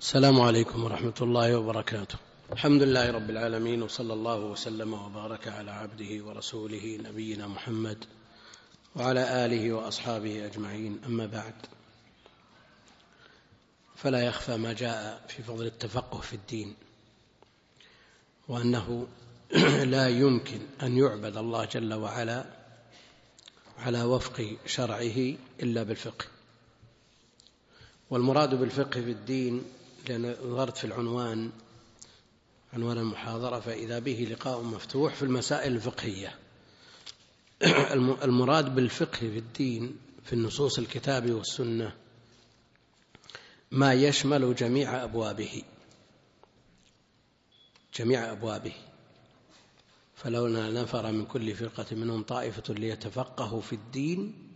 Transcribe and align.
السلام 0.00 0.40
عليكم 0.40 0.84
ورحمة 0.84 1.14
الله 1.20 1.56
وبركاته. 1.56 2.18
الحمد 2.52 2.82
لله 2.82 3.10
رب 3.10 3.30
العالمين 3.30 3.82
وصلى 3.82 4.12
الله 4.12 4.36
وسلم 4.36 4.94
وبارك 4.94 5.48
على 5.48 5.70
عبده 5.70 6.24
ورسوله 6.24 6.98
نبينا 7.04 7.46
محمد 7.46 8.04
وعلى 8.96 9.44
آله 9.44 9.72
وأصحابه 9.72 10.46
أجمعين. 10.46 11.00
أما 11.06 11.26
بعد 11.26 11.54
فلا 13.96 14.26
يخفى 14.26 14.56
ما 14.56 14.72
جاء 14.72 15.24
في 15.28 15.42
فضل 15.42 15.66
التفقه 15.66 16.20
في 16.20 16.32
الدين 16.32 16.74
وأنه 18.48 19.06
لا 19.94 20.08
يمكن 20.08 20.60
أن 20.82 20.98
يعبد 20.98 21.36
الله 21.36 21.64
جل 21.64 21.94
وعلا 21.94 22.44
على 23.78 24.02
وفق 24.02 24.56
شرعه 24.66 25.34
إلا 25.62 25.82
بالفقه. 25.82 26.24
والمراد 28.10 28.54
بالفقه 28.54 29.00
في 29.00 29.10
الدين 29.10 29.64
لأن 30.08 30.36
نظرت 30.44 30.76
في 30.76 30.84
العنوان 30.84 31.50
عنوان 32.72 32.98
المحاضرة 32.98 33.60
فإذا 33.60 33.98
به 33.98 34.28
لقاء 34.30 34.62
مفتوح 34.62 35.14
في 35.14 35.22
المسائل 35.22 35.72
الفقهية. 35.72 36.38
المراد 38.24 38.74
بالفقه 38.74 39.18
في 39.18 39.38
الدين 39.38 39.96
في 40.24 40.32
النصوص 40.32 40.78
الكتاب 40.78 41.30
والسنة 41.30 41.92
ما 43.70 43.92
يشمل 43.92 44.54
جميع 44.54 45.04
أبوابه. 45.04 45.62
جميع 47.94 48.32
أبوابه. 48.32 48.74
فلولا 50.14 50.70
نفر 50.82 51.12
من 51.12 51.26
كل 51.26 51.54
فرقة 51.54 51.96
منهم 51.96 52.22
طائفة 52.22 52.74
ليتفقهوا 52.74 53.60
في 53.60 53.72
الدين 53.72 54.48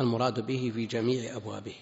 المراد 0.00 0.46
به 0.46 0.72
في 0.74 0.86
جميع 0.86 1.36
أبوابه. 1.36 1.74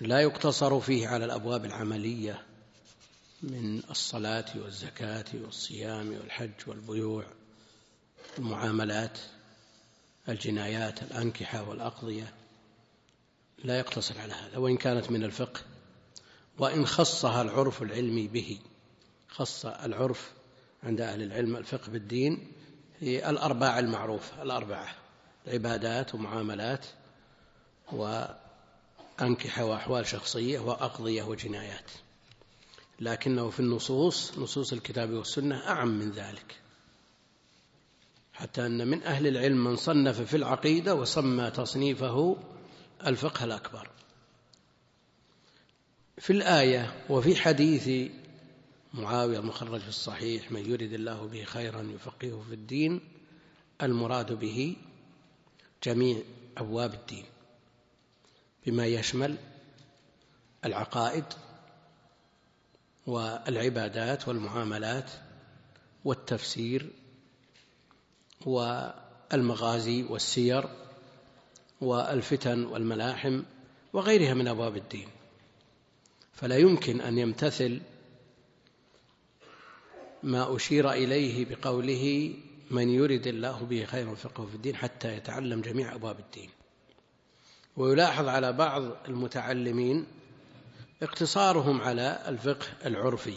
لا 0.00 0.20
يقتصر 0.20 0.80
فيه 0.80 1.08
على 1.08 1.24
الأبواب 1.24 1.64
العملية 1.64 2.42
من 3.42 3.82
الصلاة 3.90 4.44
والزكاة 4.56 5.24
والصيام 5.34 6.12
والحج 6.12 6.50
والبيوع 6.66 7.24
المعاملات 8.38 9.18
الجنايات 10.28 11.02
الأنكحة 11.02 11.68
والأقضية. 11.68 12.34
لا 13.64 13.78
يقتصر 13.78 14.18
على 14.18 14.32
هذا 14.32 14.58
وإن 14.58 14.76
كانت 14.76 15.10
من 15.10 15.24
الفقه. 15.24 15.60
وإن 16.58 16.86
خصها 16.86 17.42
العرف 17.42 17.82
العلمي 17.82 18.28
به 18.28 18.58
خص 19.28 19.66
العرف 19.66 20.32
عند 20.82 21.00
أهل 21.00 21.22
العلم 21.22 21.56
الفقه 21.56 21.90
بالدين 21.90 22.52
هي 23.00 23.30
الأرباع 23.30 23.78
المعروفة 23.78 24.42
الأربعة 24.42 24.88
عبادات 25.46 26.14
ومعاملات 26.14 26.86
وأنكحة 29.20 29.64
وأحوال 29.64 30.06
شخصية 30.06 30.58
وأقضية 30.58 31.22
وجنايات. 31.22 31.90
لكنه 33.00 33.50
في 33.50 33.60
النصوص 33.60 34.38
نصوص 34.38 34.72
الكتاب 34.72 35.10
والسنة 35.10 35.68
أعم 35.68 35.88
من 35.88 36.10
ذلك. 36.10 36.60
حتى 38.32 38.66
أن 38.66 38.88
من 38.88 39.02
أهل 39.02 39.26
العلم 39.26 39.64
من 39.64 39.76
صنف 39.76 40.20
في 40.20 40.36
العقيدة 40.36 40.94
وسمى 40.94 41.50
تصنيفه 41.50 42.36
الفقه 43.06 43.44
الأكبر. 43.44 43.90
في 46.18 46.32
الآية 46.32 47.04
وفي 47.10 47.36
حديث 47.36 48.10
معاوية 48.94 49.38
المخرج 49.38 49.80
في 49.80 49.88
الصحيح 49.88 50.52
من 50.52 50.70
يرد 50.70 50.92
الله 50.92 51.28
به 51.28 51.44
خيرا 51.44 51.82
يفقهه 51.82 52.44
في 52.48 52.54
الدين 52.54 53.00
المراد 53.82 54.32
به 54.32 54.76
جميع 55.84 56.18
أبواب 56.56 56.94
الدين. 56.94 57.24
بما 58.66 58.86
يشمل 58.86 59.36
العقائد 60.64 61.24
والعبادات 63.06 64.28
والمعاملات 64.28 65.10
والتفسير 66.04 66.90
والمغازي 68.46 70.02
والسير 70.02 70.68
والفتن 71.80 72.64
والملاحم 72.64 73.42
وغيرها 73.92 74.34
من 74.34 74.48
أبواب 74.48 74.76
الدين. 74.76 75.08
فلا 76.32 76.56
يمكن 76.56 77.00
أن 77.00 77.18
يمتثل 77.18 77.80
ما 80.22 80.56
أشير 80.56 80.92
إليه 80.92 81.44
بقوله 81.44 82.34
من 82.70 82.88
يرد 82.88 83.26
الله 83.26 83.64
به 83.64 83.84
خيرا 83.84 84.14
فقه 84.14 84.46
في 84.46 84.54
الدين 84.54 84.76
حتى 84.76 85.16
يتعلم 85.16 85.60
جميع 85.60 85.94
أبواب 85.94 86.18
الدين. 86.18 86.50
ويلاحظ 87.76 88.28
على 88.28 88.52
بعض 88.52 88.82
المتعلمين 89.08 90.06
اقتصارهم 91.02 91.80
على 91.80 92.22
الفقه 92.28 92.66
العرفي 92.86 93.34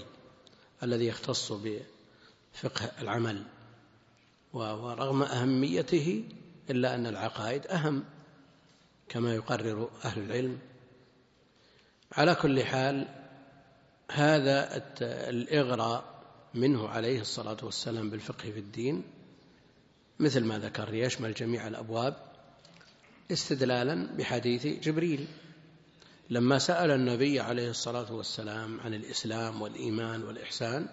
الذي 0.83 1.05
يختص 1.05 1.51
بفقه 1.51 2.91
العمل 3.01 3.43
ورغم 4.53 5.23
أهميته 5.23 6.23
إلا 6.69 6.95
أن 6.95 7.05
العقائد 7.05 7.67
أهم 7.67 8.03
كما 9.09 9.35
يقرر 9.35 9.89
أهل 10.05 10.21
العلم. 10.21 10.59
على 12.11 12.35
كل 12.35 12.63
حال 12.63 13.07
هذا 14.11 14.83
الإغراء 15.01 16.03
منه 16.53 16.87
عليه 16.87 17.21
الصلاة 17.21 17.57
والسلام 17.63 18.09
بالفقه 18.09 18.51
في 18.51 18.59
الدين 18.59 19.03
مثل 20.19 20.43
ما 20.43 20.59
ذكر 20.59 20.93
يشمل 20.93 21.33
جميع 21.33 21.67
الأبواب. 21.67 22.32
استدلالا 23.31 24.07
بحديث 24.17 24.67
جبريل. 24.67 25.27
لما 26.29 26.59
سأل 26.59 26.91
النبي 26.91 27.39
عليه 27.39 27.69
الصلاة 27.69 28.13
والسلام 28.13 28.79
عن 28.79 28.93
الإسلام 28.93 29.61
والإيمان 29.61 30.23
والإحسان 30.23 30.87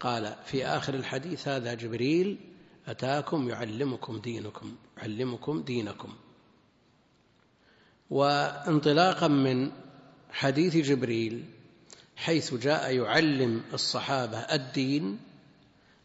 قال 0.00 0.36
في 0.44 0.66
آخر 0.66 0.94
الحديث 0.94 1.48
هذا 1.48 1.74
جبريل 1.74 2.38
أتاكم 2.86 3.48
يعلمكم 3.48 4.18
دينكم 4.18 4.76
يعلمكم 4.98 5.62
دينكم. 5.62 6.14
وانطلاقا 8.10 9.28
من 9.28 9.70
حديث 10.30 10.76
جبريل 10.76 11.44
حيث 12.16 12.54
جاء 12.54 12.94
يعلم 12.94 13.62
الصحابة 13.74 14.38
الدين 14.38 15.18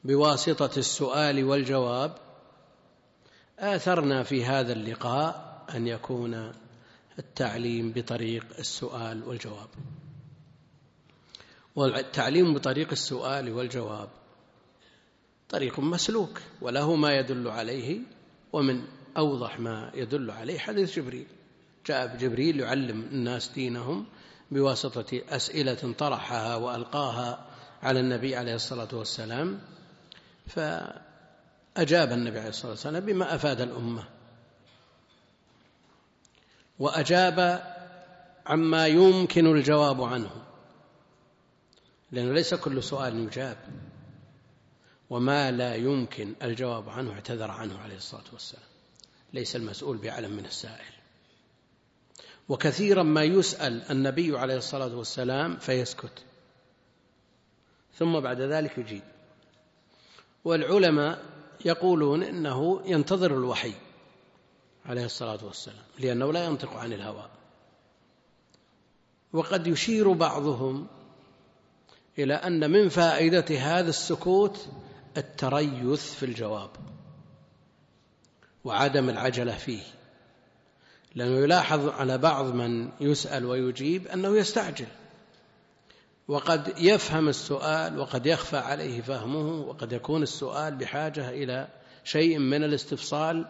بواسطة 0.03 0.79
السؤال 0.79 1.43
والجواب 1.43 2.17
آثرنا 3.63 4.23
في 4.23 4.45
هذا 4.45 4.73
اللقاء 4.73 5.63
أن 5.75 5.87
يكون 5.87 6.51
التعليم 7.19 7.91
بطريق 7.91 8.45
السؤال 8.59 9.23
والجواب. 9.23 9.69
والتعليم 11.75 12.53
بطريق 12.53 12.91
السؤال 12.91 13.51
والجواب 13.51 14.09
طريق 15.49 15.79
مسلوك 15.79 16.41
وله 16.61 16.95
ما 16.95 17.13
يدل 17.13 17.47
عليه 17.47 17.99
ومن 18.53 18.83
أوضح 19.17 19.59
ما 19.59 19.91
يدل 19.93 20.31
عليه 20.31 20.59
حديث 20.59 20.99
جبريل. 20.99 21.27
جاء 21.85 22.17
جبريل 22.17 22.59
يعلم 22.59 23.01
الناس 23.01 23.47
دينهم 23.47 24.05
بواسطة 24.51 25.21
أسئلة 25.29 25.93
طرحها 25.97 26.55
وألقاها 26.55 27.47
على 27.83 27.99
النبي 27.99 28.35
عليه 28.35 28.55
الصلاة 28.55 28.87
والسلام 28.93 29.59
فأجاب 31.75 32.11
النبي 32.11 32.39
عليه 32.39 32.49
الصلاة 32.49 32.71
والسلام 32.71 33.05
بما 33.05 33.35
أفاد 33.35 33.61
الأمة 33.61 34.03
وأجاب 36.79 37.63
عما 38.45 38.87
يمكن 38.87 39.47
الجواب 39.47 40.01
عنه 40.01 40.31
لأنه 42.11 42.33
ليس 42.33 42.53
كل 42.53 42.83
سؤال 42.83 43.19
يجاب 43.19 43.57
وما 45.09 45.51
لا 45.51 45.75
يمكن 45.75 46.33
الجواب 46.43 46.89
عنه 46.89 47.11
اعتذر 47.11 47.51
عنه 47.51 47.79
عليه 47.79 47.95
الصلاة 47.95 48.23
والسلام 48.33 48.63
ليس 49.33 49.55
المسؤول 49.55 49.97
بعلم 49.97 50.31
من 50.31 50.45
السائل. 50.45 50.93
وكثيرا 52.49 53.03
ما 53.03 53.23
يسأل 53.23 53.91
النبي 53.91 54.37
عليه 54.37 54.57
الصلاة 54.57 54.95
والسلام 54.95 55.57
فيسكت 55.57 56.23
ثم 57.95 58.19
بعد 58.19 58.41
ذلك 58.41 58.77
يجيب. 58.77 59.03
والعلماء 60.45 61.32
يقولون 61.65 62.23
إنه 62.23 62.81
ينتظر 62.85 63.37
الوحي 63.37 63.73
عليه 64.85 65.05
الصلاة 65.05 65.45
والسلام 65.45 65.83
لأنه 65.99 66.33
لا 66.33 66.45
ينطق 66.45 66.77
عن 66.77 66.93
الهوى. 66.93 67.29
وقد 69.33 69.67
يشير 69.67 70.11
بعضهم 70.11 70.87
إلى 72.19 72.33
أن 72.33 72.71
من 72.71 72.89
فائدة 72.89 73.57
هذا 73.57 73.89
السكوت 73.89 74.67
التريث 75.17 76.13
في 76.13 76.25
الجواب 76.25 76.69
وعدم 78.63 79.09
العجلة 79.09 79.57
فيه. 79.57 79.83
لأنه 81.15 81.37
يلاحظ 81.37 81.89
على 81.89 82.17
بعض 82.17 82.45
من 82.45 82.89
يسأل 83.01 83.45
ويجيب 83.45 84.07
أنه 84.07 84.37
يستعجل. 84.37 84.87
وقد 86.27 86.73
يفهم 86.77 87.29
السؤال 87.29 87.99
وقد 87.99 88.25
يخفى 88.25 88.57
عليه 88.57 89.01
فهمه 89.01 89.61
وقد 89.61 89.91
يكون 89.91 90.23
السؤال 90.23 90.75
بحاجة 90.75 91.29
إلى 91.29 91.67
شيء 92.03 92.39
من 92.39 92.63
الاستفصال 92.63 93.45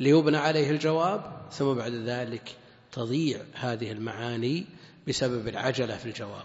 ليبنى 0.00 0.36
عليه 0.36 0.70
الجواب 0.70 1.48
ثم 1.52 1.74
بعد 1.74 1.92
ذلك 1.92 2.56
تضيع 2.92 3.40
هذه 3.54 3.92
المعاني 3.92 4.66
بسبب 5.08 5.48
العجلة 5.48 5.96
في 5.96 6.06
الجواب. 6.06 6.44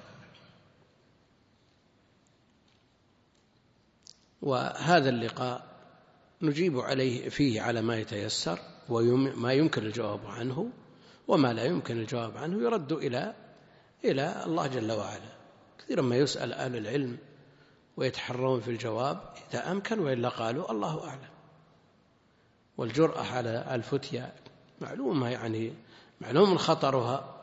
وهذا 4.42 5.10
اللقاء 5.10 5.66
نجيب 6.42 6.80
عليه 6.80 7.30
فيه 7.30 7.62
على 7.62 7.82
ما 7.82 7.98
يتيسر 7.98 8.60
وما 8.90 9.54
يمكن 9.54 9.86
الجواب 9.86 10.26
عنه 10.26 10.70
وما 11.28 11.54
لا 11.54 11.64
يمكن 11.64 12.00
الجواب 12.00 12.38
عنه 12.38 12.64
يرد 12.64 12.92
إلى 12.92 13.36
إلى 14.06 14.44
الله 14.46 14.68
جل 14.68 14.92
وعلا. 14.92 15.33
كثيرا 15.84 16.02
ما 16.02 16.16
يسأل 16.16 16.54
أهل 16.54 16.76
العلم 16.76 17.18
ويتحرون 17.98 18.62
في 18.62 18.72
الجواب 18.72 19.20
إذا 19.52 19.72
أمكن 19.72 20.00
وإلا 20.00 20.30
قالوا 20.30 20.72
الله 20.72 21.08
أعلم. 21.08 21.34
والجرأة 22.78 23.24
على 23.24 23.76
الفتيا 23.76 24.34
معلومة 24.82 25.30
يعني 25.30 25.74
معلوم 26.22 26.58
خطرها 26.58 27.36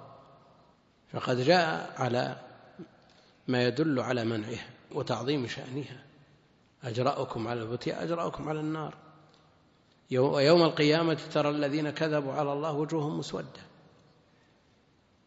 فقد 1.12 1.40
جاء 1.40 1.94
على 1.96 2.36
ما 3.48 3.64
يدل 3.64 4.00
على 4.00 4.24
منعها 4.24 4.70
وتعظيم 4.92 5.46
شأنها. 5.46 6.04
أجرأكم 6.84 7.48
على 7.48 7.62
الفتيا 7.62 8.02
أجرأكم 8.02 8.48
على 8.48 8.60
النار. 8.60 8.94
ويوم 10.12 10.62
القيامة 10.62 11.18
ترى 11.32 11.50
الذين 11.50 11.90
كذبوا 11.90 12.32
على 12.32 12.52
الله 12.52 12.72
وجوههم 12.72 13.18
مسودة. 13.18 13.60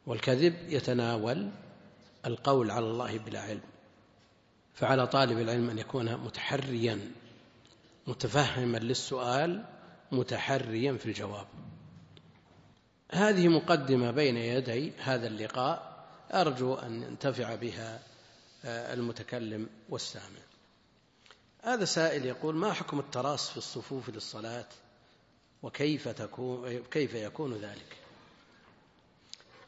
والكذب 0.06 0.56
يتناول 0.70 1.50
القول 2.26 2.72
على 2.72 2.86
الله 2.86 3.18
بلا 3.18 3.42
علم 3.42 3.62
فعلى 4.74 5.08
طالب 5.08 5.40
العلم 5.40 5.70
أن 5.70 5.80
يكون 5.80 6.18
متحريا 6.18 7.12
متفهما 8.08 8.78
للسؤال 8.78 9.66
متحريا 10.12 10.94
في 10.94 11.06
الجواب. 11.06 11.48
هذه 13.12 13.48
مقدمة 13.48 14.12
بين 14.12 14.38
يدي 14.38 14.94
هذا 14.98 15.28
اللقاء 15.28 16.06
أرجو 16.34 16.74
أن 16.74 17.04
ينتفع 17.04 17.56
بها 17.56 18.00
آه، 18.66 18.94
المتكلم 18.94 19.70
والسامع. 19.90 20.40
هذا 21.64 21.86
سائل 21.86 22.26
يقول 22.26 22.56
ما 22.56 22.74
حكم 22.74 23.00
التراص 23.00 23.50
في 23.50 23.58
الصفوف 23.58 24.10
للصلاة؟ 24.10 24.68
وكيف 25.64 26.08
تكون 26.08 26.84
كيف 26.92 27.14
يكون 27.14 27.54
ذلك؟ 27.54 27.98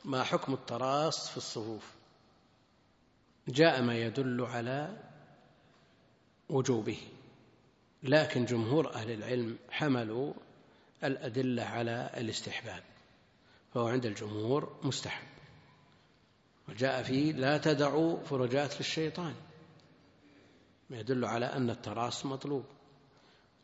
ما 0.06 0.24
حكم 0.24 0.54
التراص 0.54 1.30
في 1.30 1.38
الصفوف؟ 1.38 1.84
جاء 3.48 3.82
ما 3.82 3.98
يدل 3.98 4.42
على 4.42 4.98
وجوبه 6.50 6.98
لكن 8.04 8.46
جمهور 8.46 8.94
أهل 8.94 9.12
العلم 9.12 9.58
حملوا 9.70 10.34
الأدلة 11.04 11.64
على 11.64 12.12
الاستحباب 12.18 12.84
فهو 13.74 13.88
عند 13.88 14.06
الجمهور 14.06 14.80
مستحب. 14.84 15.28
وجاء 16.70 17.04
فيه 17.04 17.32
لا 17.32 17.58
تدعوا 17.58 18.24
فرجات 18.24 18.78
للشيطان 18.78 19.34
يدل 20.90 21.26
على 21.26 21.46
أن 21.46 21.70
التراص 21.70 22.26
مطلوب. 22.26 22.66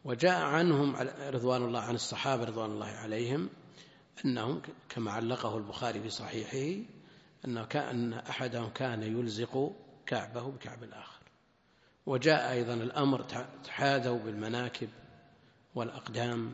وجاء 0.04 0.42
عنهم 0.42 0.96
رضوان 1.20 1.64
الله 1.64 1.80
عن 1.80 1.96
الصحابة 1.96 2.44
رضوان 2.44 2.72
الله 2.72 2.88
عليهم 2.88 3.50
أنهم 4.26 4.62
كما 4.90 5.12
علقه 5.12 5.58
البخاري 5.58 6.02
في 6.02 6.10
صحيحه 6.10 6.84
أنه 7.46 7.66
كأن 7.66 8.14
أحدهم 8.14 8.70
كان 8.70 9.04
يلزق 9.04 9.74
كعبه 10.06 10.52
بكعب 10.52 10.84
الآخر. 10.84 11.22
وجاء 12.06 12.52
أيضا 12.52 12.74
الأمر 12.74 13.26
تحاذوا 13.64 14.20
بالمناكب 14.20 14.90
والأقدام. 15.76 16.52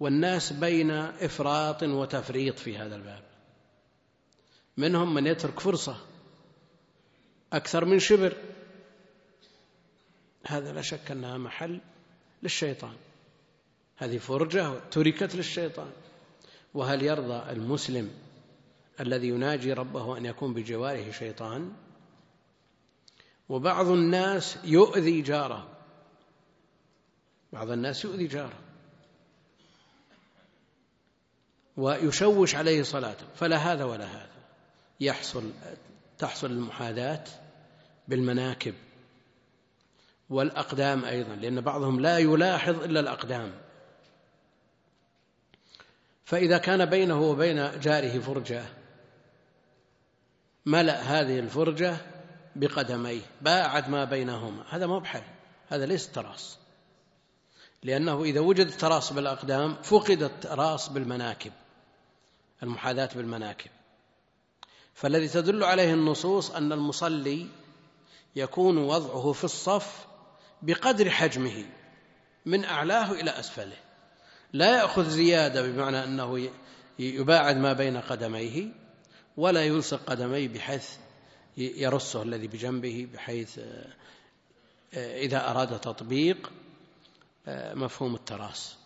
والناس 0.00 0.52
بين 0.52 0.90
إفراط 0.90 1.82
وتفريط 1.82 2.58
في 2.58 2.78
هذا 2.78 2.96
الباب. 2.96 3.24
منهم 4.76 5.14
من 5.14 5.26
يترك 5.26 5.60
فرصة 5.60 5.96
أكثر 7.52 7.84
من 7.84 7.98
شبر. 7.98 8.36
هذا 10.46 10.72
لا 10.72 10.82
شك 10.82 11.10
أنها 11.10 11.38
محل 11.38 11.80
للشيطان. 12.42 12.96
هذه 13.96 14.18
فرجة 14.18 14.78
تركت 14.78 15.34
للشيطان. 15.34 15.90
وهل 16.74 17.02
يرضى 17.02 17.52
المسلم 17.52 18.10
الذي 19.00 19.28
يناجي 19.28 19.72
ربه 19.72 20.18
أن 20.18 20.26
يكون 20.26 20.54
بجواره 20.54 21.10
شيطان 21.10 21.72
وبعض 23.48 23.88
الناس 23.88 24.58
يؤذي 24.64 25.22
جاره. 25.22 25.68
بعض 27.52 27.70
الناس 27.70 28.04
يؤذي 28.04 28.26
جاره. 28.26 28.58
ويشوش 31.76 32.54
عليه 32.54 32.82
صلاته. 32.82 33.26
فلا 33.36 33.56
هذا 33.56 33.84
ولا 33.84 34.04
هذا. 34.04 34.30
يحصل 35.00 35.50
تحصل 36.18 36.50
المحاذاة 36.50 37.24
بالمناكب 38.08 38.74
والأقدام 40.30 41.04
أيضا 41.04 41.34
لأن 41.34 41.60
بعضهم 41.60 42.00
لا 42.00 42.18
يلاحظ 42.18 42.82
إلا 42.82 43.00
الأقدام. 43.00 43.52
فإذا 46.24 46.58
كان 46.58 46.84
بينه 46.84 47.20
وبين 47.20 47.80
جاره 47.80 48.18
فرجة 48.18 48.79
ملأ 50.66 51.00
هذه 51.00 51.38
الفرجة 51.38 51.96
بقدميه 52.56 53.22
باعد 53.42 53.88
ما 53.88 54.04
بينهما. 54.04 54.64
هذا 54.70 54.86
ما 54.86 54.98
بحل 54.98 55.22
هذا 55.68 55.86
ليس 55.86 56.10
تراص. 56.10 56.58
لأنه 57.82 58.22
إذا 58.22 58.40
وجد 58.40 58.66
التراص 58.66 59.12
بالأقدام 59.12 59.76
فقد 59.82 60.22
التراص 60.22 60.88
بالمناكب 60.88 61.52
المحاذاة 62.62 63.08
بالمناكب. 63.14 63.70
فالذي 64.94 65.28
تدل 65.28 65.64
عليه 65.64 65.94
النصوص 65.94 66.50
أن 66.50 66.72
المصلي 66.72 67.46
يكون 68.36 68.78
وضعه 68.78 69.32
في 69.32 69.44
الصف 69.44 70.06
بقدر 70.62 71.10
حجمه 71.10 71.64
من 72.46 72.64
أعلاه 72.64 73.12
إلى 73.12 73.30
أسفله. 73.30 73.76
لا 74.52 74.76
يأخذ 74.76 75.08
زيادة 75.08 75.62
بمعنى 75.62 76.04
أنه 76.04 76.50
يباعد 76.98 77.56
ما 77.56 77.72
بين 77.72 77.96
قدميه 77.96 78.68
ولا 79.40 79.64
يلصق 79.64 80.04
قدميه 80.04 80.48
بحيث 80.48 80.90
يرصه 81.56 82.22
الذي 82.22 82.46
بجنبه 82.46 83.08
بحيث 83.14 83.58
آه، 83.58 85.20
إذا 85.20 85.50
أراد 85.50 85.80
تطبيق 85.80 86.52
آه، 87.46 87.74
مفهوم 87.74 88.14
التراص. 88.14 88.76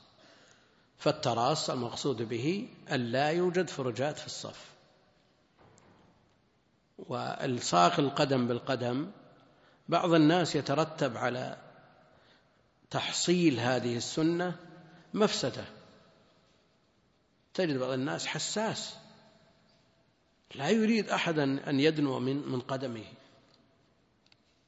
فالتراص 0.98 1.70
المقصود 1.70 2.22
به 2.22 2.68
أن 2.90 3.00
لا 3.00 3.28
يوجد 3.30 3.68
فرجات 3.68 4.18
في 4.18 4.26
الصف. 4.26 4.64
والصاق 6.98 8.00
القدم 8.00 8.48
بالقدم 8.48 9.10
بعض 9.88 10.14
الناس 10.14 10.56
يترتب 10.56 11.16
على 11.16 11.56
تحصيل 12.90 13.60
هذه 13.60 13.96
السنة 13.96 14.56
مفسدة. 15.14 15.64
تجد 17.54 17.78
بعض 17.78 17.90
الناس 17.90 18.26
حساس. 18.26 19.03
لا 20.54 20.68
يريد 20.68 21.08
أحد 21.08 21.38
أن 21.38 21.80
يدنو 21.80 22.18
من 22.18 22.48
من 22.48 22.60
قدمه. 22.60 23.04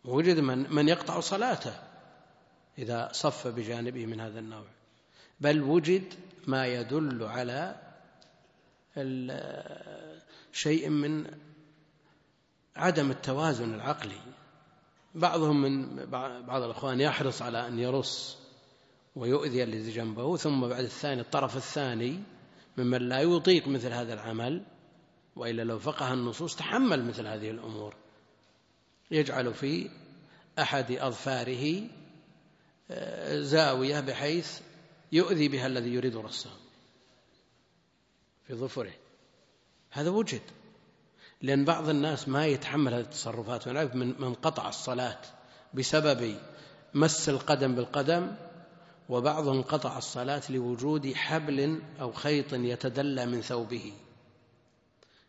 وجد 0.04 0.38
من 0.38 0.74
من 0.74 0.88
يقطع 0.88 1.20
صلاته 1.20 1.74
إذا 2.78 3.08
صف 3.12 3.46
بجانبه 3.46 4.06
من 4.06 4.20
هذا 4.20 4.38
النوع. 4.38 4.66
بل 5.40 5.62
وجد 5.62 6.14
ما 6.46 6.66
يدل 6.66 7.22
على 7.22 7.76
شيء 10.52 10.88
من 10.88 11.26
عدم 12.76 13.10
التوازن 13.10 13.74
العقلي. 13.74 14.20
بعضهم 15.14 15.62
من 15.62 16.06
بعض 16.46 16.62
الأخوان 16.62 17.00
يحرص 17.00 17.42
على 17.42 17.68
أن 17.68 17.78
يرص 17.78 18.38
ويؤذي 19.16 19.62
الذي 19.62 19.90
جنبه 19.90 20.36
ثم 20.36 20.68
بعد 20.68 20.84
الثاني 20.84 21.20
الطرف 21.20 21.56
الثاني 21.56 22.22
ممن 22.76 23.08
لا 23.08 23.20
يطيق 23.20 23.68
مثل 23.68 23.92
هذا 23.92 24.14
العمل 24.14 24.62
وإلا 25.36 25.62
لو 25.62 25.78
فقه 25.78 26.12
النصوص 26.12 26.56
تحمل 26.56 27.04
مثل 27.04 27.26
هذه 27.26 27.50
الأمور. 27.50 27.94
يجعل 29.10 29.54
في 29.54 29.90
أحد 30.58 30.92
أظفاره 30.92 31.82
آه، 32.90 33.40
زاوية 33.40 34.00
بحيث 34.00 34.60
يؤذي 35.12 35.48
بها 35.48 35.66
الذي 35.66 35.94
يريد 35.94 36.16
رصه 36.16 36.50
في 38.46 38.54
ظفره. 38.54 38.92
هذا 39.90 40.10
وجد. 40.10 40.42
لأن 41.42 41.64
بعض 41.64 41.88
الناس 41.88 42.28
ما 42.28 42.46
يتحمل 42.46 42.94
هذه 42.94 43.00
التصرفات 43.00 43.66
ونعرف 43.66 43.94
من 43.94 44.34
قطع 44.34 44.68
الصلاة 44.68 45.18
بسبب 45.74 46.38
مس 46.94 47.28
القدم 47.28 47.74
بالقدم 47.74 48.36
وبعضهم 49.08 49.62
قطع 49.62 49.98
الصلاة 49.98 50.42
لوجود 50.50 51.12
حبل 51.12 51.80
أو 52.00 52.12
خيط 52.12 52.52
يتدلى 52.52 53.26
من 53.26 53.40
ثوبه. 53.40 53.92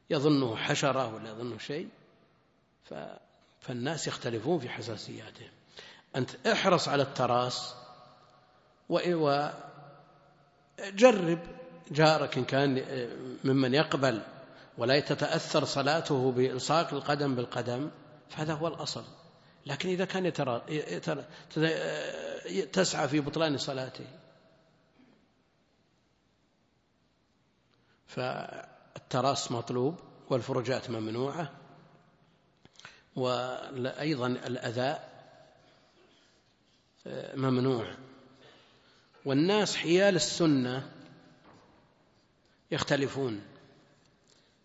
يظنه 0.09 0.55
حشرة 0.55 1.15
ولا 1.15 1.29
يظنه 1.29 1.57
شيء 1.57 1.89
فالناس 3.61 4.07
يختلفون 4.07 4.59
في 4.59 4.69
حساسياتهم 4.69 5.49
أنت 6.15 6.47
احرص 6.47 6.87
على 6.87 7.03
التراس 7.03 7.75
وجرب 8.89 9.49
جارك 11.91 12.37
إن 12.37 12.45
كان 12.45 12.83
ممن 13.43 13.73
يقبل 13.73 14.21
ولا 14.77 14.99
تتأثر 14.99 15.65
صلاته 15.65 16.31
بإلصاق 16.31 16.93
القدم 16.93 17.35
بالقدم 17.35 17.89
فهذا 18.29 18.53
هو 18.53 18.67
الأصل. 18.67 19.03
لكن 19.65 19.89
إذا 19.89 20.05
كان 20.05 20.25
يترى 20.25 20.61
تسعى 22.73 23.07
في 23.07 23.19
بطلان 23.19 23.57
صلاته. 23.57 24.07
فالتراص 28.97 29.51
مطلوب 29.51 29.99
والفرجات 30.29 30.89
ممنوعة 30.89 31.51
وأيضا 33.15 34.27
الأذى 34.27 34.99
ممنوع. 37.35 37.95
والناس 39.25 39.75
حيال 39.75 40.15
السنة 40.15 40.91
يختلفون. 42.71 43.41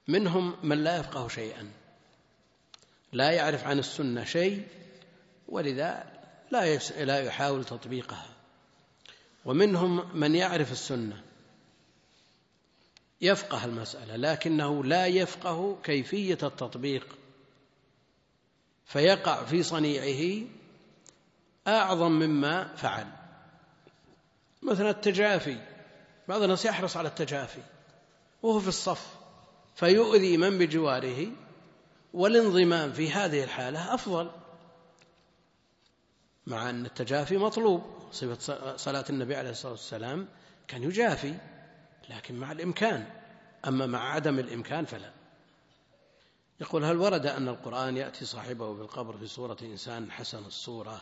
منهم 0.09 0.57
من 0.63 0.85
لا 0.85 0.97
يفقه 0.97 1.29
شيئا 1.29 1.71
لا 3.13 3.31
يعرف 3.31 3.65
عن 3.65 3.79
السنة 3.79 4.25
شيء 4.25 4.67
ولذا 5.49 6.05
لا 6.51 6.77
لا 7.05 7.21
يحاول 7.21 7.65
تطبيقها. 7.65 8.29
ومنهم 9.45 10.19
من 10.19 10.35
يعرف 10.35 10.73
السنة. 10.73 11.23
يفقه 13.23 13.65
المسألة 13.65 14.17
لكنه 14.17 14.85
لا 14.85 15.07
يفقه 15.07 15.79
كيفية 15.85 16.39
التطبيق. 16.43 17.19
فيقع 18.85 19.45
في 19.45 19.63
صنيعه 19.63 20.47
أعظم 21.67 22.13
مما 22.13 22.75
فعل. 22.77 23.07
مثلا 24.63 24.91
التجافي 24.91 25.59
بعض 26.29 26.43
الناس 26.43 26.65
يحرص 26.65 26.97
على 26.97 27.09
التجافي 27.09 27.63
وهو 28.43 28.61
في 28.61 28.69
الصف 28.69 29.07
فيؤذي 29.75 30.37
من 30.37 30.59
بجواره 30.59 31.27
والانضمام 32.15 32.93
في 32.93 33.11
هذه 33.11 33.45
الحالة 33.45 33.95
أفضل 33.95 34.31
مع 36.47 36.71
أن 36.71 36.87
التجافي 36.87 37.37
مطلوب. 37.37 37.83
صفة 38.13 38.77
صلاة 38.77 39.05
النبي 39.11 39.37
عليه 39.37 39.51
الصلاة 39.51 39.73
والسلام 39.73 40.29
كان 40.69 40.83
يجافي. 40.83 41.35
لكن 42.17 42.35
مع 42.35 42.53
الإمكان. 42.53 43.07
أما 43.67 43.87
مع 43.87 44.13
عدم 44.13 44.39
الإمكان 44.39 44.85
فلا. 44.85 45.13
يقول 46.61 46.85
هل 46.85 46.97
ورد 46.97 47.27
أن 47.27 47.49
القرآن 47.49 47.97
يأتي 47.97 48.25
صاحبه 48.25 48.75
بالقبر 48.75 49.19
في 49.19 49.27
صورة 49.27 49.57
إنسان 49.63 50.11
حسن 50.11 50.45
الصورة؟ 50.45 51.01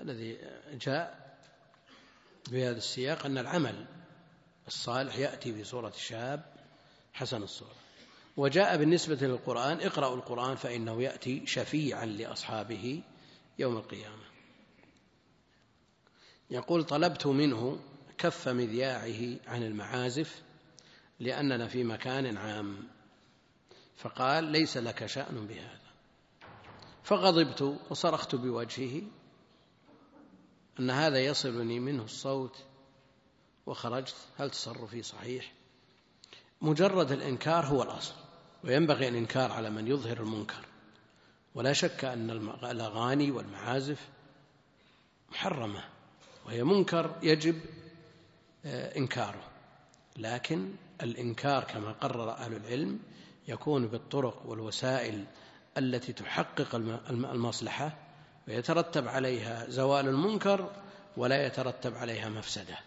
الذي 0.00 0.38
جاء 0.72 1.36
بهذا 2.50 2.76
السياق 2.76 3.26
أن 3.26 3.38
العمل 3.38 3.86
الصالح 4.66 5.16
يأتي 5.16 5.52
في 5.54 5.64
صورة 5.64 5.92
شاب 5.96 6.54
حسن 7.12 7.42
الصورة. 7.42 7.74
وجاء 8.36 8.76
بالنسبة 8.76 9.26
للقرآن 9.26 9.80
اقرأوا 9.80 10.16
القرآن 10.16 10.56
فإنه 10.56 11.02
يأتي 11.02 11.46
شفيعا 11.46 12.06
لأصحابه 12.06 13.02
يوم 13.58 13.76
القيامة. 13.76 14.24
يقول 16.50 16.84
طلبت 16.84 17.26
منه 17.26 17.78
كف 18.22 18.48
مذياعه 18.48 19.38
عن 19.46 19.62
المعازف 19.62 20.42
لأننا 21.20 21.68
في 21.68 21.84
مكان 21.84 22.36
عام. 22.36 22.88
فقال 23.96 24.44
ليس 24.44 24.76
لك 24.76 25.06
شأن 25.06 25.46
بهذا. 25.46 25.92
فغضبت 27.02 27.78
وصرخت 27.90 28.34
بوجهه 28.34 29.02
أن 30.80 30.90
هذا 30.90 31.18
يصلني 31.18 31.80
منه 31.80 32.04
الصوت. 32.04 32.56
وخرجت. 33.66 34.16
هل 34.38 34.50
تصرفي 34.50 35.02
صحيح؟ 35.02 35.52
مجرد 36.60 37.12
الإنكار 37.12 37.66
هو 37.66 37.82
الأصل 37.82 38.14
وينبغي 38.64 39.08
الإنكار 39.08 39.52
على 39.52 39.70
من 39.70 39.88
يظهر 39.88 40.20
المنكر. 40.20 40.66
ولا 41.54 41.72
شك 41.72 42.04
أن 42.04 42.30
الأغاني 42.64 43.30
والمعازف 43.30 44.08
محرمة 45.30 45.84
وهي 46.46 46.64
منكر 46.64 47.18
يجب 47.22 47.60
إنكاره. 48.64 49.42
لكن 50.16 50.74
الإنكار 51.02 51.64
كما 51.64 51.92
قرر 51.92 52.30
أهل 52.30 52.56
العلم 52.56 52.98
يكون 53.48 53.86
بالطرق 53.86 54.46
والوسائل 54.46 55.24
التي 55.78 56.12
تحقق 56.12 56.74
المصلحة 57.10 57.98
ويترتب 58.48 59.08
عليها 59.08 59.70
زوال 59.70 60.08
المنكر 60.08 60.72
ولا 61.16 61.46
يترتب 61.46 61.94
عليها 61.94 62.28
مفسدة 62.28 62.78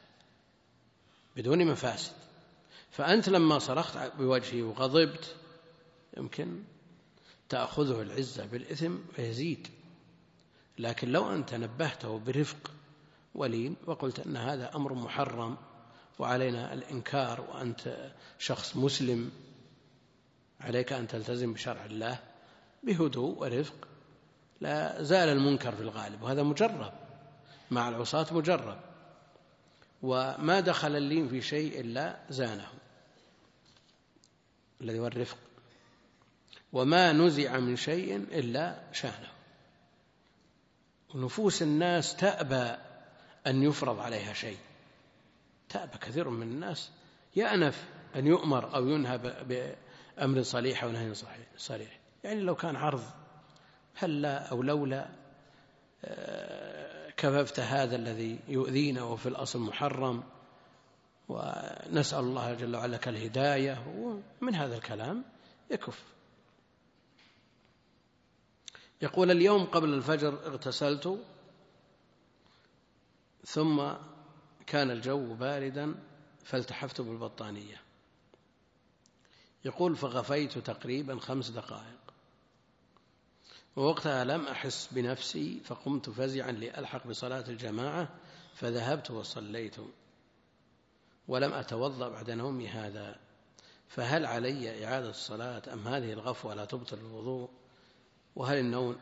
بدون 1.36 1.66
مفاسد. 1.66 2.14
فأنت 2.92 3.30
لما 3.30 3.60
صرخت 3.60 3.98
بوجهي 4.18 4.62
وغضبت 4.62 5.36
يمكن 6.18 6.64
تأخذه 7.50 8.02
العزة 8.02 8.46
بالإثم 8.46 8.96
فيزيد. 9.16 9.68
لكن 10.80 11.12
لو 11.12 11.34
أنت 11.34 11.54
نبهته 11.54 12.20
برفق 12.20 12.72
ولين 13.36 13.76
وقلت 13.86 14.20
أن 14.20 14.38
هذا 14.38 14.76
أمر 14.76 14.94
محرم 14.94 15.58
وعلينا 16.20 16.74
الإنكار 16.74 17.42
وأنت 17.42 18.12
شخص 18.40 18.78
مسلم. 18.78 19.32
عليك 20.62 20.94
أن 20.94 21.08
تلتزم 21.08 21.54
بشرع 21.54 21.86
الله 21.86 22.20
بهدوء 22.84 23.38
ورفق. 23.38 23.88
لا 24.62 25.04
زال 25.04 25.30
المنكر 25.30 25.76
في 25.76 25.82
الغالب 25.82 26.22
وهذا 26.22 26.44
مجرب. 26.44 26.94
مع 27.72 27.90
العصاة 27.90 28.34
مجرب. 28.34 28.80
وما 30.02 30.60
دخل 30.60 30.96
اللين 30.96 31.30
في 31.30 31.42
شيء 31.42 31.80
إلا 31.80 32.20
زانه. 32.30 32.68
الذي 34.82 35.00
هو 35.00 35.08
الرفق. 35.08 35.38
وما 36.74 37.12
نزع 37.12 37.58
من 37.58 37.76
شيء 37.76 38.16
إلا 38.16 38.82
شانه. 38.92 39.32
ونفوس 41.16 41.62
الناس 41.62 42.16
تأبى 42.16 42.85
أن 43.48 43.64
يفرض 43.64 44.00
عليها 44.00 44.34
شيء. 44.34 44.58
تأبى 45.70 45.98
كثير 45.98 46.30
من 46.30 46.48
الناس. 46.48 46.92
يأنف 47.36 47.86
أن 48.16 48.28
يؤمر 48.28 48.76
أو 48.76 48.88
ينهى 48.88 49.18
بأمر 50.18 50.42
صليح 50.42 50.84
أو 50.84 50.92
نهي 50.92 51.14
صريح. 51.58 52.00
يعني 52.24 52.42
لو 52.42 52.56
كان 52.56 52.76
عرض 52.76 53.04
هلا 53.96 54.38
أو 54.38 54.64
لولا 54.64 55.10
آه، 56.06 57.10
كففت 57.10 57.60
هذا 57.60 57.96
الذي 57.96 58.40
يؤذينا 58.48 59.04
وفي 59.04 59.30
الأصل 59.30 59.60
محرم 59.60 60.24
ونسأل 61.30 62.20
الله 62.20 62.54
جل 62.54 62.76
وعلا 62.76 63.00
الهداية 63.08 63.86
ومن 63.98 64.56
هذا 64.56 64.76
الكلام 64.76 65.24
يكف. 65.72 66.04
يقول 69.02 69.32
اليوم 69.32 69.66
قبل 69.66 69.94
الفجر 69.94 70.48
اغتسلت 70.48 71.20
ثم 73.46 73.92
كان 74.68 74.92
الجو 74.92 75.34
باردا 75.34 75.96
فالتحفت 76.44 77.02
بالبطانية. 77.02 77.82
يقول 79.66 79.96
فغفيت 79.96 80.58
تقريبا 80.58 81.20
خمس 81.20 81.50
دقائق. 81.50 82.00
ووقتها 83.76 84.24
لم 84.24 84.48
أحس 84.48 84.90
بنفسي 84.92 85.60
فقمت 85.60 86.10
فزعا 86.10 86.52
لألحق 86.52 87.08
بصلاة 87.08 87.44
الجماعة 87.48 88.10
فذهبت 88.56 89.12
وصليت. 89.12 89.76
ولم 91.28 91.54
أتوضأ 91.54 92.10
بعد 92.10 92.32
نومي 92.32 92.68
هذا. 92.68 93.20
فهل 93.88 94.26
علي 94.26 94.86
إعادة 94.86 95.10
الصلاة 95.10 95.62
أم 95.74 95.88
هذه 95.88 96.14
الغفوة 96.14 96.54
لا 96.54 96.66
تبطل 96.66 96.98
الوضوء؟ 96.98 97.50
وهل 98.36 98.58
النوم 98.58 98.96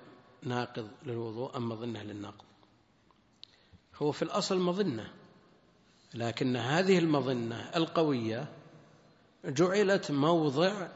ناقض 0.43 0.89
للوضوء 1.03 1.57
أم 1.57 1.69
مظنة 1.69 2.03
للنقض؟ 2.03 2.52
هو 3.95 4.11
في 4.11 4.21
الأصل 4.21 4.59
مظنة 4.59 5.13
لكن 6.13 6.55
هذه 6.55 6.99
المظنة 6.99 7.71
القوية 7.75 8.47
جعلت 9.45 10.11
موضع 10.11 10.87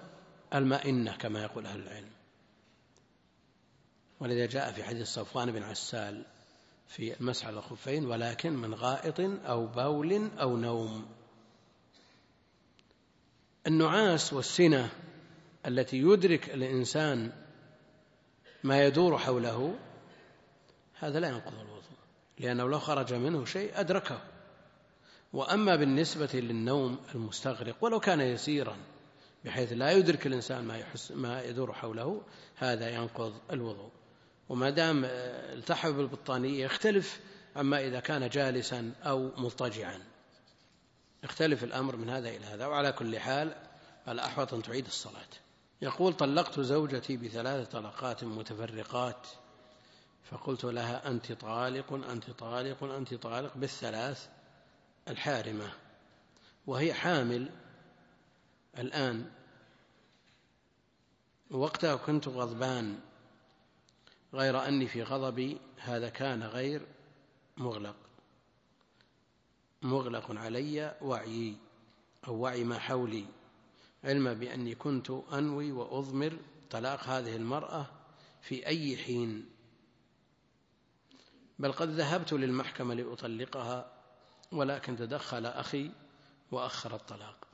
المئنة 0.53 1.17
كما 1.17 1.43
يقول 1.43 1.65
أهل 1.65 1.79
العلم. 1.79 2.11
ولذا 4.19 4.45
جاء 4.45 4.71
في 4.71 4.83
حديث 4.83 5.07
صفوان 5.07 5.51
بن 5.51 5.63
عسال 5.63 6.25
في 6.87 7.19
المسح 7.19 7.47
على 7.47 7.57
الخفين 7.57 8.05
ولكن 8.05 8.53
من 8.53 8.73
غائط 8.73 9.19
أو 9.45 9.67
بول 9.67 10.29
أو 10.39 10.57
نوم. 10.57 11.05
النعاس 13.67 14.33
والسنة 14.33 14.89
التي 15.65 15.97
يدرك 15.97 16.49
الإنسان 16.49 17.31
ما 18.63 18.85
يدور 18.85 19.17
حوله 19.17 19.75
هذا 20.99 21.19
لا 21.19 21.27
ينقض 21.27 21.53
الوضوء 21.53 21.76
لأنه 22.39 22.69
لو 22.69 22.79
خرج 22.79 23.13
منه 23.13 23.45
شيء 23.45 23.79
أدركه. 23.79 24.21
وأما 25.33 25.75
بالنسبة 25.75 26.29
للنوم 26.33 26.97
المستغرق 27.15 27.75
ولو 27.81 27.99
كان 27.99 28.21
يسيرا 28.21 28.77
بحيث 29.45 29.73
لا 29.73 29.91
يدرك 29.91 30.27
الإنسان 30.27 30.63
ما, 30.63 30.77
يحس 30.77 31.11
ما 31.11 31.41
يدور 31.41 31.73
حوله 31.73 32.21
هذا 32.55 32.89
ينقض 32.89 33.33
الوضوء. 33.51 33.91
وما 34.49 34.69
دام 34.69 35.05
التحف 35.05 35.91
بالبطانية 35.91 36.65
يختلف 36.65 37.19
عما 37.55 37.79
إذا 37.79 37.99
كان 37.99 38.29
جالسا 38.29 38.93
أو 39.03 39.31
مضطجعا. 39.37 39.99
يختلف 41.23 41.63
الأمر 41.63 41.95
من 41.95 42.09
هذا 42.09 42.29
إلى 42.29 42.45
هذا. 42.45 42.65
وعلى 42.67 42.91
كل 42.91 43.19
حال 43.19 43.55
الأحوط 44.07 44.53
أن 44.53 44.61
تعيد 44.61 44.85
الصلاة. 44.85 45.27
يقول 45.81 46.13
طلقت 46.13 46.59
زوجتي 46.59 47.17
بثلاث 47.17 47.67
طلقات 47.67 48.23
متفرقات. 48.23 49.27
فقلت 50.31 50.65
لها 50.65 51.07
أنت 51.07 51.31
طالق 51.31 51.93
أنت 51.93 52.29
طالق 52.29 52.83
أنت 52.83 53.13
طالق 53.13 53.57
بالثلاث 53.57 54.29
الحارمة 55.07 55.73
وهي 56.67 56.93
حامل 56.93 57.49
الآن. 58.77 59.31
وقتها 61.51 61.95
كنت 61.95 62.27
غضبان 62.27 62.99
غير 64.33 64.67
أني 64.67 64.87
في 64.87 65.03
غضبي 65.03 65.57
هذا 65.77 66.09
كان 66.09 66.43
غير 66.43 66.87
مغلق. 67.57 67.95
مغلق 69.81 70.31
علي 70.31 70.97
وعيي 71.01 71.55
أو 72.27 72.35
وعي 72.35 72.63
ما 72.63 72.79
حولي. 72.79 73.25
علما 74.03 74.33
بأني 74.33 74.75
كنت 74.75 75.09
أنوي 75.09 75.71
وأضمر 75.71 76.37
طلاق 76.69 77.03
هذه 77.03 77.35
المرأة 77.35 77.85
في 78.41 78.67
أي 78.67 78.97
حين. 78.97 79.56
بل 81.59 81.71
قد 81.71 81.89
ذهبت 81.89 82.33
للمحكمة 82.33 82.93
لأطلقها 82.93 83.91
ولكن 84.51 84.95
تدخل 84.95 85.45
أخي 85.45 85.91
وأخر 86.51 86.95
الطلاق. 86.95 87.47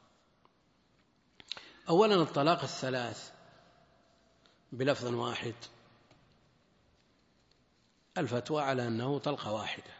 أولا 1.90 2.16
الطلاق 2.16 2.62
الثلاث 2.64 3.32
بلفظ 4.72 5.06
واحد. 5.06 5.56
الفتوى 8.18 8.62
على 8.62 8.88
أنه 8.88 9.20
طلقة 9.20 9.52
واحدة. 9.52 9.94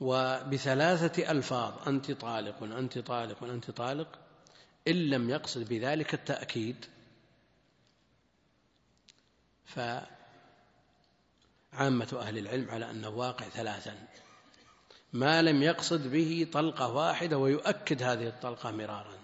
وبثلاثة 0.00 1.30
ألفاظ 1.30 1.88
أنت 1.88 2.10
طالق 2.10 2.62
أنت 2.62 2.98
طالق 2.98 3.44
أنت 3.44 3.70
طالق 3.70 4.18
إن 4.88 4.94
لم 4.94 5.30
يقصد 5.30 5.68
بذلك 5.68 6.14
التأكيد 6.14 6.86
فعامة 11.72 12.18
أهل 12.20 12.38
العلم 12.38 12.70
على 12.70 12.90
أنه 12.90 13.08
واقع 13.08 13.48
ثلاثا. 13.48 13.94
ما 15.12 15.42
لم 15.42 15.62
يقصد 15.62 16.10
به 16.10 16.46
طلقة 16.52 16.92
واحدة 16.92 17.38
ويؤكد 17.38 18.02
هذه 18.02 18.26
الطلقة 18.28 18.70
مرارا. 18.70 19.18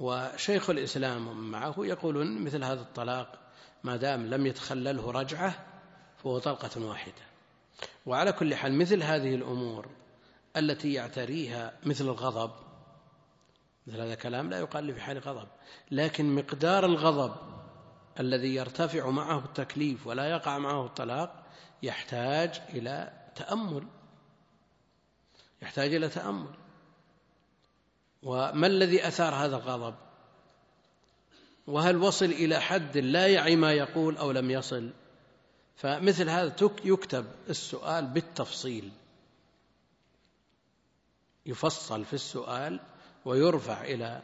وشيخ 0.00 0.70
الإسلام 0.70 1.50
معه 1.50 1.74
يقولون 1.78 2.44
مثل 2.44 2.64
هذا 2.64 2.80
الطلاق 2.80 3.38
ما 3.84 3.96
دام 3.96 4.26
لم 4.26 4.46
يتخلله 4.46 5.10
رجعة 5.10 5.66
فهو 6.22 6.38
طلقة 6.38 6.84
واحدة. 6.84 7.22
وعلى 8.06 8.32
كل 8.32 8.54
حال 8.54 8.72
مثل 8.72 9.02
هذه 9.02 9.34
الأمور 9.34 9.88
التي 10.56 10.92
يعتريها 10.92 11.72
مثل 11.86 12.04
الغضب 12.04 12.50
مثل 13.86 14.00
هذا 14.00 14.12
الكلام 14.12 14.50
لا 14.50 14.58
يقال 14.58 14.94
في 14.94 15.00
حال 15.00 15.18
غضب 15.18 15.48
لكن 15.90 16.34
مقدار 16.34 16.84
الغضب 16.84 17.59
الذي 18.20 18.54
يرتفع 18.54 19.10
معه 19.10 19.44
التكليف 19.44 20.06
ولا 20.06 20.30
يقع 20.30 20.58
معه 20.58 20.86
الطلاق 20.86 21.44
يحتاج 21.82 22.62
إلى 22.68 23.12
تأمل. 23.34 23.86
يحتاج 25.62 25.94
إلى 25.94 26.08
تأمل. 26.08 26.54
وما 28.22 28.66
الذي 28.66 29.08
أثار 29.08 29.34
هذا 29.34 29.56
الغضب؟ 29.56 29.94
وهل 31.66 31.96
وصل 31.96 32.24
إلى 32.24 32.60
حد 32.60 32.98
لا 32.98 33.26
يعي 33.26 33.56
ما 33.56 33.72
يقول 33.72 34.16
أو 34.16 34.32
لم 34.32 34.50
يصل؟ 34.50 34.90
فمثل 35.76 36.28
هذا 36.28 36.56
يكتب 36.84 37.26
السؤال 37.48 38.06
بالتفصيل. 38.06 38.92
يفصل 41.46 42.04
في 42.04 42.12
السؤال 42.12 42.80
ويرفع 43.24 43.84
إلى 43.84 44.22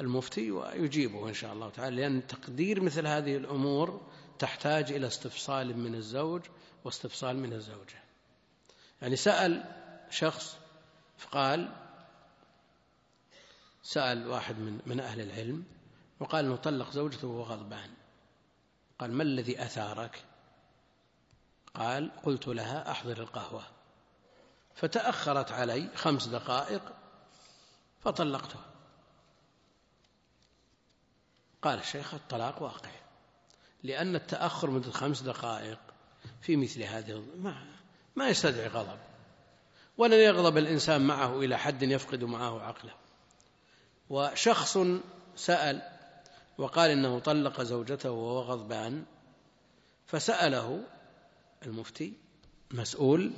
المفتي 0.00 0.50
ويجيبه 0.50 1.28
إن 1.28 1.34
شاء 1.34 1.52
الله 1.52 1.70
تعالى 1.70 1.96
لأن 1.96 2.26
تقدير 2.26 2.80
مثل 2.80 3.06
هذه 3.06 3.36
الأمور 3.36 4.00
تحتاج 4.38 4.92
إلى 4.92 5.06
استفصال 5.06 5.78
من 5.78 5.94
الزوج 5.94 6.42
واستفصال 6.84 7.36
من 7.36 7.52
الزوجة. 7.52 8.02
يعني 9.02 9.16
سأل 9.16 9.64
شخص 10.10 10.56
فقال 11.18 11.72
سأل 13.82 14.26
واحد 14.26 14.58
من 14.58 14.80
من 14.86 15.00
أهل 15.00 15.20
العلم 15.20 15.64
وقال 16.20 16.44
انه 16.44 16.56
طلق 16.56 16.90
زوجته 16.90 17.28
وهو 17.28 17.42
غضبان. 17.42 17.90
قال 18.98 19.12
ما 19.12 19.22
الذي 19.22 19.62
أثارك؟ 19.62 20.24
قال 21.74 22.10
قلت 22.22 22.48
لها 22.48 22.90
أحضر 22.90 23.20
القهوة. 23.20 23.62
فتأخرت 24.74 25.52
علي 25.52 25.90
خمس 25.94 26.26
دقائق 26.26 26.82
فطلقتها. 28.00 28.71
قال 31.62 31.78
الشيخ 31.78 32.14
الطلاق 32.14 32.62
واقع 32.62 32.90
لأن 33.82 34.16
التأخر 34.16 34.70
مدة 34.70 34.90
خمس 34.90 35.22
دقائق 35.22 35.78
في 36.40 36.56
مثل 36.56 36.82
هذه 36.82 37.24
ما, 37.36 37.64
ما 38.16 38.28
يستدعي 38.28 38.68
غضب 38.68 38.98
ولن 39.98 40.18
يغضب 40.18 40.58
الإنسان 40.58 41.06
معه 41.06 41.40
إلى 41.40 41.58
حد 41.58 41.82
يفقد 41.82 42.24
معه 42.24 42.60
عقله. 42.62 42.92
وشخص 44.10 44.78
سأل 45.36 45.82
وقال 46.58 46.90
إنه 46.90 47.18
طلق 47.18 47.62
زوجته 47.62 48.10
وهو 48.10 48.40
غضبان 48.40 49.04
فسأله 50.06 50.84
المفتي 51.66 52.12
مسؤول 52.70 53.32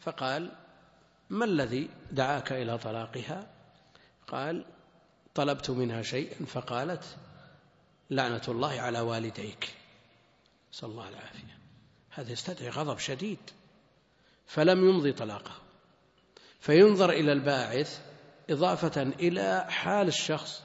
فقال 0.00 0.52
ما 1.30 1.44
الذي 1.44 1.90
دعاك 2.12 2.52
إلى 2.52 2.78
طلاقها؟ 2.78 3.46
قال 4.26 4.64
طلبت 5.34 5.70
منها 5.70 6.02
شيئا 6.02 6.46
فقالت 6.46 7.04
لعنة 8.10 8.42
الله 8.48 8.80
على 8.80 9.00
والديك. 9.00 9.74
نسأل 10.72 10.88
الله 10.88 11.08
العافية. 11.08 11.58
هذا 12.10 12.32
يستدعي 12.32 12.68
غضب 12.68 12.98
شديد. 12.98 13.38
فلم 14.46 14.88
يمضي 14.88 15.12
طلاقه. 15.12 15.52
فينظر 16.60 17.10
إلى 17.10 17.32
الباعث 17.32 18.00
إضافة 18.50 19.02
إلى 19.02 19.66
حال 19.68 20.08
الشخص 20.08 20.62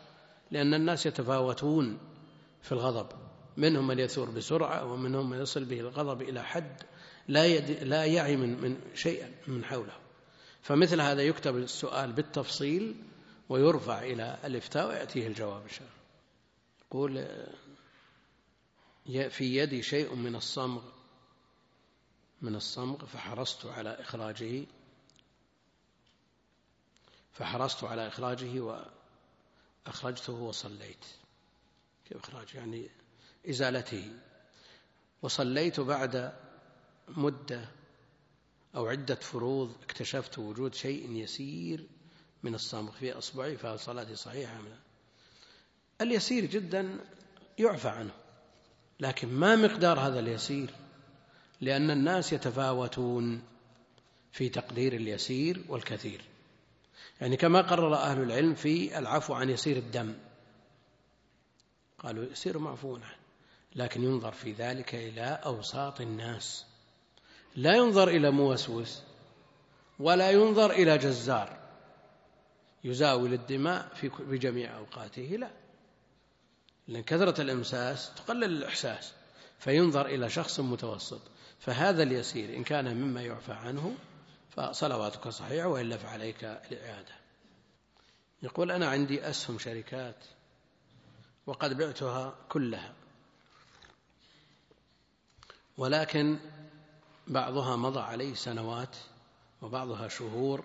لأن 0.52 0.74
الناس 0.74 1.06
يتفاوتون 1.06 2.00
في 2.62 2.72
الغضب. 2.72 3.08
منهم 3.58 3.88
من 3.88 4.00
يثور 4.00 4.30
بسرعة 4.30 4.86
ومنهم 4.86 5.30
من 5.30 5.42
يصل 5.42 5.66
به 5.66 5.80
الغضب 5.80 6.22
إلى 6.22 6.44
حد 6.44 6.84
لا 7.28 7.58
لا 7.84 8.06
يعي 8.06 8.38
من 8.38 8.62
من 8.62 8.78
شيئا 8.96 9.32
من 9.48 9.66
حوله. 9.66 9.94
فمثل 10.62 11.02
هذا 11.02 11.22
يكتب 11.22 11.58
السؤال 11.58 12.14
بالتفصيل 12.14 12.96
ويرفع 13.50 14.04
إلى 14.04 14.38
الإفتاء 14.46 14.88
ويأتيه 14.88 15.28
الجواب 15.28 15.62
إن 15.62 15.70
شاء 15.70 15.82
الله. 15.82 16.03
يقول 16.94 17.28
في 19.30 19.58
يدي 19.58 19.84
شيء 19.84 20.16
من 20.16 20.36
الصمغ. 20.36 20.82
من 22.42 22.56
الصمغ 22.56 23.06
فحرصت 23.06 23.66
على 23.66 23.90
إخراجه. 23.90 24.66
فحرصت 27.34 27.84
على 27.84 28.08
إخراجه 28.08 28.86
وأخرجته 29.88 30.34
وصليت. 30.34 31.06
كيف 32.06 32.18
إخراج؟ 32.18 32.56
يعني 32.56 32.90
إزالته. 33.50 34.20
وصليت 35.22 35.80
بعد 35.80 36.34
مدة 37.08 37.70
أو 38.76 38.88
عدة 38.88 39.16
فروض 39.16 39.76
اكتشفت 39.84 40.40
وجود 40.40 40.74
شيء 40.74 41.12
يسير 41.12 41.88
من 42.44 42.56
الصمغ 42.56 42.92
في 42.92 43.12
أصبعي 43.12 43.58
فهل 43.58 43.80
صلاتي 43.80 44.16
صحيحة 44.16 44.60
أم 44.60 44.68
لا؟ 44.68 44.83
اليسير 46.04 46.46
جدا 46.46 47.00
يعفى 47.60 47.88
عنه 47.88 48.12
لكن 49.00 49.28
ما 49.28 49.56
مقدار 49.56 50.00
هذا 50.00 50.20
اليسير؟ 50.20 50.70
لأن 51.62 51.92
الناس 51.92 52.34
يتفاوتون 52.34 53.42
في 54.32 54.50
تقدير 54.50 54.94
اليسير 54.94 55.66
والكثير. 55.70 56.22
يعني 57.22 57.38
كما 57.38 57.62
قرر 57.62 57.96
أهل 57.96 58.22
العلم 58.22 58.56
في 58.56 58.98
العفو 59.00 59.34
عن 59.34 59.50
يسير 59.50 59.78
الدم. 59.78 60.14
قالوا 62.00 62.26
يسير 62.32 62.58
معفو 62.58 62.96
عنه 62.96 63.16
لكن 63.76 64.04
ينظر 64.04 64.32
في 64.32 64.52
ذلك 64.52 64.96
إلى 64.96 65.40
أوساط 65.46 66.02
الناس. 66.02 66.66
لا 67.56 67.76
ينظر 67.76 68.08
إلى 68.08 68.32
موسوس 68.32 69.04
ولا 70.00 70.32
ينظر 70.32 70.72
إلى 70.72 70.98
جزار 70.98 71.58
يزاول 72.84 73.34
الدماء 73.34 73.94
في 73.96 74.10
بجميع 74.20 74.78
أوقاته 74.78 75.22
لا. 75.22 75.63
لأن 76.88 77.04
كثرة 77.04 77.42
الإمساس 77.42 78.12
تقلل 78.16 78.44
الإحساس 78.44 79.14
فينظر 79.60 80.06
إلى 80.06 80.30
شخص 80.30 80.60
متوسط 80.60 81.22
فهذا 81.60 82.04
اليسير 82.04 82.56
إن 82.56 82.64
كان 82.64 82.98
مما 82.98 83.22
يعفى 83.22 83.54
عنه 83.54 83.96
فصلواتك 84.50 85.28
صحيحة 85.28 85.68
وإلا 85.68 85.98
فعليك 85.98 86.44
الإعادة. 86.44 87.16
يقول 88.44 88.72
أنا 88.72 88.88
عندي 88.88 89.30
أسهم 89.30 89.60
شركات 89.60 90.26
وقد 91.46 91.78
بعتها 91.78 92.36
كلها 92.50 92.94
ولكن 95.78 96.40
بعضها 97.28 97.76
مضى 97.76 98.00
عليه 98.00 98.36
سنوات 98.36 98.96
وبعضها 99.62 100.08
شهور 100.08 100.64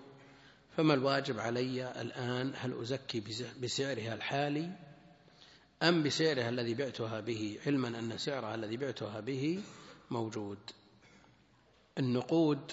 فما 0.77 0.93
الواجب 0.93 1.39
علي 1.39 2.01
الآن 2.01 2.53
هل 2.55 2.81
أزكي 2.81 3.19
بسعرها 3.61 4.13
الحالي 4.13 4.88
أم 5.83 6.03
بسعرها 6.03 6.49
الذي 6.49 6.73
بعتها 6.73 7.19
به 7.19 7.59
علما 7.65 7.87
أن 7.87 8.17
سعرها 8.17 8.55
الذي 8.55 8.77
بعتها 8.77 9.19
به 9.19 9.63
موجود. 10.11 10.57
النقود 11.97 12.71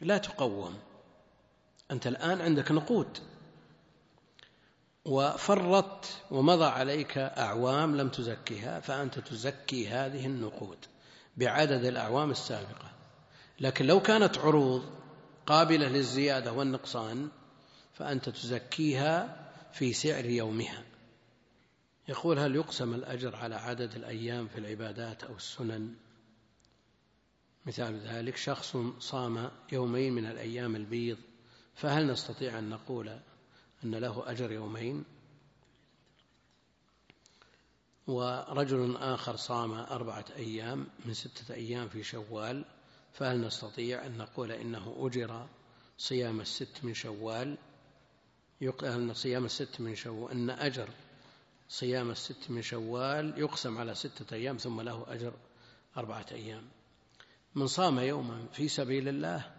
لا 0.00 0.18
تقوم. 0.18 0.78
أنت 1.90 2.06
الآن 2.06 2.40
عندك 2.40 2.72
نقود. 2.72 3.18
وفرطت 5.04 6.22
ومضى 6.30 6.64
عليك 6.64 7.18
أعوام 7.18 7.96
لم 7.96 8.08
تزكيها 8.08 8.80
فأنت 8.80 9.18
تزكي 9.18 9.88
هذه 9.88 10.26
النقود 10.26 10.78
بعدد 11.36 11.84
الأعوام 11.84 12.30
السابقة. 12.30 12.90
لكن 13.60 13.86
لو 13.86 14.02
كانت 14.02 14.38
عروض 14.38 14.82
قابلة 15.46 15.88
للزيادة 15.88 16.52
والنقصان 16.52 17.28
فأنت 17.94 18.28
تزكيها 18.28 19.46
في 19.72 19.92
سعر 19.92 20.24
يومها. 20.24 20.93
يقول 22.08 22.38
هل 22.38 22.56
يقسم 22.56 22.94
الأجر 22.94 23.36
على 23.36 23.54
عدد 23.54 23.94
الأيام 23.94 24.48
في 24.48 24.58
العبادات 24.58 25.24
أو 25.24 25.36
السنن؟ 25.36 25.94
مثال 27.66 27.98
ذلك 27.98 28.36
شخص 28.36 28.76
صام 28.98 29.50
يومين 29.72 30.12
من 30.12 30.26
الأيام 30.26 30.76
البيض 30.76 31.18
فهل 31.74 32.06
نستطيع 32.06 32.58
أن 32.58 32.70
نقول 32.70 33.08
أن 33.84 33.94
له 33.94 34.30
أجر 34.30 34.52
يومين؟ 34.52 35.04
ورجل 38.06 38.96
آخر 38.96 39.36
صام 39.36 39.72
أربعة 39.72 40.24
أيام 40.36 40.86
من 41.04 41.14
ستة 41.14 41.54
أيام 41.54 41.88
في 41.88 42.02
شوال 42.02 42.64
فهل 43.12 43.40
نستطيع 43.40 44.06
أن 44.06 44.18
نقول 44.18 44.52
إنه 44.52 44.96
أجر 44.98 45.46
صيام 45.98 46.40
الست 46.40 46.84
من 46.84 46.94
شوال؟ 46.94 47.58
أن 48.82 49.14
صيام 49.14 49.44
الست 49.44 49.80
من 49.80 49.94
شوال 49.94 50.30
أن 50.30 50.50
أجر 50.50 50.88
صيام 51.68 52.10
الست 52.10 52.50
من 52.50 52.62
شوال 52.62 53.34
يقسم 53.38 53.78
على 53.78 53.94
ستة 53.94 54.34
أيام 54.34 54.56
ثم 54.56 54.80
له 54.80 55.06
أجر 55.08 55.32
أربعة 55.96 56.26
أيام. 56.32 56.62
من 57.54 57.66
صام 57.66 57.98
يوما 57.98 58.46
في 58.52 58.68
سبيل 58.68 59.08
الله 59.08 59.50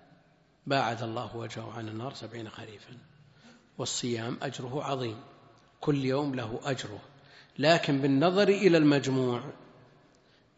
باعد 0.68 1.04
الله 1.04 1.36
وجهه 1.36 1.72
عن 1.72 1.88
النار 1.88 2.14
سبعين 2.14 2.50
خريفا 2.50 2.98
والصيام 3.78 4.38
أجره 4.42 4.84
عظيم. 4.84 5.20
كل 5.82 6.06
يوم 6.06 6.36
له 6.36 6.60
أجره. 6.64 7.02
لكن 7.60 8.02
بالنظر 8.02 8.48
إلى 8.48 8.78
المجموع 8.78 9.44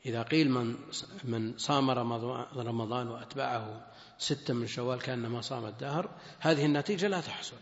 إذا 0.06 0.22
قيل 0.22 0.52
من 0.52 0.76
من 1.24 1.58
صام 1.58 1.92
رمضان 2.56 3.08
وأتبعه 3.08 3.88
ستا 4.18 4.54
من 4.54 4.68
شوال 4.68 5.00
كأنما 5.00 5.42
صام 5.42 5.66
الدهر 5.66 6.10
هذه 6.40 6.66
النتيجة 6.66 7.08
لا 7.08 7.22
تحصل. 7.22 7.58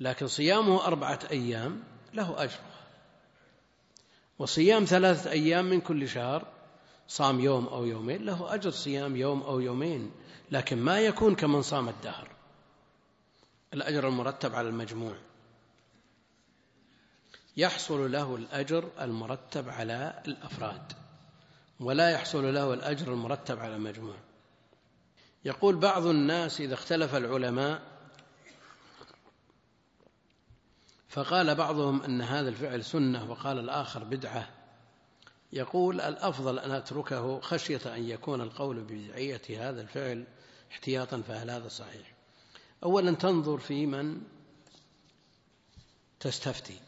لكن 0.00 0.26
صيامه 0.26 0.86
أربعة 0.86 1.18
أيام 1.30 1.82
له 2.14 2.42
أجره 2.44 2.70
وصيام 4.38 4.84
ثلاثة 4.84 5.30
أيام 5.30 5.64
من 5.64 5.80
كل 5.80 6.08
شهر 6.08 6.46
صام 7.08 7.40
يوم 7.40 7.66
أو 7.66 7.84
يومين 7.84 8.24
له 8.24 8.54
أجر 8.54 8.70
صيام 8.70 9.16
يوم 9.16 9.42
أو 9.42 9.60
يومين 9.60 10.10
لكن 10.50 10.78
ما 10.78 11.00
يكون 11.00 11.34
كمن 11.34 11.62
صام 11.62 11.88
الدهر. 11.88 12.28
الأجر 13.74 14.08
المرتب 14.08 14.54
على 14.54 14.68
المجموع. 14.68 15.14
يحصل 17.56 18.12
له 18.12 18.36
الأجر 18.36 18.90
المرتب 19.00 19.68
على 19.68 20.22
الأفراد 20.26 20.92
ولا 21.80 22.10
يحصل 22.10 22.54
له 22.54 22.74
الأجر 22.74 23.12
المرتب 23.12 23.58
على 23.58 23.76
المجموع. 23.76 24.16
يقول 25.44 25.76
بعض 25.76 26.06
الناس 26.06 26.60
إذا 26.60 26.74
اختلف 26.74 27.14
العلماء 27.14 27.82
فقال 31.10 31.54
بعضهم 31.54 32.02
أن 32.02 32.22
هذا 32.22 32.48
الفعل 32.48 32.84
سنة 32.84 33.30
وقال 33.30 33.58
الآخر 33.58 34.04
بدعة. 34.04 34.48
يقول 35.52 36.00
الأفضل 36.00 36.58
أن 36.58 36.70
أتركه 36.70 37.40
خشية 37.40 37.96
أن 37.96 38.08
يكون 38.08 38.40
القول 38.40 38.80
ببدعية 38.80 39.42
هذا 39.50 39.80
الفعل 39.80 40.26
احتياطا 40.70 41.20
فهل 41.20 41.50
هذا 41.50 41.68
صحيح؟ 41.68 42.14
أولا 42.84 43.12
تنظر 43.12 43.58
في 43.58 43.86
من 43.86 44.22
تستفتي 46.20 46.80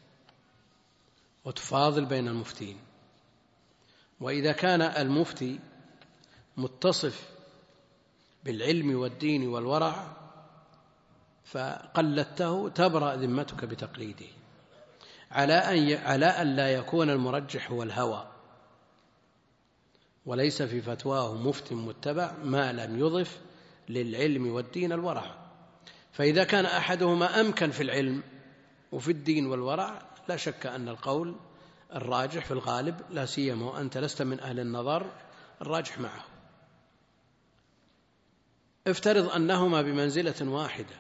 وتفاضل 1.45 2.05
بين 2.05 2.29
المفتين. 2.29 2.79
وإذا 4.21 4.53
كان 4.53 4.83
المفتي 4.83 5.61
متصف 6.57 7.29
بالعلم 8.45 8.95
والدين 8.95 9.49
والورع 9.49 10.22
فقلدته 11.45 12.69
تبرأ 12.69 13.15
ذمتك 13.15 13.65
بتقليده. 13.65 14.27
على 15.31 15.55
أن 15.55 15.93
على 16.07 16.27
أن 16.27 16.57
لا 16.57 16.73
يكون 16.73 17.11
المرجح 17.11 17.71
هو 17.71 17.83
الهوى. 17.83 18.29
وليس 20.27 20.63
في 20.63 20.81
فتواه 20.81 21.35
مفت 21.35 21.73
متبع 21.73 22.33
ما 22.45 22.73
لم 22.73 22.99
يضف 22.99 23.41
للعلم 23.89 24.53
والدين 24.53 24.93
الورع. 24.93 25.35
فإذا 26.13 26.45
كان 26.45 26.67
أحدهما 26.67 27.41
أمكن 27.41 27.71
في 27.71 27.83
العلم 27.83 28.23
وفي 28.93 29.11
الدين 29.11 29.47
والورع 29.47 30.03
لا 30.29 30.37
شك 30.37 30.67
أن 30.67 30.89
القول 30.89 31.37
الراجح 31.95 32.45
في 32.45 32.51
الغالب 32.51 33.01
لا 33.11 33.27
سيما 33.27 33.67
وأنت 33.67 33.99
لست 33.99 34.23
من 34.23 34.41
أهل 34.41 34.61
النظر 34.61 35.11
الراجح 35.63 35.99
معه. 35.99 36.25
افترض 38.87 39.29
أنهما 39.29 39.83
بمنزلة 39.83 40.49
واحدة. 40.49 40.95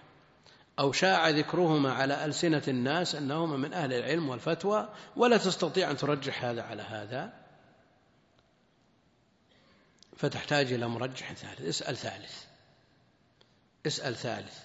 أو 0.78 0.92
شاع 0.92 1.28
ذكرهما 1.28 1.92
على 1.92 2.24
ألسنة 2.24 2.62
الناس 2.68 3.14
أنهما 3.14 3.56
من 3.56 3.72
أهل 3.72 3.92
العلم 3.92 4.28
والفتوى 4.28 4.88
ولا 5.16 5.36
تستطيع 5.36 5.90
أن 5.90 5.96
ترجح 5.96 6.44
هذا 6.44 6.62
على 6.62 6.82
هذا. 6.82 7.32
فتحتاج 10.16 10.72
إلى 10.72 10.88
مرجح 10.88 11.32
ثالث. 11.32 11.60
اسأل 11.60 11.96
ثالث. 11.96 12.44
اسأل 13.86 14.16
ثالث. 14.16 14.58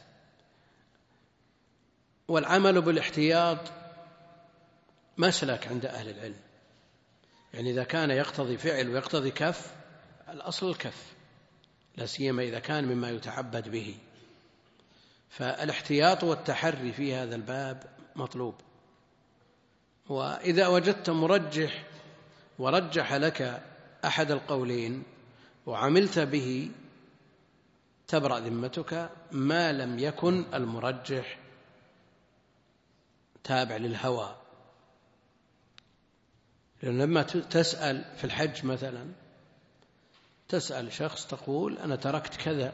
والعمل 2.27 2.81
بالاحتياط 2.81 3.59
مسلك 5.17 5.67
عند 5.67 5.85
أهل 5.85 6.09
العلم. 6.09 6.39
يعني 7.53 7.71
إذا 7.71 7.83
كان 7.83 8.11
يقتضي 8.11 8.57
فعل 8.57 8.89
ويقتضي 8.89 9.31
كف 9.31 9.71
الأصل 10.29 10.69
الكف 10.69 11.13
لا 11.97 12.05
سيما 12.05 12.43
إذا 12.43 12.59
كان 12.59 12.85
مما 12.85 13.09
يتعبد 13.09 13.69
به. 13.69 13.97
فالاحتياط 15.29 16.23
والتحري 16.23 16.93
في 16.93 17.15
هذا 17.15 17.35
الباب 17.35 17.83
مطلوب. 18.15 18.55
وإذا 20.09 20.67
وجدت 20.67 21.09
مرجح 21.09 21.83
ورجح 22.59 23.13
لك 23.13 23.61
أحد 24.05 24.31
القولين 24.31 25.03
وعملت 25.65 26.19
به 26.19 26.71
تبرأ 28.07 28.39
ذمتك 28.39 29.09
ما 29.31 29.71
لم 29.73 29.99
يكن 29.99 30.45
المرجح 30.53 31.39
تابع 33.43 33.77
للهوى. 33.77 34.35
لأن 36.83 37.01
لما 37.01 37.21
تسأل 37.23 38.05
في 38.17 38.23
الحج 38.23 38.65
مثلا 38.65 39.11
تسأل 40.47 40.93
شخص 40.93 41.27
تقول 41.27 41.77
أنا 41.77 41.95
تركت 41.95 42.35
كذا 42.35 42.73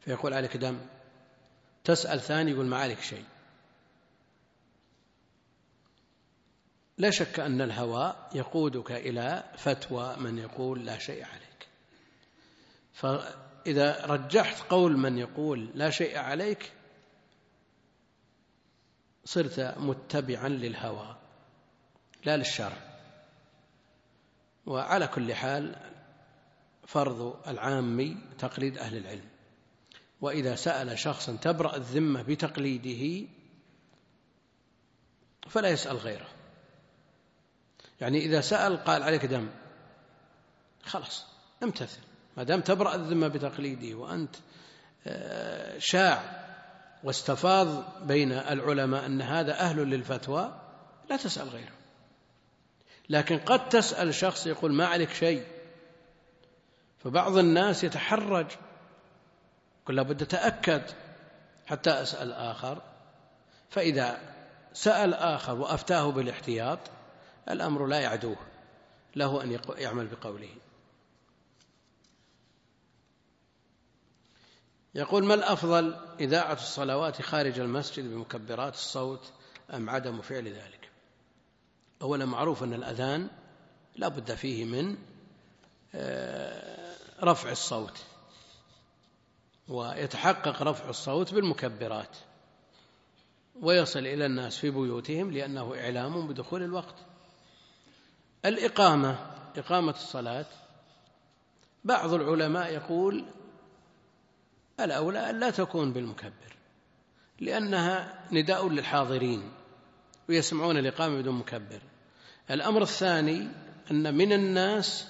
فيقول 0.00 0.34
عليك 0.34 0.56
دم. 0.56 0.78
تسأل 1.84 2.20
ثاني 2.20 2.50
يقول 2.50 2.66
ما 2.66 2.76
عليك 2.76 3.00
شيء. 3.00 3.24
لا 6.98 7.10
شك 7.10 7.40
أن 7.40 7.60
الهوى 7.60 8.16
يقودك 8.34 8.92
إلى 8.92 9.52
فتوى 9.56 10.16
من 10.16 10.38
يقول 10.38 10.86
لا 10.86 10.98
شيء 10.98 11.24
عليك. 11.24 11.68
فإذا 12.92 14.06
رجحت 14.06 14.62
قول 14.70 14.96
من 14.96 15.18
يقول 15.18 15.70
لا 15.74 15.90
شيء 15.90 16.18
عليك 16.18 16.72
صرت 19.24 19.60
متبعا 19.60 20.48
للهوى 20.48 21.16
لا 22.24 22.36
للشرع. 22.36 22.78
وعلى 24.66 25.06
كل 25.06 25.34
حال 25.34 25.76
فرض 26.86 27.48
العامي 27.48 28.16
تقليد 28.38 28.78
أهل 28.78 28.96
العلم. 28.96 29.31
وإذا 30.22 30.54
سأل 30.54 30.98
شخصا 30.98 31.36
تبرأ 31.36 31.76
الذمة 31.76 32.22
بتقليده 32.22 33.28
فلا 35.48 35.68
يسأل 35.68 35.96
غيره. 35.96 36.28
يعني 38.00 38.18
إذا 38.18 38.40
سأل 38.40 38.84
قال 38.84 39.02
عليك 39.02 39.26
دم 39.26 39.48
خلاص 40.84 41.26
امتثل. 41.62 42.00
ما 42.36 42.42
دام 42.42 42.60
تبرأ 42.60 42.94
الذمة 42.94 43.28
بتقليده 43.28 43.98
وأنت 43.98 44.36
آه، 45.06 45.78
شاع 45.78 46.42
واستفاض 47.04 47.84
بين 48.06 48.32
العلماء 48.32 49.06
أن 49.06 49.22
هذا 49.22 49.60
أهل 49.60 49.76
للفتوى 49.76 50.60
لا 51.10 51.16
تسأل 51.16 51.48
غيره. 51.48 51.72
لكن 53.08 53.38
قد 53.38 53.68
تسأل 53.68 54.14
شخص 54.14 54.46
يقول 54.46 54.72
ما 54.72 54.86
عليك 54.86 55.12
شيء 55.12 55.46
فبعض 56.98 57.38
الناس 57.38 57.84
يتحرج 57.84 58.46
قل 59.86 59.94
لابد 59.94 60.26
تأكد 60.26 60.82
حتى 61.66 61.90
أسأل 61.90 62.32
آخر. 62.32 62.82
فإذا 63.70 64.20
سأل 64.72 65.14
آخر 65.14 65.54
وأفتاه 65.54 66.10
بالاحتياط 66.10 66.78
الأمر 67.50 67.86
لا 67.86 68.00
يعدوه 68.00 68.36
له 69.16 69.42
أن 69.42 69.58
يعمل 69.78 70.06
بقوله. 70.06 70.54
يقول 74.94 75.24
ما 75.24 75.34
الأفضل 75.34 75.96
إذاعة 76.20 76.52
الصلوات 76.52 77.22
خارج 77.22 77.58
المسجد 77.58 78.04
بمكبرات 78.04 78.74
الصوت 78.74 79.32
أم 79.74 79.90
عدم 79.90 80.22
فعل 80.22 80.48
ذلك؟ 80.48 80.90
أولا 82.02 82.24
معروف 82.24 82.62
أن 82.62 82.74
الأذان 82.74 83.28
لا 83.96 84.08
بد 84.08 84.34
فيه 84.34 84.64
من 84.64 84.96
آه، 85.94 86.96
رفع 87.22 87.50
الصوت. 87.50 88.04
ويتحقق 89.72 90.62
رفع 90.62 90.88
الصوت 90.88 91.34
بالمكبرات 91.34 92.16
ويصل 93.60 93.98
إلى 93.98 94.26
الناس 94.26 94.58
في 94.58 94.70
بيوتهم 94.70 95.30
لأنه 95.30 95.74
إعلام 95.74 96.26
بدخول 96.28 96.62
الوقت. 96.62 96.94
الإقامة 98.44 99.16
إقامة 99.56 99.90
الصلاة 99.90 100.46
بعض 101.84 102.12
العلماء 102.12 102.72
يقول 102.72 103.24
الأولى 104.80 105.30
أن 105.30 105.40
لا 105.40 105.50
تكون 105.50 105.92
بالمكبر 105.92 106.56
لأنها 107.40 108.24
نداء 108.32 108.68
للحاضرين 108.68 109.52
ويسمعون 110.28 110.76
الإقامة 110.78 111.18
بدون 111.18 111.34
مكبر. 111.34 111.80
الأمر 112.50 112.82
الثاني 112.82 113.48
أن 113.90 114.14
من 114.14 114.32
الناس 114.32 115.06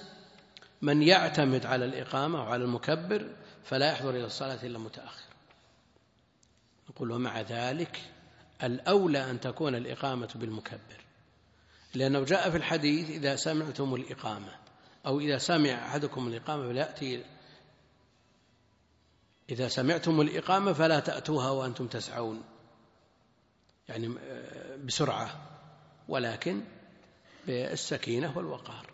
من 0.81 1.01
يعتمد 1.03 1.65
على 1.65 1.85
الإقامة 1.85 2.43
وعلى 2.43 2.63
المكبر 2.63 3.29
فلا 3.63 3.91
يحضر 3.91 4.09
إلى 4.09 4.25
الصلاة 4.25 4.65
إلا 4.65 4.79
متأخر. 4.79 5.33
نقول 6.89 7.11
ومع 7.11 7.41
ذلك 7.41 8.01
الأولى 8.63 9.31
أن 9.31 9.39
تكون 9.39 9.75
الإقامة 9.75 10.29
بالمكبر 10.35 11.03
لأنه 11.95 12.23
جاء 12.23 12.49
في 12.49 12.57
الحديث 12.57 13.09
إذا 13.09 13.35
سمعتم 13.35 13.95
الإقامة 13.95 14.55
أو 15.05 15.19
إذا 15.19 15.37
سمع 15.37 15.87
أحدكم 15.87 16.27
الإقامة 16.27 16.67
فليأتي 16.67 17.23
إذا 19.49 19.67
سمعتم 19.67 20.21
الإقامة 20.21 20.73
فلا 20.73 20.99
تأتوها 20.99 21.49
وأنتم 21.49 21.87
تسعون 21.87 22.43
يعني 23.89 24.15
آه، 24.19 24.75
بسرعة 24.75 25.41
ولكن 26.07 26.61
بالسكينة 27.47 28.37
والوقار. 28.37 28.92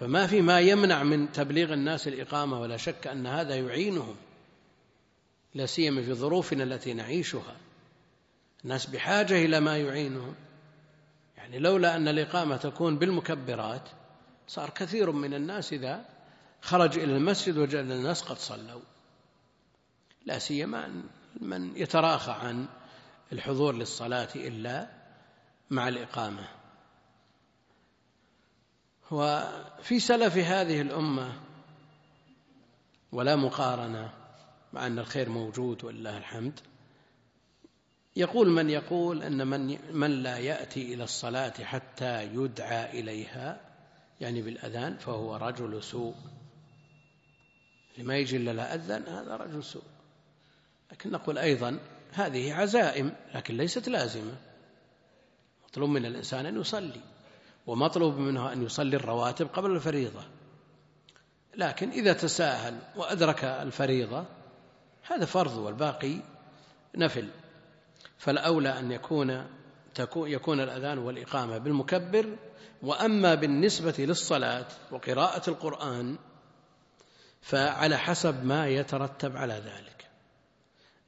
فما 0.00 0.26
في 0.26 0.40
ما 0.40 0.60
يمنع 0.60 1.02
من 1.02 1.32
تبليغ 1.32 1.72
الناس 1.72 2.08
الإقامة 2.08 2.60
ولا 2.60 2.76
شك 2.76 3.06
أن 3.06 3.26
هذا 3.26 3.56
يعينهم 3.56 4.16
لا 5.54 5.66
سيما 5.66 6.02
في 6.02 6.14
ظروفنا 6.14 6.64
التي 6.64 6.94
نعيشها. 6.94 7.56
الناس 8.64 8.86
بحاجة 8.86 9.44
إلى 9.44 9.60
ما 9.60 9.76
يعينهم. 9.76 10.34
يعني 11.36 11.58
لولا 11.58 11.96
أن 11.96 12.08
الإقامة 12.08 12.56
تكون 12.56 12.98
بالمكبرات 12.98 13.88
صار 14.48 14.70
كثير 14.70 15.10
من 15.10 15.34
الناس 15.34 15.72
إذا 15.72 16.04
خرج 16.62 16.98
إلى 16.98 17.16
المسجد 17.16 17.58
وجد 17.58 17.74
الناس 17.74 18.22
قد 18.22 18.38
صلوا. 18.38 18.82
لا 20.26 20.38
سيما 20.38 21.02
من 21.40 21.76
يتراخى 21.76 22.32
عن 22.32 22.66
الحضور 23.32 23.74
للصلاة 23.74 24.28
إلا 24.36 24.88
مع 25.70 25.88
الإقامة. 25.88 26.59
وفي 29.10 30.00
سلف 30.00 30.36
هذه 30.36 30.80
الأمة 30.80 31.32
ولا 33.12 33.36
مقارنة 33.36 34.12
مع 34.72 34.86
أن 34.86 34.98
الخير 34.98 35.28
موجود 35.28 35.84
ولله 35.84 36.18
الحمد 36.18 36.60
يقول 38.16 38.50
من 38.50 38.70
يقول 38.70 39.22
أن 39.22 39.46
من, 39.46 39.78
من 39.96 40.22
لا 40.22 40.38
يأتي 40.38 40.94
إلى 40.94 41.04
الصلاة 41.04 41.64
حتى 41.64 42.24
يدعى 42.24 43.00
إليها 43.00 43.60
يعني 44.20 44.42
بالأذان 44.42 44.96
فهو 44.96 45.36
رجل 45.36 45.82
سوء. 45.82 46.14
لما 47.98 48.16
يجي 48.16 48.36
إلا 48.36 48.50
لا 48.50 48.74
أذن 48.74 49.02
هذا 49.08 49.36
رجل 49.36 49.64
سوء. 49.64 49.82
لكن 50.92 51.10
نقول 51.10 51.38
أيضا 51.38 51.78
هذه 52.12 52.54
عزائم 52.54 53.12
لكن 53.34 53.56
ليست 53.56 53.88
لازمة. 53.88 54.36
مطلوب 55.64 55.90
من 55.90 56.06
الإنسان 56.06 56.46
أن 56.46 56.60
يصلي. 56.60 57.00
ومطلوب 57.70 58.18
منه 58.18 58.52
أن 58.52 58.62
يصلي 58.62 58.96
الرواتب 58.96 59.46
قبل 59.46 59.70
الفريضة. 59.70 60.22
لكن 61.56 61.90
إذا 61.90 62.12
تساهل 62.12 62.78
وأدرك 62.96 63.44
الفريضة 63.44 64.24
هذا 65.06 65.24
فرض 65.24 65.56
والباقي 65.56 66.16
نفل. 66.96 67.28
فالأولى 68.18 68.78
أن 68.78 68.92
يكون 68.92 69.46
يكون 70.16 70.60
الأذان 70.60 70.98
والإقامة 70.98 71.58
بالمكبر 71.58 72.36
وأما 72.82 73.34
بالنسبة 73.34 73.94
للصلاة 73.98 74.66
وقراءة 74.90 75.50
القرآن 75.50 76.18
فعلى 77.40 77.98
حسب 77.98 78.44
ما 78.44 78.68
يترتب 78.68 79.36
على 79.36 79.54
ذلك. 79.54 80.10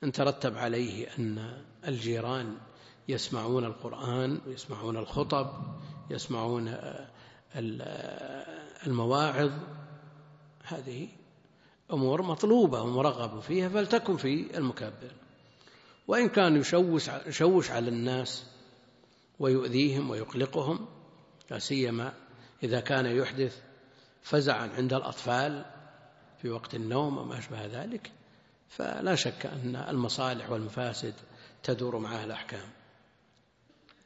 إن 0.05 0.12
ترتب 0.12 0.59
عليه 0.59 1.09
أن 1.18 1.62
الجيران 1.88 2.57
يسمعون 3.09 3.64
القرآن 3.64 4.40
ويسمعون 4.46 4.96
الخطب 4.96 5.51
يسمعون 6.12 6.77
المواعظ. 8.87 9.51
هذه 10.64 11.09
أمور 11.92 12.22
مطلوبة 12.22 12.83
ومرغب 12.83 13.40
فيها 13.40 13.68
فلتكن 13.68 14.16
في 14.16 14.59
المكبر. 14.59 15.12
وإن 16.09 16.29
كان 16.29 16.57
يشوش, 16.57 17.09
يشوش 17.27 17.70
على 17.70 17.88
الناس 17.88 18.46
ويؤذيهم 19.38 20.11
ويقلقهم 20.11 20.87
لا 21.51 21.59
سيما 21.59 22.12
إذا 22.62 22.81
كان 22.81 23.07
يحدث 23.07 23.62
فزعا 24.22 24.68
عند 24.77 24.92
الأطفال 24.92 25.64
في 26.42 26.51
وقت 26.51 26.75
النوم 26.75 27.18
وما 27.18 27.38
أشبه 27.38 27.66
ذلك 27.66 28.12
فلا 28.68 29.14
شك 29.14 29.46
أن 29.46 29.77
المصالح 29.77 30.51
والمفاسد 30.51 31.14
تدور 31.62 31.98
معها 31.98 32.25
الأحكام. 32.25 32.68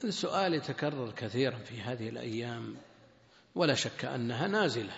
السؤال 0.04 0.54
يتكرر 0.54 1.10
كثيرا 1.10 1.58
في 1.58 1.80
هذه 1.80 2.08
الأيام 2.08 2.76
ولا 3.54 3.74
شك 3.74 4.04
أنها 4.04 4.46
نازلة. 4.46 4.96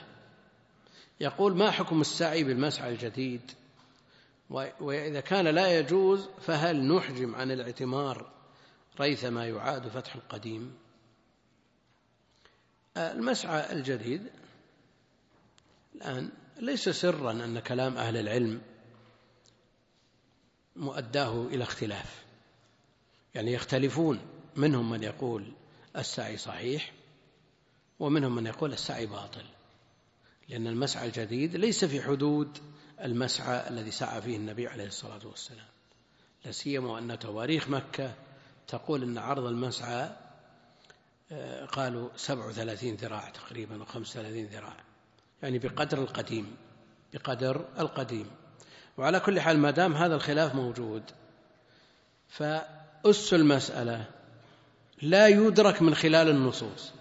يقول 1.20 1.56
ما 1.56 1.70
حكم 1.70 2.00
السعي 2.00 2.44
بالمسعى 2.44 2.92
الجديد؟ 2.92 3.40
وإذا 4.80 5.20
كان 5.20 5.46
لا 5.46 5.78
يجوز 5.78 6.28
فهل 6.40 6.94
نحجم 6.94 7.34
عن 7.34 7.50
الاعتمار 7.50 8.30
ريثما 9.00 9.46
يعاد 9.48 9.88
فتح 9.88 10.14
القديم؟ 10.14 10.74
المسعى 12.96 13.72
الجديد 13.72 14.26
الآن 15.94 16.30
ليس 16.60 16.88
سرا 16.88 17.32
أن 17.32 17.58
كلام 17.58 17.96
أهل 17.96 18.16
العلم 18.16 18.60
مؤداه 20.76 21.46
إلى 21.46 21.62
اختلاف 21.62 22.24
يعني 23.34 23.52
يختلفون. 23.52 24.37
منهم 24.58 24.90
من 24.90 25.02
يقول 25.02 25.52
السعي 25.96 26.36
صحيح 26.36 26.92
ومنهم 27.98 28.34
من 28.34 28.46
يقول 28.46 28.72
السعي 28.72 29.06
باطل 29.06 29.44
لأن 30.48 30.66
المسعى 30.66 31.06
الجديد 31.06 31.56
ليس 31.56 31.84
في 31.84 32.02
حدود 32.02 32.58
المسعى 33.04 33.68
الذي 33.68 33.90
سعى 33.90 34.22
فيه 34.22 34.36
النبي 34.36 34.68
عليه 34.68 34.86
الصلاة 34.86 35.26
والسلام 35.26 35.66
لا 36.44 36.52
سيما 36.52 36.90
وأن 36.92 37.18
تواريخ 37.18 37.68
مكة 37.68 38.14
تقول 38.68 39.02
أن 39.02 39.18
عرض 39.18 39.44
المسعى 39.44 40.10
آه، 41.32 41.64
قالوا 41.64 42.08
سبع 42.16 42.46
وثلاثين 42.46 42.94
ذراع 42.94 43.30
تقريبا 43.30 43.82
وخمس 43.82 44.10
وثلاثين 44.10 44.46
ذراع 44.46 44.76
يعني 45.42 45.58
بقدر 45.58 45.98
القديم 45.98 46.56
بقدر 47.12 47.68
القديم. 47.78 48.30
وعلى 48.98 49.20
كل 49.20 49.40
حال 49.40 49.58
ما 49.58 49.70
دام 49.70 49.92
هذا 49.92 50.14
الخلاف 50.14 50.54
موجود 50.54 51.02
فأس 52.28 53.34
المسألة 53.34 54.17
لا 55.02 55.28
يدرك 55.28 55.82
من 55.82 55.94
خلال 55.94 56.28
النصوص. 56.28 56.92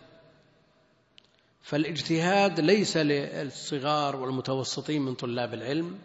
فالاجتهاد 1.62 2.60
ليس 2.60 2.98
للصغار 2.98 4.16
والمتوسطين 4.16 5.02
من 5.02 5.14
طلاب 5.14 5.54
العلم 5.54 6.00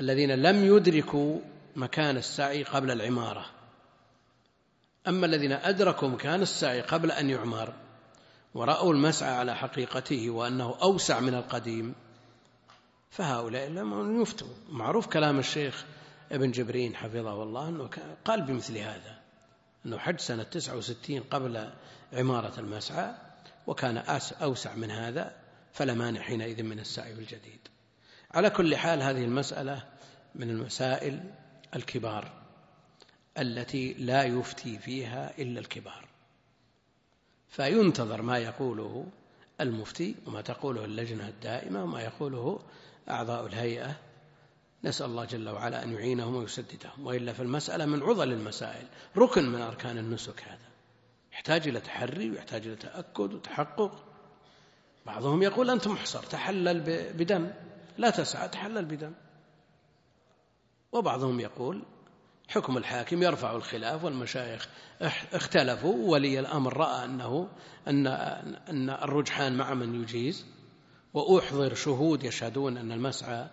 الذين 0.00 0.30
لم 0.30 0.76
يدركوا 0.76 1.38
مكان 1.76 2.16
السعي 2.16 2.62
قبل 2.62 2.90
العمارة. 2.90 3.46
أما 5.08 5.26
الذين 5.26 5.52
أدركوا 5.52 6.08
مكان 6.08 6.42
السعي 6.42 6.80
قبل 6.80 7.10
أن 7.10 7.30
يعمر 7.30 7.72
ورأوا 8.54 8.92
المسعى 8.92 9.34
على 9.34 9.56
حقيقته 9.56 10.30
وأنه 10.30 10.74
أوسع 10.82 11.20
من 11.20 11.34
القديم 11.34 11.94
فهؤلاء 13.10 13.68
لم 13.68 14.22
يفتوا. 14.22 14.48
معروف 14.70 15.06
كلام 15.06 15.38
الشيخ 15.38 15.84
ابن 16.32 16.50
جبرين 16.50 16.96
حفظه 16.96 17.42
الله 17.42 17.68
أنه 17.68 17.88
قال 18.24 18.42
بمثل 18.42 18.78
هذا. 18.78 19.17
أنه 19.88 19.98
حج 19.98 20.20
سنة 20.20 20.42
69 20.42 21.20
قبل 21.20 21.70
عمارة 22.12 22.60
المسعى 22.60 23.14
وكان 23.66 23.96
أوسع 24.42 24.74
من 24.74 24.90
هذا 24.90 25.36
فلا 25.72 25.94
مانع 25.94 26.20
حينئذ 26.20 26.62
من 26.62 26.78
السعي 26.78 27.14
بالجديد 27.14 27.68
على 28.30 28.50
كل 28.50 28.76
حال 28.76 29.02
هذه 29.02 29.24
المسألة 29.24 29.82
من 30.34 30.50
المسائل 30.50 31.20
الكبار 31.76 32.32
التي 33.38 33.92
لا 33.92 34.24
يفتي 34.24 34.78
فيها 34.78 35.38
إلا 35.38 35.60
الكبار. 35.60 36.08
فينتظر 37.48 38.22
ما 38.22 38.38
يقوله 38.38 39.06
المفتي 39.60 40.14
وما 40.26 40.40
تقوله 40.40 40.84
اللجنة 40.84 41.28
الدائمة 41.28 41.82
وما 41.84 42.02
يقوله 42.02 42.60
أعضاء 43.10 43.46
الهيئة 43.46 43.96
نسأل 44.84 45.06
الله 45.06 45.24
جل 45.24 45.48
وعلا 45.48 45.84
أن 45.84 45.92
يعينهم 45.92 46.34
ويسددهم. 46.34 47.06
وإلا 47.06 47.32
فالمسألة 47.32 47.86
من 47.86 48.02
عضل 48.02 48.32
المسائل 48.32 48.86
ركن 49.16 49.48
من 49.48 49.60
أركان 49.60 49.98
النسك 49.98 50.42
هذا. 50.42 50.68
يحتاج 51.32 51.68
إلى 51.68 51.80
تحري 51.80 52.30
ويحتاج 52.30 52.66
إلى 52.66 52.76
تأكد 52.76 53.34
وتحقق. 53.34 54.04
بعضهم 55.06 55.42
يقول 55.42 55.70
أنت 55.70 55.88
محصر 55.88 56.22
تحلل 56.22 56.80
بدم. 57.12 57.50
لا 57.98 58.10
تسعى 58.10 58.48
تحلل 58.48 58.84
بدم. 58.84 59.12
وبعضهم 60.92 61.40
يقول 61.40 61.82
حكم 62.48 62.76
الحاكم 62.76 63.22
يرفع 63.22 63.56
الخلاف 63.56 64.04
والمشايخ 64.04 64.68
اختلفوا. 65.32 66.10
ولي 66.10 66.40
الأمر 66.40 66.76
رأى 66.76 67.04
أنه 67.04 67.48
أن 67.88 68.06
أن 68.68 68.90
الرجحان 68.90 69.56
مع 69.56 69.74
من 69.74 70.02
يجيز. 70.02 70.46
وأحضر 71.14 71.74
شهود 71.74 72.24
يشهدون 72.24 72.76
أن 72.76 72.92
المسعى 72.92 73.48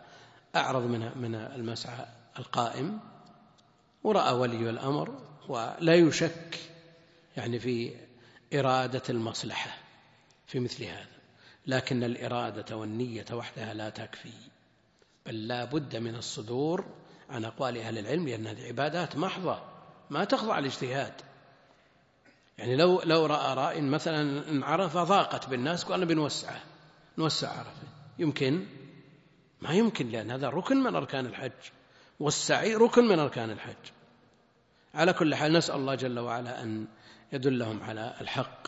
أعرض 0.55 0.83
من 0.83 1.17
من 1.17 1.35
المسعى 1.35 2.05
القائم 2.39 2.99
ورأى 4.03 4.33
ولي 4.33 4.69
الأمر 4.69 5.21
ولا 5.47 5.95
يشك 5.95 6.59
يعني 7.37 7.59
في 7.59 7.95
إرادة 8.53 9.03
المصلحة 9.09 9.77
في 10.47 10.59
مثل 10.59 10.83
هذا 10.83 11.15
لكن 11.67 12.03
الإرادة 12.03 12.77
والنية 12.77 13.25
وحدها 13.33 13.73
لا 13.73 13.89
تكفي 13.89 14.33
بل 15.25 15.47
لا 15.47 15.65
بد 15.65 15.95
من 15.95 16.15
الصدور 16.15 16.85
عن 17.29 17.45
أقوال 17.45 17.77
أهل 17.77 17.97
العلم 17.97 18.27
لأن 18.27 18.47
هذه 18.47 18.67
عبادات 18.67 19.15
محضة 19.15 19.59
ما 20.09 20.23
تخضع 20.23 20.59
الاجتهاد 20.59 21.13
يعني 22.57 22.75
لو 22.75 23.01
لو 23.01 23.25
رأى 23.25 23.53
راء 23.53 23.81
مثلا 23.81 24.49
إن 24.49 24.63
عرفة 24.63 25.03
ضاقت 25.03 25.49
بالناس 25.49 25.83
قال 25.83 26.05
بنوسعه 26.05 26.61
نوسع 27.17 27.49
عرفة 27.49 27.87
يمكن 28.19 28.65
ما 29.65 29.73
يمكن 29.73 30.10
لأن 30.10 30.32
هذا 30.32 30.49
ركن 30.49 30.78
من 30.78 30.95
أركان 30.95 31.25
الحج 31.25 31.51
والسعي 32.19 32.75
ركن 32.75 33.06
من 33.06 33.19
أركان 33.19 33.49
الحج. 33.51 33.91
على 34.93 35.13
كل 35.13 35.36
حال 35.36 35.54
نسأل 35.54 35.75
الله 35.75 35.95
جل 35.95 36.19
وعلا 36.19 36.63
أن 36.63 36.88
يدلهم 37.34 37.84
على 37.84 38.15
الحق. 38.21 38.67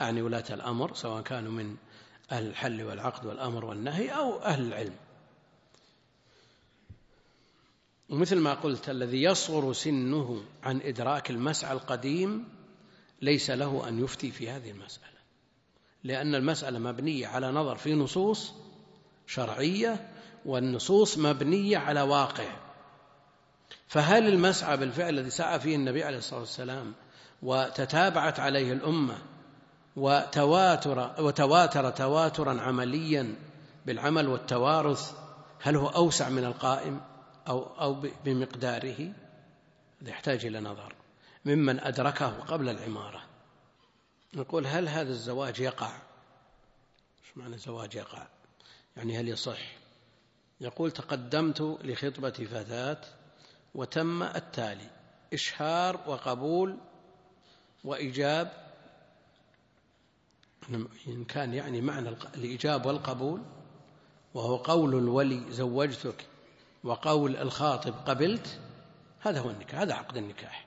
أعني 0.00 0.22
ولاة 0.22 0.44
الأمر 0.50 0.94
سواء 0.94 1.22
كانوا 1.22 1.52
من 1.52 1.76
أهل 2.32 2.46
الحل 2.46 2.82
والعقد 2.82 3.26
والأمر 3.26 3.64
والنهي 3.64 4.08
أو 4.08 4.38
أهل 4.38 4.66
العلم. 4.66 4.94
ومثل 8.08 8.38
ما 8.38 8.54
قلت 8.54 8.90
الذي 8.90 9.22
يصغر 9.22 9.72
سنه 9.72 10.44
عن 10.62 10.80
إدراك 10.80 11.30
المسعى 11.30 11.72
القديم 11.72 12.48
ليس 13.22 13.50
له 13.50 13.88
أن 13.88 14.04
يفتي 14.04 14.30
في 14.30 14.50
هذه 14.50 14.70
المسألة 14.70 15.16
لأن 16.04 16.34
المسألة 16.34 16.78
مبنية 16.78 17.26
على 17.26 17.52
نظر 17.52 17.76
في 17.76 17.94
نصوص 17.94 18.65
شرعية 19.26 20.10
والنصوص 20.44 21.18
مبنية 21.18 21.78
على 21.78 22.02
واقع. 22.02 22.48
فهل 23.88 24.28
المسعى 24.28 24.76
بالفعل 24.76 25.08
الذي 25.08 25.30
سعى 25.30 25.60
فيه 25.60 25.76
النبي 25.76 26.04
عليه 26.04 26.18
الصلاة 26.18 26.40
والسلام 26.40 26.94
وتتابعت 27.42 28.40
عليه 28.40 28.72
الأمة 28.72 29.18
وتواتر 29.96 31.14
وتواتر 31.18 31.90
تواترا 31.90 32.60
عمليا 32.60 33.34
بالعمل 33.86 34.28
والتوارث 34.28 35.12
هل 35.60 35.76
هو 35.76 35.88
أوسع 35.88 36.28
من 36.28 36.44
القائم 36.44 37.00
أو 37.48 37.62
أو 37.80 38.02
بمقداره؟ 38.24 39.12
هذا 40.02 40.10
يحتاج 40.10 40.46
إلى 40.46 40.60
نظر. 40.60 40.94
ممن 41.44 41.80
أدركه 41.80 42.40
قبل 42.40 42.68
العمارة. 42.68 43.22
نقول 44.34 44.66
هل 44.66 44.88
هذا 44.88 45.10
الزواج 45.10 45.60
يقع؟ 45.60 45.90
إيش 47.24 47.36
معنى 47.36 47.54
الزواج 47.54 47.94
يقع؟ 47.94 48.26
يعني 48.96 49.20
هل 49.20 49.28
يصح؟ 49.28 49.58
يقول 50.60 50.90
تقدمت 50.90 51.60
لخطبة 51.60 52.30
فتاة 52.30 53.00
وتم 53.74 54.22
التالي 54.22 54.90
إشهار 55.32 56.00
وقبول 56.06 56.78
وإيجاب. 57.84 58.66
إن 61.08 61.24
كان 61.24 61.54
يعني 61.54 61.80
معنى 61.80 62.08
الإيجاب 62.08 62.86
والقبول 62.86 63.42
وهو 64.34 64.56
قول 64.56 64.94
الولي 64.94 65.52
زوجتك 65.52 66.26
وقول 66.84 67.36
الخاطب 67.36 67.94
قبلت 68.06 68.60
هذا 69.20 69.40
هو 69.40 69.50
النكاح 69.50 69.80
هذا 69.80 69.94
عقد 69.94 70.16
النكاح 70.16 70.66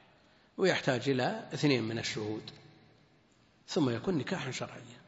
ويحتاج 0.57 1.09
إلى 1.09 1.49
اثنين 1.53 1.83
من 1.83 1.99
الشهود 1.99 2.51
ثم 3.67 3.89
يكون 3.89 4.17
نكاحا 4.17 4.51
شرعيا. 4.51 4.98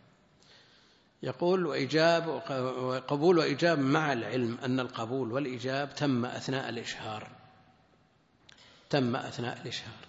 يقول 1.23 1.65
وإيجاب 1.65 2.27
وقبول 2.27 3.37
وإيجاب 3.37 3.79
مع 3.79 4.13
العلم 4.13 4.57
أن 4.65 4.79
القبول 4.79 5.31
والإيجاب 5.31 5.95
تم 5.95 6.25
أثناء 6.25 6.69
الإشهار. 6.69 7.27
تم 8.89 9.15
أثناء 9.15 9.61
الإشهار. 9.61 10.05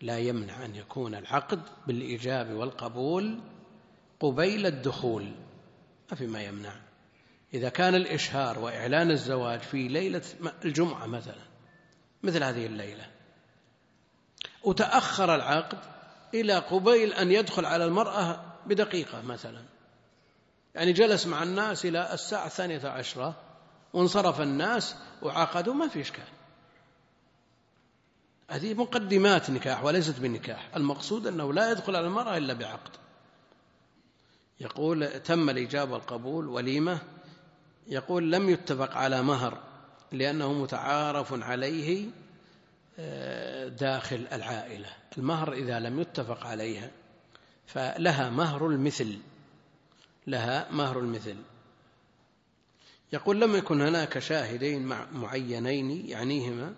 لا 0.00 0.18
يمنع 0.18 0.64
أن 0.64 0.74
يكون 0.74 1.14
العقد 1.14 1.60
بالإيجاب 1.86 2.50
والقبول 2.50 3.40
قبيل 4.20 4.66
الدخول. 4.66 5.32
ما 6.10 6.16
في 6.16 6.26
ما 6.26 6.42
يمنع. 6.42 6.72
إذا 7.54 7.68
كان 7.68 7.94
الإشهار 7.94 8.58
وإعلان 8.58 9.10
الزواج 9.10 9.60
في 9.60 9.88
ليلة 9.88 10.22
الجمعة 10.64 11.06
مثلا 11.06 11.44
مثل 12.22 12.42
هذه 12.42 12.66
الليلة 12.66 13.06
وتأخر 14.62 15.34
العقد 15.34 15.78
إلى 16.34 16.58
قبيل 16.58 17.12
أن 17.12 17.32
يدخل 17.32 17.64
على 17.64 17.84
المرأة 17.84 18.44
بدقيقة 18.66 19.22
مثلا. 19.22 19.73
يعني 20.74 20.92
جلس 20.92 21.26
مع 21.26 21.42
الناس 21.42 21.86
إلى 21.86 22.14
الساعة 22.14 22.46
الثانية 22.46 22.88
عشرة 22.88 23.34
وانصرف 23.92 24.40
الناس 24.40 24.96
وعقدوا 25.22 25.74
ما 25.74 25.88
في 25.88 26.00
إشكال. 26.00 26.24
هذه 28.50 28.74
مقدمات 28.74 29.50
نكاح 29.50 29.84
وليست 29.84 30.20
بالنكاح 30.20 30.70
المقصود 30.76 31.26
أنه 31.26 31.52
لا 31.52 31.70
يدخل 31.70 31.96
على 31.96 32.06
المرأة 32.06 32.36
إلا 32.36 32.54
بعقد. 32.54 32.90
يقول 34.60 35.20
تم 35.20 35.50
الإجابة 35.50 35.92
والقبول 35.92 36.48
وليمة. 36.48 36.98
يقول 37.86 38.32
لم 38.32 38.50
يتفق 38.50 38.96
على 38.96 39.22
مهر 39.22 39.58
لأنه 40.12 40.52
متعارف 40.52 41.42
عليه 41.42 42.06
آه، 42.98 43.68
داخل 43.68 44.26
العائلة. 44.32 44.88
المهر 45.18 45.52
إذا 45.52 45.80
لم 45.80 46.00
يتفق 46.00 46.46
عليها 46.46 46.90
فلها 47.66 48.30
مهر 48.30 48.66
المثل. 48.66 49.18
لها 50.26 50.72
مهر 50.72 50.98
المثل. 50.98 51.36
يقول 53.12 53.40
لم 53.40 53.56
يكن 53.56 53.80
هناك 53.80 54.18
شاهدين 54.18 54.86
معينين 55.12 56.08
يعنيهما 56.08 56.74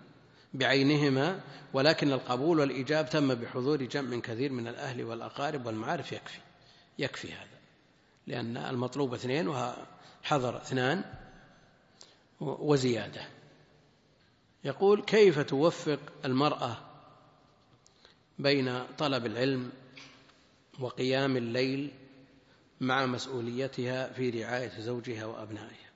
بعينهما 0.53 1.41
ولكن 1.73 2.11
القبول 2.11 2.59
والإيجاب 2.59 3.09
تم 3.09 3.35
بحضور 3.35 3.83
جمع 3.83 4.19
كثير 4.19 4.51
من 4.51 4.67
الأهل 4.67 5.03
والأقارب 5.03 5.65
والمعارف 5.65 6.11
يكفي 6.11 6.39
يكفي 6.99 7.33
هذا. 7.33 7.57
لأن 8.27 8.57
المطلوب 8.57 9.13
اثنين 9.13 9.47
وحضر 9.47 10.57
اثنان 10.57 11.03
وزيادة. 12.39 13.27
يقول 14.63 15.01
كيف 15.01 15.39
توفق 15.39 15.99
المرأة 16.25 16.77
بين 18.39 18.83
طلب 18.97 19.25
العلم 19.25 19.71
وقيام 20.79 21.37
الليل 21.37 21.91
مع 22.81 23.05
مسؤوليتها 23.05 24.13
في 24.13 24.29
رعاية 24.29 24.79
زوجها 24.79 25.25
وأبنائها. 25.25 25.87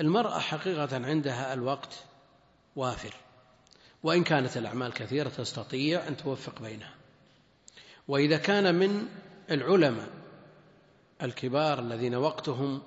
المرأة 0.00 0.38
حقيقة 0.38 1.06
عندها 1.06 1.54
الوقت 1.54 2.04
وافر 2.76 3.14
وإن 4.02 4.24
كانت 4.24 4.56
الأعمال 4.56 4.92
كثيرة 4.92 5.28
تستطيع 5.28 6.08
أن 6.08 6.16
توفق 6.16 6.62
بينها. 6.62 6.94
وإذا 8.08 8.36
كان 8.36 8.74
من 8.74 9.08
العلماء 9.50 10.08
الكبار 11.22 11.78
الذين 11.78 12.14
وقتهم 12.14 12.82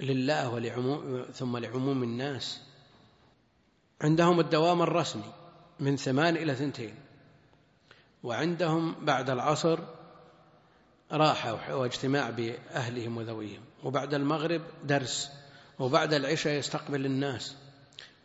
لله 0.00 0.50
ولعموم 0.50 1.26
ثم 1.32 1.56
لعموم 1.56 2.02
الناس 2.02 2.60
عندهم 4.00 4.40
الدوام 4.40 4.82
الرسمي 4.82 5.32
من 5.80 5.96
ثمان 5.96 6.36
إلى 6.36 6.54
ثنتين 6.54 6.94
وعندهم 8.22 9.04
بعد 9.04 9.30
العصر 9.30 9.78
راحة 11.12 11.76
واجتماع 11.76 12.30
بأهلهم 12.30 13.16
وذويهم. 13.16 13.62
وبعد 13.84 14.14
المغرب 14.14 14.62
درس. 14.84 15.30
وبعد 15.78 16.14
العشاء 16.14 16.52
يستقبل 16.52 17.06
الناس. 17.06 17.56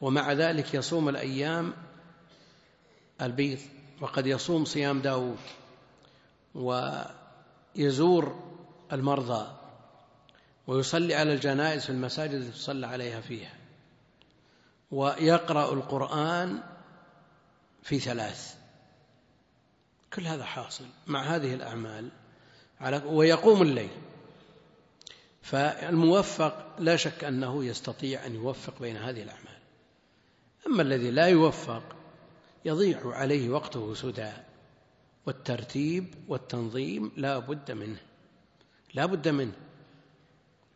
ومع 0.01 0.33
ذلك 0.33 0.73
يصوم 0.73 1.09
الأيام 1.09 1.73
البيض. 3.21 3.59
وقد 4.01 4.27
يصوم 4.27 4.65
صيام 4.65 5.01
داود 5.01 5.37
ويزور 6.55 8.39
المرضى. 8.91 9.57
ويصلي 10.67 11.15
على 11.15 11.33
الجنائز 11.33 11.83
في 11.83 11.89
المساجد 11.89 12.33
التي 12.33 12.51
تصلى 12.51 12.87
عليها 12.87 13.21
فيها. 13.21 13.53
ويقرأ 14.91 15.73
القرآن 15.73 16.63
في 17.83 17.99
ثلاث. 17.99 18.55
كل 20.13 20.27
هذا 20.27 20.45
حاصل 20.45 20.85
مع 21.07 21.23
هذه 21.23 21.53
الأعمال. 21.53 22.11
على 22.81 23.01
ويقوم 23.05 23.61
الليل. 23.61 23.89
فالموفق 25.41 26.75
لا 26.79 26.95
شك 26.95 27.23
أنه 27.23 27.65
يستطيع 27.65 28.25
أن 28.25 28.35
يوفق 28.35 28.79
بين 28.79 28.97
هذه 28.97 29.21
الأعمال. 29.21 29.61
أما 30.67 30.81
الذي 30.81 31.11
لا 31.11 31.27
يوفق 31.27 31.83
يضيع 32.65 32.99
عليه 33.05 33.49
وقته 33.49 33.93
سدى 33.93 34.31
والترتيب 35.25 36.15
والتنظيم 36.27 37.11
لا 37.17 37.39
بد 37.39 37.71
منه. 37.71 37.99
لا 38.93 39.05
بد 39.05 39.27
منه. 39.27 39.53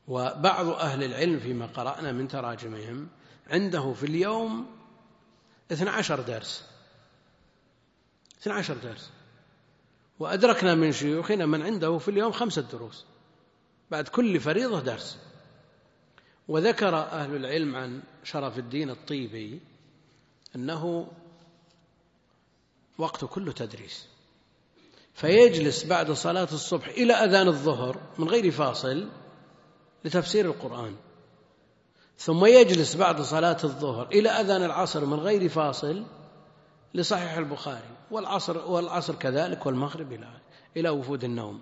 وبعض 0.07 0.67
أهل 0.67 1.03
العلم 1.03 1.39
فيما 1.39 1.65
قرأنا 1.65 2.11
من 2.11 2.27
تراجمهم 2.27 3.07
عنده 3.47 3.93
في 3.93 4.05
اليوم 4.05 4.67
12 5.71 6.21
درس. 6.21 6.65
12 8.41 8.77
درس. 8.77 9.11
وأدركنا 10.19 10.75
من 10.75 10.91
شيوخنا 10.91 11.45
من 11.45 11.61
عنده 11.61 11.97
في 11.97 12.11
اليوم 12.11 12.31
خمسة 12.31 12.61
دروس. 12.61 13.05
بعد 13.91 14.07
كل 14.07 14.39
فريضة 14.39 14.79
درس. 14.79 15.17
وذكر 16.47 16.95
أهل 16.95 17.35
العلم 17.35 17.75
عن 17.75 18.03
شرف 18.23 18.57
الدين 18.57 18.89
الطيبي 18.89 19.61
أنه 20.55 21.07
وقت 22.97 23.25
كله 23.25 23.51
تدريس. 23.51 24.07
فيجلس 25.13 25.83
بعد 25.83 26.11
صلاة 26.11 26.47
الصبح 26.53 26.87
إلى 26.87 27.13
أذان 27.13 27.47
الظهر 27.47 28.01
من 28.17 28.29
غير 28.29 28.51
فاصل 28.51 29.09
لتفسير 30.05 30.45
القرآن. 30.45 30.95
ثم 32.17 32.45
يجلس 32.45 32.95
بعد 32.95 33.21
صلاة 33.21 33.57
الظهر 33.63 34.07
إلى 34.07 34.29
أذان 34.29 34.63
العصر 34.63 35.05
من 35.05 35.19
غير 35.19 35.49
فاصل 35.49 36.05
لصحيح 36.93 37.33
البخاري. 37.33 37.94
والعصر 38.15 38.57
والعصر 38.57 39.15
كذلك 39.15 39.65
والمغرب 39.65 40.13
إلى 40.13 40.27
إلى 40.77 40.89
وفود 40.89 41.23
النوم. 41.23 41.61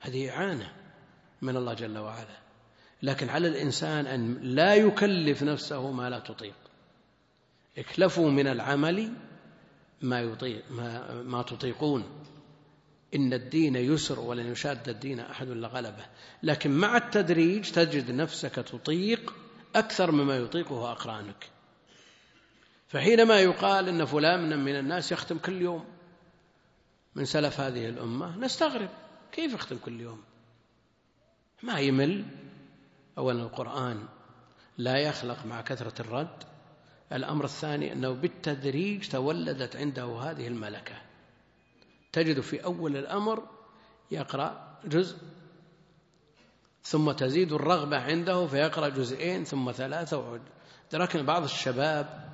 هذه 0.00 0.30
إعانة 0.30 0.72
من 1.42 1.56
الله 1.56 1.74
جل 1.74 1.98
وعلا. 1.98 2.40
لكن 3.02 3.28
على 3.28 3.48
الإنسان 3.48 4.06
أن 4.06 4.34
لا 4.42 4.74
يكلف 4.74 5.42
نفسه 5.42 5.90
ما 5.90 6.10
لا 6.10 6.18
تطيق. 6.18 6.54
اكلفوا 7.78 8.30
من 8.30 8.46
العمل 8.46 9.12
ما 10.02 10.20
يطيق 10.20 10.64
ما, 10.70 11.22
ما 11.22 11.42
تطيقون. 11.42 12.04
إن 13.14 13.32
الدين 13.32 13.76
يسر 13.76 14.20
ولن 14.20 14.52
يشاد 14.52 14.88
الدين 14.88 15.20
أحد 15.20 15.48
لغلبه 15.48 16.06
لكن 16.42 16.70
مع 16.70 16.96
التدريج 16.96 17.70
تجد 17.70 18.10
نفسك 18.10 18.54
تطيق 18.54 19.34
أكثر 19.76 20.10
مما 20.10 20.36
يطيقه 20.36 20.92
أقرانك. 20.92 21.59
فحينما 22.90 23.40
يقال 23.40 23.88
إن 23.88 24.04
فلان 24.04 24.58
من 24.58 24.78
الناس 24.78 25.12
يختم 25.12 25.38
كل 25.38 25.62
يوم 25.62 25.84
من 27.14 27.24
سلف 27.24 27.60
هذه 27.60 27.88
الأمة 27.88 28.38
نستغرب 28.38 28.88
كيف 29.32 29.54
يختم 29.54 29.78
كل 29.84 30.00
يوم؟ 30.00 30.22
ما 31.62 31.80
يمل؟ 31.80 32.24
اولا 33.18 33.42
القرآن 33.42 34.08
لا 34.78 34.96
يخلق 34.96 35.46
مع 35.46 35.60
كثرة 35.60 36.00
الرد. 36.00 36.42
الأمر 37.12 37.44
الثاني 37.44 37.92
أنه 37.92 38.10
بالتدريج 38.10 39.08
تولدت 39.08 39.76
عنده 39.76 40.04
هذه 40.04 40.48
الملكة. 40.48 40.94
تجد 42.12 42.40
في 42.40 42.64
أول 42.64 42.96
الأمر 42.96 43.48
يقرأ 44.10 44.78
جزء 44.84 45.16
ثم 46.82 47.12
تزيد 47.12 47.52
الرغبة 47.52 47.98
عنده 47.98 48.46
فيقرأ 48.46 48.88
جزئين 48.88 49.44
ثم 49.44 49.72
ثلاثة 49.72 50.40
لكن 50.92 51.26
بعض 51.26 51.42
الشباب 51.42 52.29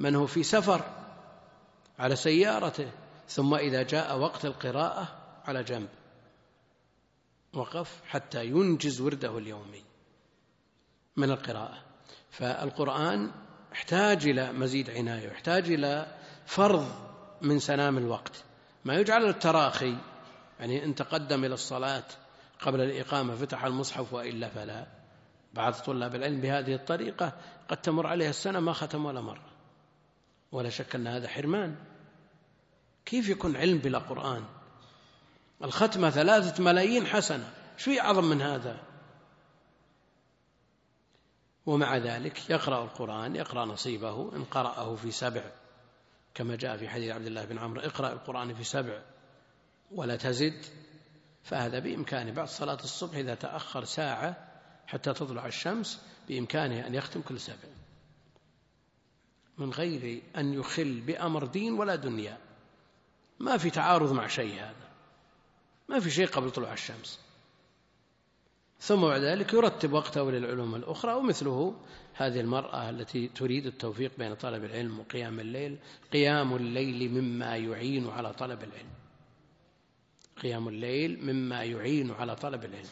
من 0.00 0.14
هو 0.14 0.26
في 0.26 0.42
سفر 0.42 0.84
على 1.98 2.16
سيارته 2.16 2.90
ثم 3.28 3.54
إذا 3.54 3.82
جاء 3.82 4.18
وقت 4.18 4.44
القراءة 4.44 5.08
على 5.44 5.62
جنب. 5.62 5.88
وقف 7.52 8.00
حتى 8.06 8.46
ينجز 8.46 9.00
ورده 9.00 9.38
اليومي 9.38 9.82
من 11.16 11.30
القراءة. 11.30 11.82
فالقرآن 12.30 13.30
احتاج 13.72 14.26
إلى 14.26 14.52
مزيد 14.52 14.90
عناية 14.90 15.28
يحتاج 15.28 15.70
إلى 15.70 16.18
فرض 16.46 16.86
من 17.42 17.58
سنام 17.58 17.98
الوقت. 17.98 18.44
ما 18.84 18.94
يجعل 18.94 19.28
التراخي 19.28 19.96
يعني 20.60 20.84
إن 20.84 20.94
تقدم 20.94 21.44
إلى 21.44 21.54
الصلاة 21.54 22.04
قبل 22.60 22.80
الإقامة 22.80 23.34
فتح 23.34 23.64
المصحف 23.64 24.12
وإلا 24.12 24.48
فلا. 24.48 24.86
بعض 25.54 25.72
طلاب 25.72 26.14
العلم 26.14 26.40
بهذه 26.40 26.74
الطريقة 26.74 27.32
قد 27.68 27.76
تمر 27.76 28.06
عليها 28.06 28.30
السنة 28.30 28.60
ما 28.60 28.72
ختم 28.72 29.04
ولا 29.04 29.20
مرة. 29.20 29.55
ولا 30.52 30.70
شك 30.70 30.94
أن 30.94 31.06
هذا 31.06 31.28
حرمان. 31.28 31.76
كيف 33.06 33.28
يكون 33.28 33.56
علم 33.56 33.78
بلا 33.78 33.98
قرآن؟ 33.98 34.44
الختمة 35.64 36.10
ثلاثة 36.10 36.62
ملايين 36.62 37.06
حسنة. 37.06 37.52
شو 37.76 37.90
أعظم 37.90 38.24
من 38.24 38.42
هذا؟ 38.42 38.82
ومع 41.66 41.96
ذلك 41.96 42.50
يقرأ 42.50 42.84
القرآن 42.84 43.36
يقرأ 43.36 43.64
نصيبه 43.64 44.36
إن 44.36 44.44
قرأه 44.44 44.94
في 44.94 45.10
سبع 45.10 45.42
كما 46.34 46.56
جاء 46.56 46.76
في 46.76 46.88
حديث 46.88 47.10
عبد 47.10 47.26
الله 47.26 47.44
بن 47.44 47.58
عمرو 47.58 47.80
اقرأ 47.80 48.12
القرآن 48.12 48.54
في 48.54 48.64
سبع 48.64 49.02
ولا 49.90 50.16
تزد. 50.16 50.64
فهذا 51.42 51.78
بإمكانه 51.78 52.32
بعد 52.32 52.48
صلاة 52.48 52.78
الصبح 52.84 53.16
إذا 53.16 53.34
تأخر 53.34 53.84
ساعة 53.84 54.36
حتى 54.86 55.12
تطلع 55.12 55.46
الشمس 55.46 56.02
بإمكانه 56.28 56.86
أن 56.86 56.94
يختم 56.94 57.20
كل 57.22 57.40
سبع. 57.40 57.68
من 59.58 59.70
غير 59.70 60.22
أن 60.36 60.54
يخل 60.54 61.00
بأمر 61.00 61.46
دين 61.46 61.72
ولا 61.72 61.94
دنيا. 61.96 62.38
ما 63.40 63.56
في 63.56 63.70
تعارض 63.70 64.12
مع 64.12 64.26
شيء 64.26 64.54
هذا. 64.54 64.88
ما 65.88 66.00
في 66.00 66.10
شيء 66.10 66.26
قبل 66.26 66.50
طلوع 66.50 66.72
الشمس. 66.72 67.20
ثم 68.80 69.00
بعد 69.00 69.20
ذلك 69.20 69.52
يرتب 69.52 69.92
وقته 69.92 70.30
للعلوم 70.30 70.74
الأخرى 70.74 71.14
ومثله 71.14 71.74
هذه 72.14 72.40
المرأة 72.40 72.90
التي 72.90 73.28
تريد 73.28 73.66
التوفيق 73.66 74.12
بين 74.18 74.34
طلب 74.34 74.64
العلم 74.64 75.00
وقيام 75.00 75.40
الليل 75.40 75.78
قيام 76.12 76.56
الليل 76.56 77.12
مما 77.12 77.56
يعين 77.56 78.08
على 78.08 78.32
طلب 78.32 78.62
العلم. 78.62 78.90
قيام 80.42 80.68
الليل 80.68 81.24
مما 81.24 81.64
يعين 81.64 82.10
على 82.10 82.36
طلب 82.36 82.64
العلم. 82.64 82.88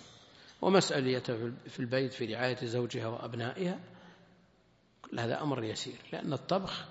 ومسألة 0.62 1.52
في 1.68 1.80
البيت 1.80 2.12
في 2.12 2.34
رعاية 2.34 2.66
زوجها 2.66 3.06
وأبنائها 3.06 3.80
هذا 5.20 5.42
أمر 5.42 5.64
يسير 5.64 5.98
لأن 6.12 6.32
الطبخ 6.32 6.84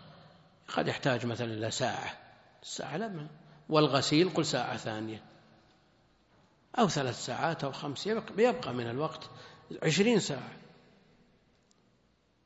قد 0.67 0.87
يحتاج 0.87 1.25
مثلا 1.25 1.53
إلى 1.53 1.71
ساعة 1.71 2.17
الساعة 2.63 2.97
لما 2.97 3.27
والغسيل 3.69 4.29
قل 4.29 4.45
ساعة 4.45 4.77
ثانية 4.77 5.23
أو 6.79 6.89
ثلاث 6.89 7.25
ساعات 7.25 7.63
أو 7.63 7.71
خمس 7.71 8.07
يبقى, 8.07 8.43
يبقى 8.43 8.73
من 8.73 8.89
الوقت 8.89 9.29
عشرين 9.83 10.19
ساعة. 10.19 10.51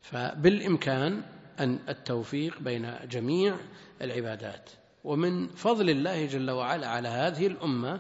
فبالإمكان 0.02 1.24
أن 1.60 1.80
التوفيق 1.90 2.60
بين 2.60 3.08
جميع 3.08 3.58
العبادات. 4.02 4.70
ومن 5.04 5.48
فضل 5.48 5.90
الله 5.90 6.26
جل 6.26 6.52
وعلا 6.52 6.88
على 6.88 7.08
هذه 7.08 7.48
الأمة 7.48 8.00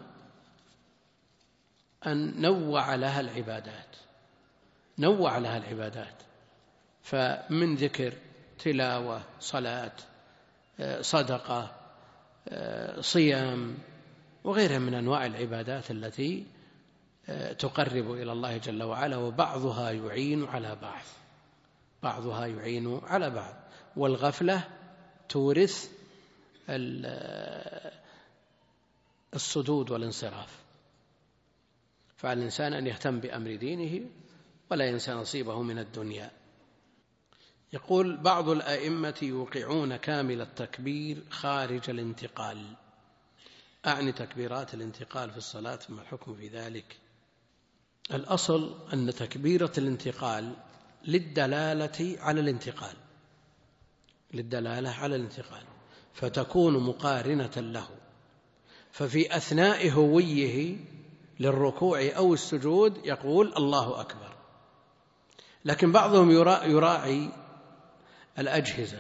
أن 2.07 2.41
نوع 2.41 2.95
لها 2.95 3.19
العبادات 3.19 3.95
نوع 4.97 5.37
لها 5.37 5.57
العبادات. 5.57 6.26
فمن 7.07 7.75
ذكر 7.75 8.13
تلاوة 8.59 9.23
صلاة 9.39 9.91
صدقة 11.01 11.75
صيام 12.99 13.77
وغيرها 14.43 14.79
من 14.79 14.93
أنواع 14.93 15.25
العبادات 15.25 15.91
التي 15.91 16.45
تقرب 17.59 18.11
إلى 18.11 18.31
الله 18.31 18.57
جل 18.57 18.83
وعلا 18.83 19.17
وبعضها 19.17 19.91
يعين 19.91 20.45
على 20.45 20.75
بعض. 20.75 21.01
بعضها 22.03 22.45
يعين 22.45 23.01
على 23.03 23.29
بعض. 23.29 23.55
والغفلة 23.95 24.67
تورث 25.29 25.91
الصدود 29.33 29.91
والانصراف. 29.91 30.59
فعلى 32.17 32.39
الإنسان 32.39 32.73
أن 32.73 32.87
يهتم 32.87 33.19
بأمر 33.19 33.55
دينه 33.55 34.05
ولا 34.71 34.85
ينسى 34.85 35.11
نصيبه 35.11 35.61
من 35.61 35.79
الدنيا. 35.79 36.31
يقول 37.73 38.17
بعض 38.17 38.49
الأئمة 38.49 39.15
يوقعون 39.21 39.95
كامل 39.95 40.41
التكبير 40.41 41.23
خارج 41.29 41.89
الانتقال. 41.89 42.65
أعني 43.85 44.11
تكبيرات 44.11 44.73
الانتقال 44.73 45.31
في 45.31 45.37
الصلاة 45.37 45.79
ما 45.89 46.01
الحكم 46.01 46.35
في 46.35 46.47
ذلك؟ 46.47 46.97
الأصل 48.13 48.75
أن 48.93 49.13
تكبيرة 49.13 49.71
الانتقال 49.77 50.53
للدلالة 51.05 52.17
على 52.19 52.39
الانتقال. 52.39 52.95
للدلالة 54.33 54.89
على 54.89 55.15
الانتقال. 55.15 55.63
فتكون 56.13 56.83
مقارنة 56.83 57.51
له. 57.57 57.87
ففي 58.91 59.37
أثناء 59.37 59.89
هويه 59.89 60.77
للركوع 61.39 62.11
أو 62.15 62.33
السجود 62.33 63.05
يقول 63.05 63.53
الله 63.57 64.01
أكبر. 64.01 64.33
لكن 65.65 65.91
بعضهم 65.91 66.31
يراعي 66.31 67.31
الأجهزة. 68.39 68.99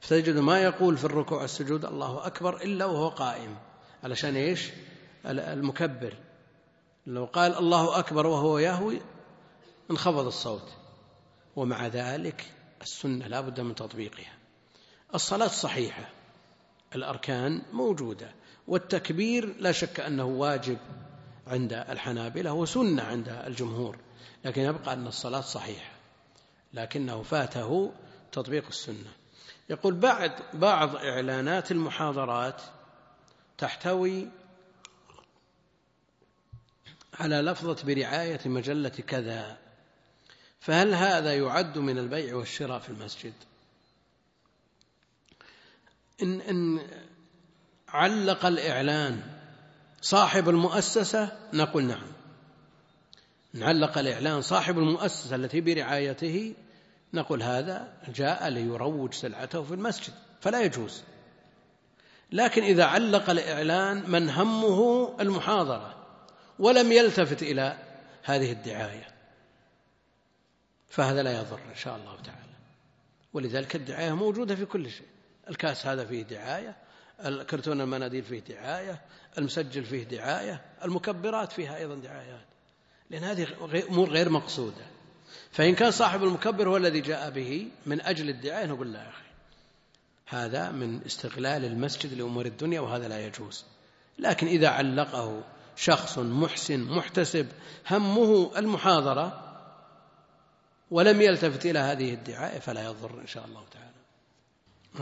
فتجد 0.00 0.36
ما 0.36 0.62
يقول 0.62 0.96
في 0.96 1.04
الركوع 1.04 1.40
والسجود 1.42 1.84
الله 1.84 2.26
أكبر 2.26 2.56
إلا 2.56 2.84
وهو 2.84 3.08
قائم. 3.08 3.56
علشان 4.04 4.36
إيش؟ 4.36 4.70
المكبر. 5.26 6.14
لو 7.06 7.24
قال 7.24 7.58
الله 7.58 7.98
أكبر 7.98 8.26
وهو 8.26 8.58
يهوي 8.58 9.00
انخفض 9.90 10.26
الصوت. 10.26 10.72
ومع 11.56 11.86
ذلك 11.86 12.44
السنة 12.82 13.26
لا 13.26 13.40
بد 13.40 13.60
من 13.60 13.74
تطبيقها. 13.74 14.32
الصلاة 15.14 15.48
صحيحة. 15.48 16.08
الأركان 16.94 17.62
موجودة. 17.72 18.30
والتكبير 18.68 19.54
لا 19.58 19.72
شك 19.72 20.00
أنه 20.00 20.24
واجب 20.24 20.78
عند 21.46 21.72
الحنابلة 21.72 22.52
وسنة 22.52 23.02
عند 23.02 23.28
الجمهور. 23.28 23.98
لكن 24.44 24.62
يبقى 24.62 24.92
أن 24.92 25.06
الصلاة 25.06 25.40
صحيحة. 25.40 25.92
لكنه 26.72 27.22
فاته 27.22 27.92
تطبيق 28.32 28.66
السنة. 28.66 29.12
يقول 29.70 29.94
بعد 29.94 30.32
بعض 30.54 30.96
إعلانات 30.96 31.70
المحاضرات 31.70 32.62
تحتوي 33.58 34.28
على 37.14 37.36
لفظة 37.40 37.86
برعاية 37.86 38.40
مجلة 38.46 38.88
كذا 38.88 39.58
فهل 40.60 40.94
هذا 40.94 41.34
يعد 41.34 41.78
من 41.78 41.98
البيع 41.98 42.36
والشراء 42.36 42.78
في 42.78 42.88
المسجد؟ 42.88 43.32
إن, 46.22 46.40
إن 46.40 46.80
علق 47.88 48.46
الإعلان 48.46 49.22
صاحب 50.00 50.48
المؤسسة 50.48 51.38
نقول 51.52 51.84
نعم. 51.84 52.12
نعلق 53.54 53.98
الإعلان 53.98 54.42
صاحب 54.42 54.78
المؤسسة 54.78 55.36
التي 55.36 55.60
برعايته 55.60 56.54
نقول 57.14 57.42
هذا 57.42 57.92
جاء 58.14 58.48
ليروج 58.48 59.14
سلعته 59.14 59.62
في 59.62 59.74
المسجد 59.74 60.14
فلا 60.40 60.62
يجوز. 60.62 61.02
لكن 62.32 62.62
إذا 62.62 62.84
علق 62.84 63.30
الإعلان 63.30 64.10
من 64.10 64.30
همه 64.30 65.10
المحاضرة 65.20 65.94
ولم 66.58 66.92
يلتفت 66.92 67.42
إلى 67.42 67.78
هذه 68.22 68.52
الدعاية 68.52 69.08
فهذا 70.88 71.22
لا 71.22 71.40
يضر 71.40 71.58
إن 71.70 71.76
شاء 71.76 71.96
الله 71.96 72.16
تعالى. 72.16 72.52
ولذلك 73.32 73.76
الدعاية 73.76 74.12
موجودة 74.12 74.54
في 74.54 74.64
كل 74.64 74.90
شيء. 74.90 75.06
الكاس 75.50 75.86
هذا 75.86 76.04
فيه 76.04 76.22
دعاية 76.22 76.76
الكرتون 77.24 77.80
المناديل 77.80 78.22
فيه 78.22 78.40
دعاية 78.40 79.00
المسجل 79.38 79.84
فيه 79.84 80.04
دعاية 80.04 80.60
المكبرات 80.84 81.52
فيها 81.52 81.76
أيضا 81.76 81.94
دعايات. 81.94 82.46
لأن 83.10 83.24
هذه 83.24 83.46
أمور 83.88 84.10
غير 84.10 84.28
مقصودة. 84.28 84.86
فإن 85.50 85.74
كان 85.74 85.90
صاحب 85.90 86.24
المكبر 86.24 86.68
هو 86.68 86.76
الذي 86.76 87.00
جاء 87.00 87.30
به 87.30 87.68
من 87.86 88.00
أجل 88.00 88.28
الدعاية 88.28 88.66
نقول 88.66 88.92
لا 88.92 89.02
يا 89.02 89.08
أخي. 89.08 89.22
هذا 90.26 90.70
من 90.70 91.00
استغلال 91.06 91.64
المسجد 91.64 92.14
لأمور 92.14 92.46
الدنيا 92.46 92.80
وهذا 92.80 93.08
لا 93.08 93.26
يجوز. 93.26 93.64
لكن 94.18 94.46
إذا 94.46 94.68
علقه 94.68 95.44
شخص 95.76 96.18
محسن 96.18 96.80
محتسب 96.80 97.46
همه 97.90 98.58
المحاضرة 98.58 99.48
ولم 100.90 101.20
يلتفت 101.20 101.66
إلى 101.66 101.78
هذه 101.78 102.14
الدعاية 102.14 102.58
فلا 102.58 102.84
يضر 102.84 103.20
إن 103.20 103.26
شاء 103.26 103.44
الله 103.44 103.64
تعالى. 103.70 103.92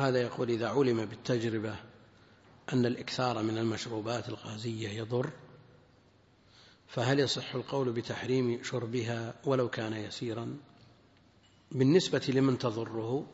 هذا 0.08 0.22
يقول 0.22 0.50
إذا 0.50 0.68
علم 0.68 1.04
بالتجربة 1.04 1.74
أن 2.72 2.86
الإكثار 2.86 3.42
من 3.42 3.58
المشروبات 3.58 4.28
الغازية 4.28 4.88
يضر 4.88 5.30
فهل 6.90 7.20
يصح 7.20 7.54
القول 7.54 7.92
بتحريم 7.92 8.62
شربها 8.62 9.34
ولو 9.44 9.68
كان 9.68 9.92
يسيرا؟ 9.92 10.56
بالنسبة 11.72 12.22
لمن 12.28 12.58
تضره 12.58 13.26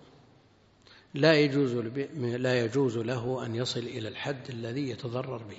لا 1.14 1.34
يجوز 1.34 1.72
لا 2.16 2.64
يجوز 2.64 2.98
له 2.98 3.46
أن 3.46 3.54
يصل 3.54 3.80
إلى 3.80 4.09
الحد 4.09 4.50
الذي 4.50 4.88
يتضرر 4.88 5.42
به. 5.42 5.59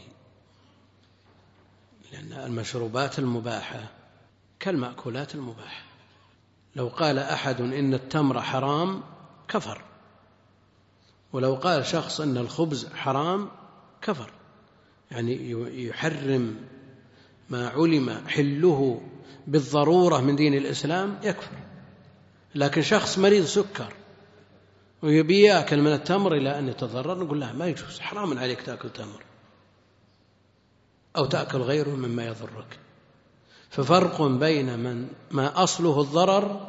لأن 2.12 2.34
المشروبات 2.34 3.20
المباحة 3.20 3.92
كالمأكولات 4.60 5.36
المباحة. 5.36 5.86
لو 6.76 6.88
قال 6.88 7.20
أحد 7.20 7.62
إن 7.62 7.94
التمر 7.94 8.42
حرام 8.42 9.04
كفر. 9.48 9.84
ولو 11.34 11.56
قال 11.56 11.86
شخص 11.86 12.22
أن 12.22 12.38
الخبز 12.38 12.88
حرام 12.94 13.50
كفر. 14.02 14.32
يعني 15.12 15.52
يحرم 15.88 16.68
ما 17.50 17.68
علم 17.68 18.28
حله 18.28 19.02
بالضرورة 19.48 20.22
من 20.22 20.36
دين 20.36 20.54
الإسلام 20.54 21.20
يكفر. 21.24 21.58
لكن 22.56 22.82
شخص 22.82 23.20
مريض 23.20 23.46
سكر 23.46 23.94
ويبي 25.02 25.42
ياكل 25.42 25.82
من 25.82 25.94
التمر 25.94 26.34
إلى 26.36 26.60
أن 26.60 26.68
يتضرر 26.68 27.24
نقول 27.24 27.42
له 27.42 27.54
ما 27.54 27.68
يجوز 27.68 28.00
حرام 28.00 28.40
عليك 28.40 28.62
تأكل 28.62 28.90
تمر 28.90 29.24
أو 31.18 31.26
تأكل 31.26 31.58
غيره 31.58 31.90
مما 31.90 32.26
يضرك. 32.26 32.80
ففرق 33.70 34.22
بين 34.22 34.80
من 34.80 35.08
ما 35.32 35.64
أصله 35.64 36.02
الضرر 36.02 36.68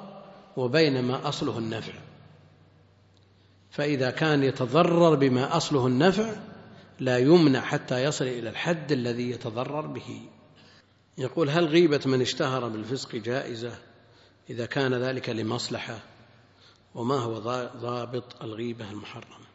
وبين 0.57 1.03
ما 1.05 1.29
أصله 1.29 1.59
النفع. 1.59 1.93
فإذا 3.70 4.11
كان 4.11 4.43
يتضرر 4.43 5.14
بما 5.14 5.57
أصله 5.57 5.87
النفع 5.87 6.33
لا 7.01 7.18
يمنع 7.18 7.61
حتى 7.61 8.05
يصل 8.05 8.24
إلى 8.24 8.51
الحد 8.51 8.93
الذي 8.93 9.31
يتضرر 9.31 9.87
به. 9.87 10.29
يقول 11.19 11.51
هل 11.51 11.66
غيبة 11.66 12.01
من 12.07 12.21
اشتهر 12.21 12.69
بالفسق 12.69 13.16
جائزة؟ 13.16 13.79
إذا 14.51 14.66
كان 14.66 14.95
ذلك 14.95 15.29
لمصلحة 15.29 16.01
وما 16.95 17.14
هو 17.14 17.39
ضابط 17.77 18.43
الغيبة 18.43 18.91
المحرمة؟ 18.91 19.47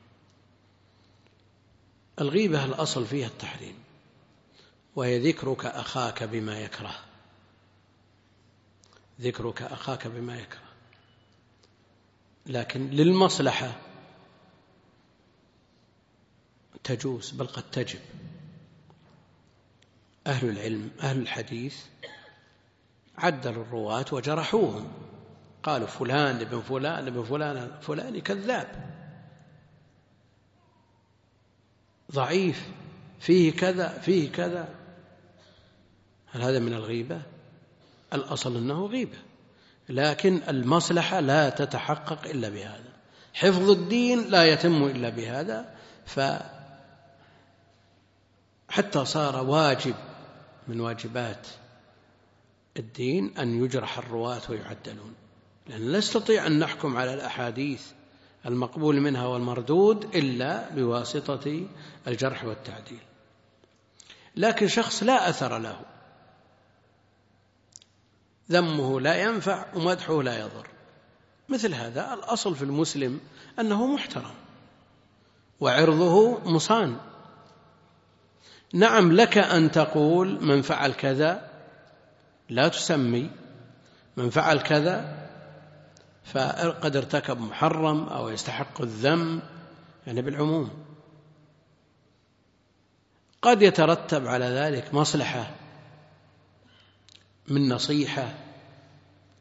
الغيبة 2.22 2.66
الأصل 2.66 3.06
فيها 3.06 3.28
التحريم 3.28 3.76
وهي 4.96 5.32
ذكرك 5.32 5.66
أخاك 5.66 6.24
بما 6.24 6.60
يكره. 6.60 6.96
ذكرك 9.22 9.62
أخاك 9.62 10.08
بما 10.08 10.40
يكره. 10.40 10.74
لكن 12.46 12.90
للمصلحة 12.90 13.82
تجوز 16.84 17.32
بل 17.32 17.48
قد 17.48 17.72
تجب. 17.72 18.00
أهل 20.28 20.50
العلم 20.50 20.92
أهل 21.02 21.18
الحديث 21.18 21.78
عدلوا 23.18 23.64
الرواة 23.64 24.06
وجرحوهم. 24.12 24.92
قالوا 25.64 25.88
فلان 25.88 26.36
ابن 26.36 26.62
فلان 26.62 27.08
ابن 27.08 27.24
فلان 27.24 27.72
فلان 27.82 28.22
كذاب. 28.22 28.68
ضعيف 32.12 32.70
فيه 33.20 33.52
كذا 33.52 33.88
فيه 33.88 34.32
كذا. 34.32 34.70
هل 36.32 36.42
هذا 36.42 36.60
من 36.60 36.74
الغيبة؟ 36.74 37.22
الأصل 38.14 38.58
أنه 38.58 38.86
غيبة. 38.86 39.18
لكن 39.90 40.42
المصلحة 40.50 41.20
لا 41.20 41.50
تتحقق 41.50 42.28
إلا 42.28 42.50
بهذا. 42.50 42.94
حفظ 43.34 43.70
الدين 43.70 44.30
لا 44.30 44.46
يتم 44.46 44.84
إلا 44.84 45.10
بهذا. 45.10 45.76
ف 46.06 46.20
حتى 48.70 49.06
صار 49.06 49.44
واجب 49.44 49.96
من 50.68 50.80
واجبات 50.80 51.48
الدين 52.78 53.38
أن 53.38 53.64
يجرح 53.64 53.98
الرواة 53.98 54.42
ويعدلون 54.50 55.14
لأن 55.68 55.92
لا 55.92 55.98
نستطيع 55.98 56.48
أن 56.48 56.60
نحكم 56.60 56.98
على 56.98 57.14
الأحاديث 57.14 57.86
المقبول 58.46 59.02
منها 59.02 59.28
والمردود 59.28 60.16
إلا 60.16 60.70
بواسطة 60.70 61.68
الجرح 62.08 62.46
والتعديل. 62.46 63.00
لكن 64.36 64.68
شخص 64.68 65.04
لا 65.04 65.30
أثر 65.30 65.58
له 65.58 65.80
ذمه 68.52 69.02
لا 69.02 69.16
ينفع 69.16 69.66
ومدحه 69.76 70.24
لا 70.24 70.40
يضر. 70.40 70.68
مثل 71.50 71.74
هذا 71.74 72.14
الأصل 72.14 72.56
في 72.56 72.64
المسلم 72.64 73.20
أنه 73.60 73.88
محترم 73.88 74.34
وعرضه 75.60 76.40
مصان. 76.52 76.98
نعم 78.74 79.12
لك 79.12 79.38
أن 79.38 79.72
تقول 79.72 80.46
من 80.46 80.62
فعل 80.62 80.94
كذا 80.94 81.50
لا 82.50 82.68
تسمي 82.68 83.32
من 84.18 84.30
فعل 84.30 84.62
كذا 84.62 85.24
فقد 86.24 86.96
ارتكب 86.96 87.42
محرم 87.42 88.04
أو 88.10 88.30
يستحق 88.30 88.82
الذم 88.82 89.42
يعني 90.08 90.22
بالعموم. 90.22 90.86
قد 93.42 93.62
يترتب 93.62 94.28
على 94.28 94.46
ذلك 94.46 94.94
مصلحة 94.94 95.52
من 97.48 97.70
نصيحة 97.70 98.34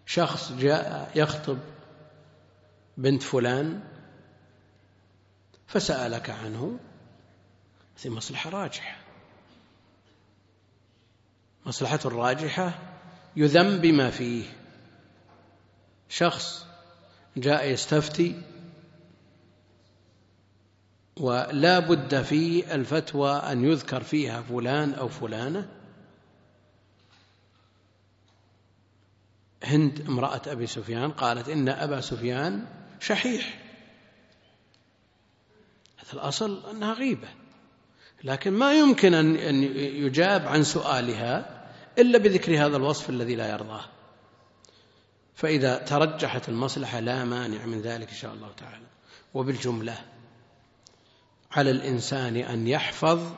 شخص 0.06 0.52
جاء 0.52 1.10
يخطب 1.14 1.58
بنت 2.96 3.22
فلان 3.22 3.82
فسألك 5.66 6.30
عنه 6.30 6.78
هذه 8.00 8.10
مصلحة 8.12 8.50
راجحة. 8.50 9.01
مصلحة 11.72 12.00
راجحة 12.04 12.78
يذم 13.36 13.78
بما 13.78 14.10
فيه. 14.10 14.44
شخص 16.08 16.66
جاء 17.36 17.68
يستفتي 17.68 18.42
ولا 21.16 21.78
بد 21.78 22.22
في 22.22 22.74
الفتوى 22.74 23.32
أن 23.32 23.64
يذكر 23.64 24.02
فيها 24.02 24.42
فلان 24.42 24.94
أو 24.94 25.08
فلانة. 25.08 25.68
هند 29.64 30.04
امرأة 30.08 30.42
أبي 30.46 30.66
سفيان 30.66 31.10
قالت 31.10 31.48
إن 31.48 31.68
أبا 31.68 32.00
سفيان 32.00 32.66
شحيح. 33.00 33.58
هذا 35.98 36.12
الأصل 36.12 36.70
أنها 36.70 36.94
غيبة 36.94 37.28
لكن 38.24 38.52
ما 38.52 38.78
يمكن 38.78 39.14
أن 39.14 39.62
يجاب 39.74 40.46
عن 40.46 40.62
سؤالها. 40.62 41.61
إلا 41.98 42.18
بذكر 42.18 42.66
هذا 42.66 42.76
الوصف 42.76 43.10
الذي 43.10 43.34
لا 43.34 43.50
يرضاه. 43.50 43.84
فإذا 45.34 45.78
ترجحت 45.78 46.48
المصلحة 46.48 47.00
لا 47.00 47.24
مانع 47.24 47.66
من 47.66 47.82
ذلك 47.82 48.08
إن 48.08 48.14
شاء 48.14 48.34
الله 48.34 48.52
تعالى. 48.52 48.86
وبالجملة 49.34 49.98
على 51.52 51.70
الإنسان 51.70 52.36
أن 52.36 52.68
يحفظ 52.68 53.32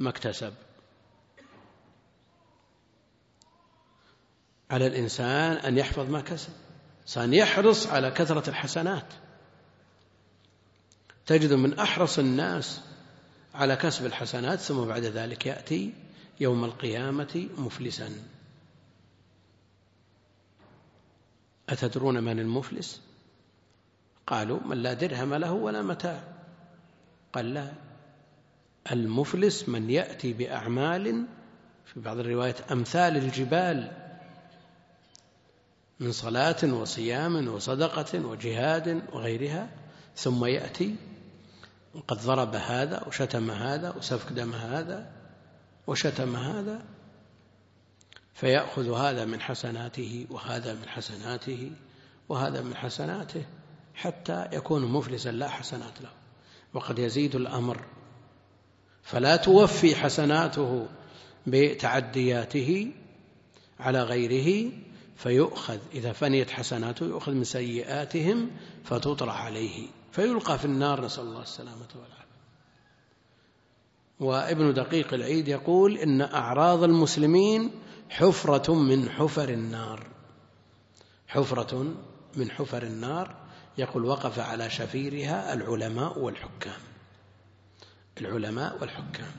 ما 0.00 0.10
اكتسب. 0.10 0.54
على 4.70 4.86
الإنسان 4.86 5.56
أن 5.56 5.78
يحفظ 5.78 6.10
ما 6.10 6.20
كسب. 6.20 6.52
إنسان 7.02 7.34
يحرص 7.34 7.86
على 7.86 8.10
كثرة 8.10 8.50
الحسنات. 8.50 9.12
تجد 11.26 11.52
من 11.52 11.78
أحرص 11.78 12.18
الناس 12.18 12.80
على 13.54 13.76
كسب 13.76 14.06
الحسنات 14.06 14.58
ثم 14.58 14.84
بعد 14.84 15.04
ذلك 15.04 15.46
يأتي 15.46 15.94
يوم 16.40 16.64
القيامة 16.64 17.48
مفلسا. 17.58 18.10
أتدرون 21.68 22.22
من 22.24 22.40
المفلس؟ 22.40 23.00
قالوا 24.26 24.60
من 24.60 24.82
لا 24.82 24.92
درهم 24.92 25.34
له 25.34 25.52
ولا 25.52 25.82
متاع. 25.82 26.24
قال 27.32 27.54
لا. 27.54 27.72
المفلس 28.92 29.68
من 29.68 29.90
يأتي 29.90 30.32
بأعمال 30.32 31.26
في 31.84 32.00
بعض 32.00 32.18
الروايات 32.18 32.72
أمثال 32.72 33.16
الجبال 33.16 33.90
من 36.00 36.12
صلاة 36.12 36.74
وصيام 36.74 37.48
وصدقة 37.48 38.26
وجهاد 38.26 39.02
وغيرها 39.12 39.68
ثم 40.16 40.44
يأتي 40.44 40.96
وقد 41.94 42.16
ضرب 42.16 42.54
هذا 42.54 43.04
وشتم 43.06 43.50
هذا 43.50 43.90
وسفك 43.90 44.32
دم 44.32 44.54
هذا. 44.54 45.17
وشتم 45.88 46.36
هذا 46.36 46.84
فيأخذ 48.34 48.92
هذا 48.92 49.24
من 49.24 49.40
حسناته 49.40 50.26
وهذا 50.30 50.74
من 50.74 50.88
حسناته 50.88 51.70
وهذا 52.28 52.62
من 52.62 52.76
حسناته 52.76 53.44
حتى 53.94 54.48
يكون 54.52 54.84
مفلسا 54.84 55.30
لا 55.30 55.48
حسنات 55.48 56.02
له. 56.02 56.10
وقد 56.74 56.98
يزيد 56.98 57.34
الأمر. 57.34 57.84
فلا 59.02 59.36
توفي 59.36 59.96
حسناته 59.96 60.88
بتعدياته 61.46 62.92
على 63.80 64.02
غيره 64.02 64.72
فيؤخذ 65.16 65.78
إذا 65.94 66.12
فنيت 66.12 66.50
حسناته 66.50 67.06
يؤخذ 67.06 67.32
من 67.32 67.44
سيئاتهم 67.44 68.50
فتطرح 68.84 69.40
عليه. 69.44 69.86
فيلقى 70.12 70.58
في 70.58 70.64
النار 70.64 71.04
نسأل 71.04 71.24
الله 71.24 71.42
السلامة 71.42 71.88
والعافية. 71.94 72.17
وابن 74.20 74.74
دقيق 74.74 75.14
العيد 75.14 75.48
يقول 75.48 75.98
إن 75.98 76.20
أعراض 76.20 76.82
المسلمين 76.82 77.70
حفرة 78.10 78.74
من 78.74 79.10
حفر 79.10 79.48
النار. 79.48 80.06
حفرة 81.28 81.94
من 82.36 82.50
حفر 82.50 82.82
النار 82.82 83.36
يقول 83.78 84.04
وقف 84.04 84.38
على 84.38 84.70
شفيرها 84.70 85.54
العلماء 85.54 86.18
والحكام. 86.18 86.80
العلماء 88.20 88.80
والحكام. 88.80 89.32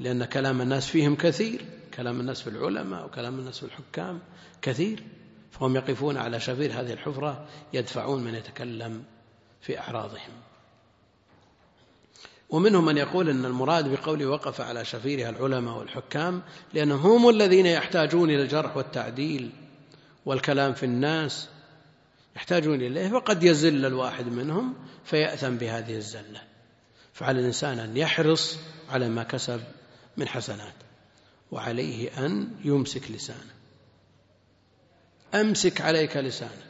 لأن 0.00 0.24
كلام 0.24 0.60
الناس 0.60 0.86
فيهم 0.86 1.16
كثير. 1.16 1.64
كلام 1.94 2.20
الناس 2.20 2.42
في 2.42 2.50
العلماء 2.50 3.06
وكلام 3.06 3.38
الناس 3.38 3.58
في 3.58 3.66
الحكام 3.66 4.20
كثير. 4.62 5.02
فهم 5.50 5.76
يقفون 5.76 6.16
على 6.16 6.40
شفير 6.40 6.80
هذه 6.80 6.92
الحفرة 6.92 7.46
يدفعون 7.72 8.24
من 8.24 8.34
يتكلم 8.34 9.04
في 9.60 9.78
أعراضهم. 9.78 10.45
ومنهم 12.50 12.84
من 12.84 12.96
يقول 12.96 13.28
أن 13.28 13.44
المراد 13.44 13.88
بقوله 13.88 14.26
وقف 14.26 14.60
على 14.60 14.84
شفيرها 14.84 15.30
العلماء 15.30 15.78
والحكام 15.78 16.42
لأنهم 16.74 17.00
هم 17.00 17.28
الذين 17.28 17.66
يحتاجون 17.66 18.30
إلى 18.30 18.42
الجرح 18.42 18.76
والتعديل 18.76 19.52
والكلام 20.26 20.74
في 20.74 20.82
الناس. 20.82 21.48
يحتاجون 22.36 22.80
إليه 22.80 23.12
وقد 23.12 23.42
يزل 23.42 23.86
الواحد 23.86 24.26
منهم 24.26 24.74
فيأثم 25.04 25.56
بهذه 25.56 25.96
الزلة. 25.96 26.42
فعلى 27.12 27.40
الإنسان 27.40 27.78
أن 27.78 27.96
يحرص 27.96 28.58
على 28.90 29.08
ما 29.08 29.22
كسب 29.22 29.60
من 30.16 30.28
حسنات 30.28 30.74
وعليه 31.50 32.26
أن 32.26 32.50
يمسك 32.64 33.10
لسانه. 33.10 33.54
أمسك 35.34 35.80
عليك 35.80 36.16
لسانك. 36.16 36.66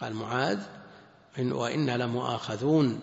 قال 0.00 0.14
معاذ 0.14 0.58
إن 1.38 1.52
وإنا 1.52 1.96
لمؤاخذون. 1.96 3.00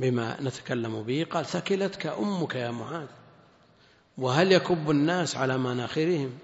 بما 0.00 0.40
نتكلم 0.40 1.02
به. 1.02 1.26
قال 1.30 1.46
ثكلتك 1.46 2.06
أمك 2.06 2.54
يا 2.54 2.70
معاذ 2.70 3.08
وهل 4.18 4.52
يكب 4.52 4.90
الناس 4.90 5.36
على 5.36 5.58
مناخرهم 5.58 6.38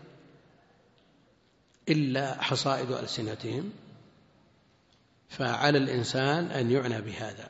إلا 1.89 2.43
حصائد 2.43 2.91
ألسنتهم؟ 2.91 3.73
فعلى 5.29 5.79
الإنسان 5.79 6.51
أن 6.51 6.71
يعنى 6.71 7.01
بهذا. 7.01 7.49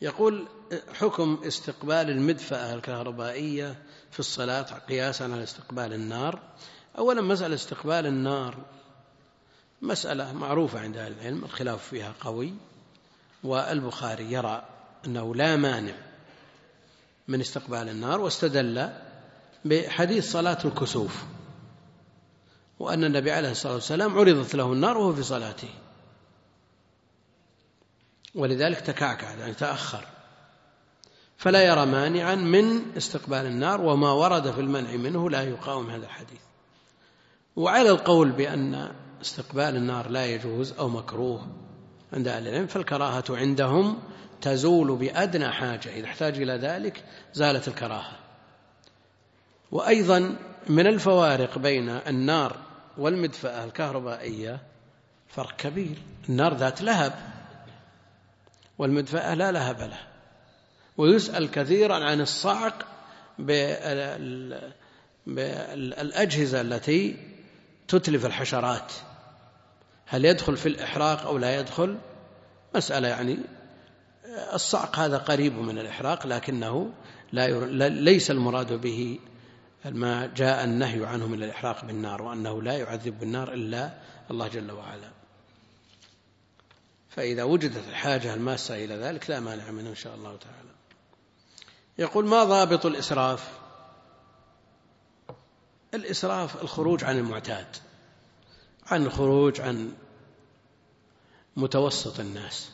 يقول 0.00 0.48
حكم 0.94 1.40
استقبال 1.46 2.10
المدفأة 2.10 2.74
الكهربائية 2.74 3.82
في 4.10 4.20
الصلاة 4.20 4.62
قياسا 4.62 5.24
على 5.24 5.42
استقبال 5.42 5.92
النار. 5.92 6.42
أولا 6.98 7.22
مسألة 7.22 7.54
استقبال 7.54 8.06
النار 8.06 8.64
مسألة 9.82 10.32
معروفة 10.32 10.80
عند 10.80 10.96
أهل 10.96 11.12
العلم 11.12 11.44
الخلاف 11.44 11.88
فيها 11.88 12.14
قوي. 12.20 12.54
والبخاري 13.44 14.32
يرى 14.32 14.64
أنه 15.06 15.34
لا 15.34 15.56
مانع 15.56 15.94
من 17.28 17.40
استقبال 17.40 17.88
النار 17.88 18.20
واستدل 18.20 18.90
بحديث 19.64 20.32
صلاة 20.32 20.58
الكسوف 20.64 21.24
وأن 22.78 23.04
النبي 23.04 23.32
عليه 23.32 23.50
الصلاة 23.50 23.74
والسلام 23.74 24.18
عرضت 24.18 24.54
له 24.54 24.72
النار 24.72 24.98
وهو 24.98 25.12
في 25.12 25.22
صلاته. 25.22 25.68
ولذلك 28.34 28.80
تكعكع 28.80 29.30
يعني 29.34 29.54
تأخر 29.54 30.04
فلا 31.36 31.62
يرى 31.62 31.86
مانعا 31.86 32.34
من 32.34 32.96
استقبال 32.96 33.46
النار 33.46 33.80
وما 33.80 34.12
ورد 34.12 34.50
في 34.50 34.60
المنع 34.60 34.96
منه 34.96 35.30
لا 35.30 35.42
يقاوم 35.42 35.90
هذا 35.90 36.06
الحديث. 36.06 36.40
وعلى 37.56 37.90
القول 37.90 38.32
بأن 38.32 38.92
استقبال 39.20 39.76
النار 39.76 40.08
لا 40.08 40.26
يجوز 40.26 40.72
أو 40.72 40.88
مكروه 40.88 41.46
عند 42.12 42.28
أهل 42.28 42.48
العلم 42.48 42.66
فالكراهة 42.66 43.24
عندهم 43.30 44.02
تزول 44.40 44.96
بأدنى 44.96 45.52
حاجة. 45.52 45.88
إذا 45.88 46.06
احتاج 46.06 46.42
إلى 46.42 46.52
ذلك 46.52 47.04
زالت 47.34 47.68
الكراهة. 47.68 48.16
وأيضا 49.72 50.36
من 50.68 50.86
الفوارق 50.86 51.58
بين 51.58 51.88
النار 51.88 52.56
والمدفأة 52.98 53.64
الكهربائية 53.64 54.60
فرق 55.28 55.56
كبير. 55.56 55.96
النار 56.28 56.54
ذات 56.54 56.82
لهب 56.82 57.12
والمدفأة 58.78 59.34
لا 59.34 59.52
لهب 59.52 59.80
له. 59.80 60.00
ويسأل 60.96 61.50
كثيرا 61.50 62.04
عن 62.04 62.20
الصعق 62.20 62.86
بالأجهزة 65.26 66.60
التي 66.60 67.16
تتلف 67.88 68.26
الحشرات. 68.26 68.92
هل 70.06 70.24
يدخل 70.24 70.56
في 70.56 70.68
الإحراق 70.68 71.26
أو 71.26 71.38
لا 71.38 71.60
يدخل؟ 71.60 71.98
مسألة 72.74 73.08
يعني 73.08 73.38
الصعق 74.52 74.98
هذا 74.98 75.18
قريب 75.18 75.58
من 75.58 75.78
الإحراق 75.78 76.26
لكنه 76.26 76.92
لا 77.32 77.88
ليس 77.88 78.30
المراد 78.30 78.72
به 78.72 79.18
ما 79.84 80.26
جاء 80.26 80.64
النهي 80.64 81.06
عنه 81.06 81.26
من 81.26 81.42
الإحراق 81.42 81.84
بالنار 81.84 82.22
وأنه 82.22 82.62
لا 82.62 82.78
يعذب 82.78 83.20
بالنار 83.20 83.52
إلا 83.52 83.90
الله 84.30 84.48
جل 84.48 84.70
وعلا. 84.70 85.10
فإذا 87.08 87.42
وجدت 87.42 87.88
الحاجة 87.88 88.34
الماسة 88.34 88.84
إلى 88.84 88.94
ذلك 88.94 89.30
لا 89.30 89.40
مانع 89.40 89.70
منه 89.70 89.90
إن 89.90 89.94
شاء 89.94 90.14
الله 90.14 90.36
تعالى. 90.36 90.70
يقول 91.98 92.26
ما 92.26 92.44
ضابط 92.44 92.86
الإسراف؟ 92.86 93.50
الإسراف 95.94 96.62
الخروج 96.62 97.04
عن 97.04 97.18
المعتاد. 97.18 97.66
عن 98.86 99.02
الخروج 99.02 99.60
عن 99.60 99.92
متوسط 101.56 102.20
الناس. 102.20 102.70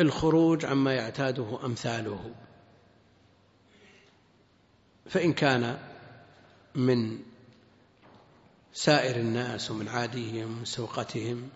الخروج 0.00 0.64
عما 0.64 0.94
يعتاده 0.94 1.58
أمثاله. 1.64 2.34
فإن 5.06 5.32
كان 5.32 5.78
من 6.74 7.18
سائر 8.72 9.16
الناس 9.16 9.70
ومن 9.70 9.88
عاديهم 9.88 10.56
ومن 10.56 10.64
سوقتهم 10.64 11.48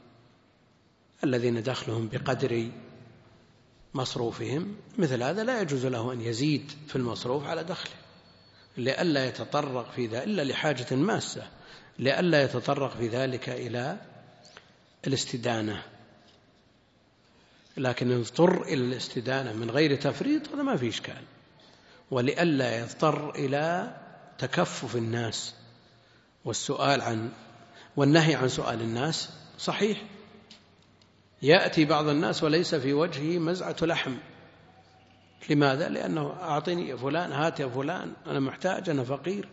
الذين 1.25 1.63
دخلهم 1.63 2.09
بقدر 2.09 2.71
مصروفهم 3.95 4.77
مثل 4.99 5.23
هذا 5.23 5.45
لا 5.45 5.61
يجوز 5.61 5.87
له 5.87 6.13
أن 6.13 6.21
يزيد 6.21 6.73
في 6.87 6.97
المصروف 6.97 7.45
على 7.45 7.65
دخله 7.65 7.95
لئلا 8.77 9.27
يتطرق 9.27 9.91
في 9.91 10.07
ذلك 10.07 10.25
إلا 10.25 10.43
لحاجة 10.43 10.95
ماسة. 10.95 11.49
لئلا 11.99 12.43
يتطرق 12.43 12.97
في 12.97 13.09
ذلك 13.09 13.49
إلى 13.49 13.99
الاستدانة. 15.07 15.83
لكن 17.77 18.13
اضطر 18.13 18.63
إلى 18.63 18.85
الاستدانة 18.85 19.53
من 19.53 19.71
غير 19.71 19.97
تفريط 19.97 20.49
هذا 20.49 20.63
ما 20.63 20.77
في 20.77 20.89
إشكال. 20.89 21.23
ولئلا 22.11 22.79
يضطر 22.79 23.31
إلى 23.31 23.97
تكفف 24.39 24.97
الناس. 24.97 25.55
والسؤال 26.45 27.01
عن 27.01 27.31
والنهي 27.97 28.35
عن 28.35 28.49
سؤال 28.49 28.81
الناس 28.81 29.31
صحيح. 29.59 30.03
يأتي 31.43 31.85
بعض 31.85 32.09
الناس 32.09 32.43
وليس 32.43 32.75
في 32.75 32.93
وجهه 32.93 33.39
مزعة 33.39 33.77
لحم. 33.83 34.17
لماذا؟ 35.51 35.89
لأنه 35.89 36.37
أعطني 36.43 36.97
فلان 36.97 37.33
هات 37.33 37.61
يا 37.61 37.67
فلان 37.67 38.13
أنا 38.27 38.41
محتاج 38.41 38.91
أنا 38.91 39.05
فقير. 39.05 39.49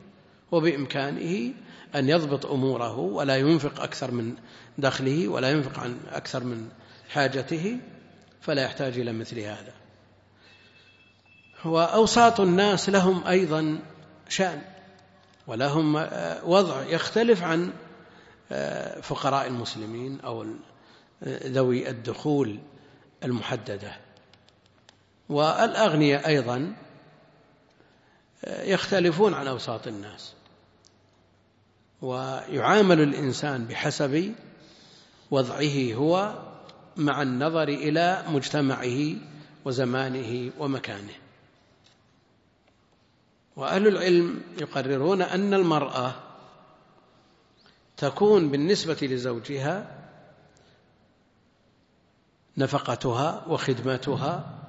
وبإمكانه 0.52 1.54
أن 1.96 2.10
يضبط 2.10 2.46
أموره 2.46 2.98
ولا 2.98 3.38
ينفق 3.38 3.82
أكثر 3.82 4.12
من 4.12 4.36
دخله 4.78 5.28
ولا 5.28 5.52
ينفق 5.52 5.80
عن 5.80 6.00
أكثر 6.12 6.44
من 6.44 6.70
حاجته 7.10 7.78
فلا 8.42 8.64
يحتاج 8.64 9.00
إلى 9.00 9.14
مثل 9.14 9.40
هذا. 9.40 9.74
وأوساط 11.66 12.40
الناس 12.40 12.90
لهم 12.90 13.28
أيضا 13.28 13.80
شأن 14.30 14.62
ولهم 15.48 15.96
وضع 16.44 16.84
يختلف 16.84 17.44
عن 17.44 17.74
فقراء 19.02 19.48
المسلمين 19.48 20.20
أو 20.20 20.46
ذوي 21.26 21.90
الدخول 21.90 22.60
المحددة. 23.24 23.98
والأغنياء 25.30 26.28
أيضا 26.28 26.74
يختلفون 28.48 29.34
عن 29.34 29.48
أوساط 29.48 29.88
الناس. 29.88 30.34
ويعامل 32.02 33.02
الإنسان 33.02 33.66
بحسب 33.66 34.34
وضعه 35.32 35.94
هو 35.94 36.40
مع 36.98 37.22
النظر 37.22 37.68
إلى 37.68 38.24
مجتمعه 38.30 39.16
وزمانه 39.66 40.52
ومكانه. 40.60 41.14
وأهل 43.56 43.88
العلم 43.88 44.42
يقررون 44.62 45.22
أن 45.22 45.54
المرأة 45.54 46.16
تكون 47.98 48.50
بالنسبة 48.50 48.98
لزوجها 49.02 50.00
نفقتها 52.58 53.46
وخدمتها 53.48 54.60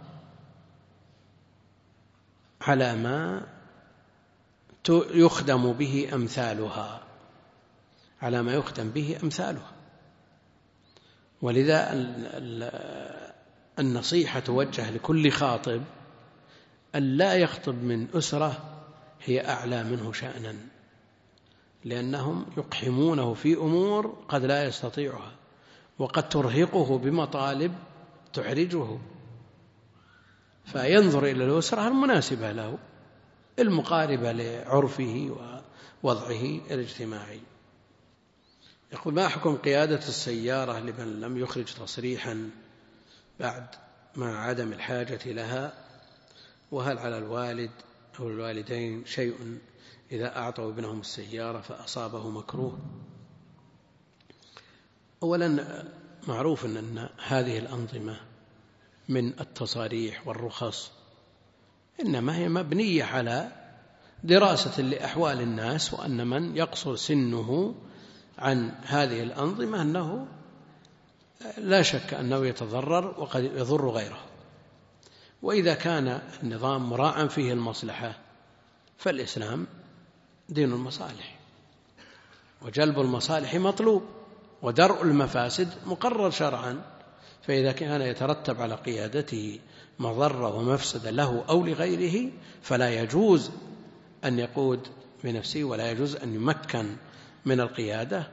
على 2.60 2.96
ما 2.96 3.46
يخدم 5.14 5.72
به 5.72 6.10
أمثالها. 6.14 7.09
على 8.22 8.42
ما 8.42 8.54
يخدم 8.54 8.90
به 8.90 9.18
أمثالها. 9.22 9.72
ولذا 11.42 11.92
النصيحة 13.78 14.40
توجه 14.40 14.90
لكل 14.90 15.30
خاطب 15.30 15.82
أن 16.94 17.02
لا 17.16 17.34
يخطب 17.34 17.74
من 17.82 18.06
أسرة 18.14 18.80
هي 19.24 19.48
أعلى 19.48 19.84
منه 19.84 20.12
شأنا 20.12 20.56
لأنهم 21.84 22.46
يقحمونه 22.56 23.34
في 23.34 23.54
أمور 23.54 24.24
قد 24.28 24.44
لا 24.44 24.64
يستطيعها 24.64 25.32
وقد 25.98 26.28
ترهقه 26.28 26.98
بمطالب 26.98 27.74
تحرجه 28.32 28.98
فينظر 30.64 31.24
إلى 31.24 31.44
الأسرة 31.44 31.88
المناسبة 31.88 32.52
له 32.52 32.78
المقاربة 33.58 34.32
لعرفه 34.32 35.36
ووضعه 36.02 36.42
الاجتماعي. 36.70 37.40
يقول 38.92 39.14
ما 39.14 39.28
حكم 39.28 39.56
قيادة 39.56 39.96
السيارة 40.08 40.78
لمن 40.78 41.20
لم 41.20 41.38
يخرج 41.38 41.64
تصريحا 41.64 42.50
بعد 43.40 43.66
مع 44.16 44.46
عدم 44.46 44.72
الحاجة 44.72 45.32
لها؟ 45.32 45.72
وهل 46.70 46.98
على 46.98 47.18
الوالد 47.18 47.70
أو 48.20 48.28
الوالدين 48.28 49.04
شيء 49.04 49.58
إذا 50.12 50.36
أعطوا 50.36 50.70
ابنهم 50.70 51.00
السيارة 51.00 51.60
فأصابه 51.60 52.30
مكروه؟ 52.30 52.78
أولا 55.22 55.84
معروف 56.28 56.64
أن 56.64 57.08
هذه 57.26 57.58
الأنظمة 57.58 58.20
من 59.08 59.40
التصاريح 59.40 60.26
والرخص 60.26 60.92
إنما 62.00 62.36
هي 62.36 62.48
مبنية 62.48 63.04
على 63.04 63.52
دراسة 64.24 64.82
لأحوال 64.82 65.40
الناس 65.40 65.94
وأن 65.94 66.26
من 66.26 66.56
يقصر 66.56 66.96
سنه 66.96 67.74
عن 68.40 68.74
هذه 68.82 69.22
الأنظمة 69.22 69.82
أنه 69.82 70.26
لا 71.58 71.82
شك 71.82 72.14
أنه 72.14 72.46
يتضرر 72.46 73.20
وقد 73.20 73.44
يضر 73.44 73.88
غيره. 73.88 74.18
وإذا 75.42 75.74
كان 75.74 76.20
النظام 76.42 76.90
مراعا 76.90 77.26
فيه 77.26 77.52
المصلحة 77.52 78.18
فالإسلام 78.98 79.66
دين 80.48 80.72
المصالح. 80.72 81.38
وجلب 82.62 83.00
المصالح 83.00 83.54
مطلوب 83.54 84.02
ودرء 84.62 85.02
المفاسد 85.02 85.68
مقرر 85.86 86.30
شرعا. 86.30 86.82
فإذا 87.42 87.72
كان 87.72 88.02
يترتب 88.02 88.62
على 88.62 88.74
قيادته 88.74 89.60
مضرة 89.98 90.56
ومفسدة 90.56 91.10
له 91.10 91.44
أو 91.48 91.64
لغيره 91.64 92.30
فلا 92.62 93.02
يجوز 93.02 93.50
أن 94.24 94.38
يقود 94.38 94.88
بنفسه 95.24 95.64
ولا 95.64 95.90
يجوز 95.90 96.16
أن 96.16 96.34
يمكن 96.34 96.96
من 97.44 97.60
القيادة 97.60 98.30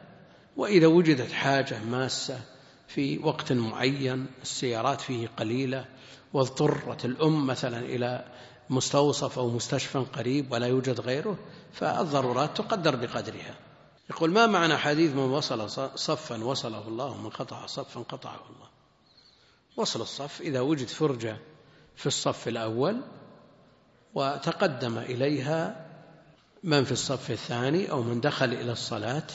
وإذا 0.58 0.88
وجدت 0.88 1.32
حاجة 1.32 1.84
ماسة 1.84 2.40
في 2.88 3.20
وقت 3.20 3.54
معين 3.54 4.28
السيارات 4.42 5.02
فيه 5.02 5.28
قليلة 5.28 5.86
واضطرت 6.34 7.06
الأم 7.06 7.48
مثلا 7.48 7.80
إلى 7.80 8.26
مستوصف 8.70 9.40
أو 9.40 9.50
مستشفى 9.50 10.00
قريب 10.00 10.52
ولا 10.52 10.68
يوجد 10.68 11.00
غيره 11.00 11.38
فالضرورات 11.74 12.58
تقدر 12.58 12.96
بقدرها. 12.96 13.56
يقول 14.10 14.32
ما 14.32 14.48
معنى 14.48 14.78
حديث 14.78 15.12
من 15.12 15.20
وصل 15.20 15.70
صفا 16.00 16.44
وصله 16.44 16.88
الله 16.88 17.06
ومن 17.06 17.30
قطع 17.30 17.66
صفا 17.66 18.00
قطعه 18.02 18.40
الله؟ 18.50 18.68
وصل 19.78 20.02
الصف 20.02 20.42
إذا 20.42 20.60
وجد 20.60 20.88
فرجة 20.88 21.38
في 21.96 22.06
الصف 22.06 22.48
الأول 22.48 23.02
وتقدم 24.14 24.98
إليها 24.98 25.87
من 26.64 26.84
في 26.84 26.92
الصف 26.92 27.32
الثاني 27.32 27.92
أو 27.92 28.04
من 28.04 28.22
دخل 28.22 28.54
إلى 28.54 28.72
الصلاة 28.72 29.28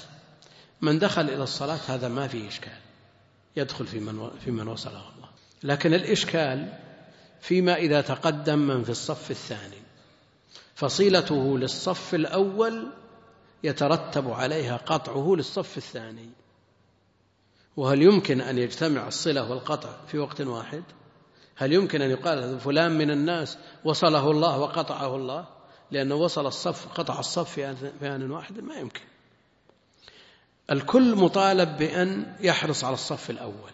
من 0.82 0.98
دخل 0.98 1.22
إلى 1.22 1.42
الصلاة 1.42 1.78
هذا 1.88 2.08
ما 2.08 2.28
فيه 2.28 2.48
إشكال 2.48 2.78
يدخل 3.56 3.86
في 3.86 4.00
من, 4.00 4.30
في 4.44 4.50
من 4.50 4.68
وصله 4.68 5.08
الله. 5.16 5.28
لكن 5.62 5.94
الإشكال 5.94 6.78
فيما 7.40 7.74
إذا 7.74 8.00
تقدم 8.00 8.58
من 8.58 8.84
في 8.84 8.90
الصف 8.90 9.30
الثاني. 9.30 9.82
فصيلته 10.74 11.58
للصف 11.58 12.14
الأول 12.14 12.86
يترتب 13.64 14.30
عليها 14.30 14.76
قطعه 14.76 15.34
للصف 15.36 15.76
الثاني. 15.76 16.30
وهل 17.76 18.02
يمكن 18.02 18.40
أن 18.40 18.58
يجتمع 18.58 19.08
الصلة 19.08 19.50
والقطع 19.50 19.90
في 20.06 20.18
وقت 20.18 20.40
واحد؟ 20.40 20.82
هل 21.56 21.72
يمكن 21.72 22.02
أن 22.02 22.10
يقال 22.10 22.60
فلان 22.60 22.98
من 22.98 23.10
الناس 23.10 23.58
وصله 23.84 24.30
الله 24.30 24.58
وقطعه 24.58 25.16
الله؟ 25.16 25.46
لأنه 25.92 26.14
وصل 26.14 26.46
الصف 26.46 26.88
قطع 26.88 27.18
الصف 27.18 27.50
في 27.50 27.66
آن 28.02 28.30
واحد 28.30 28.60
ما 28.60 28.74
يمكن. 28.74 29.00
الكل 30.70 31.14
مطالب 31.14 31.76
بأن 31.78 32.36
يحرص 32.40 32.84
على 32.84 32.94
الصف 32.94 33.30
الأول. 33.30 33.70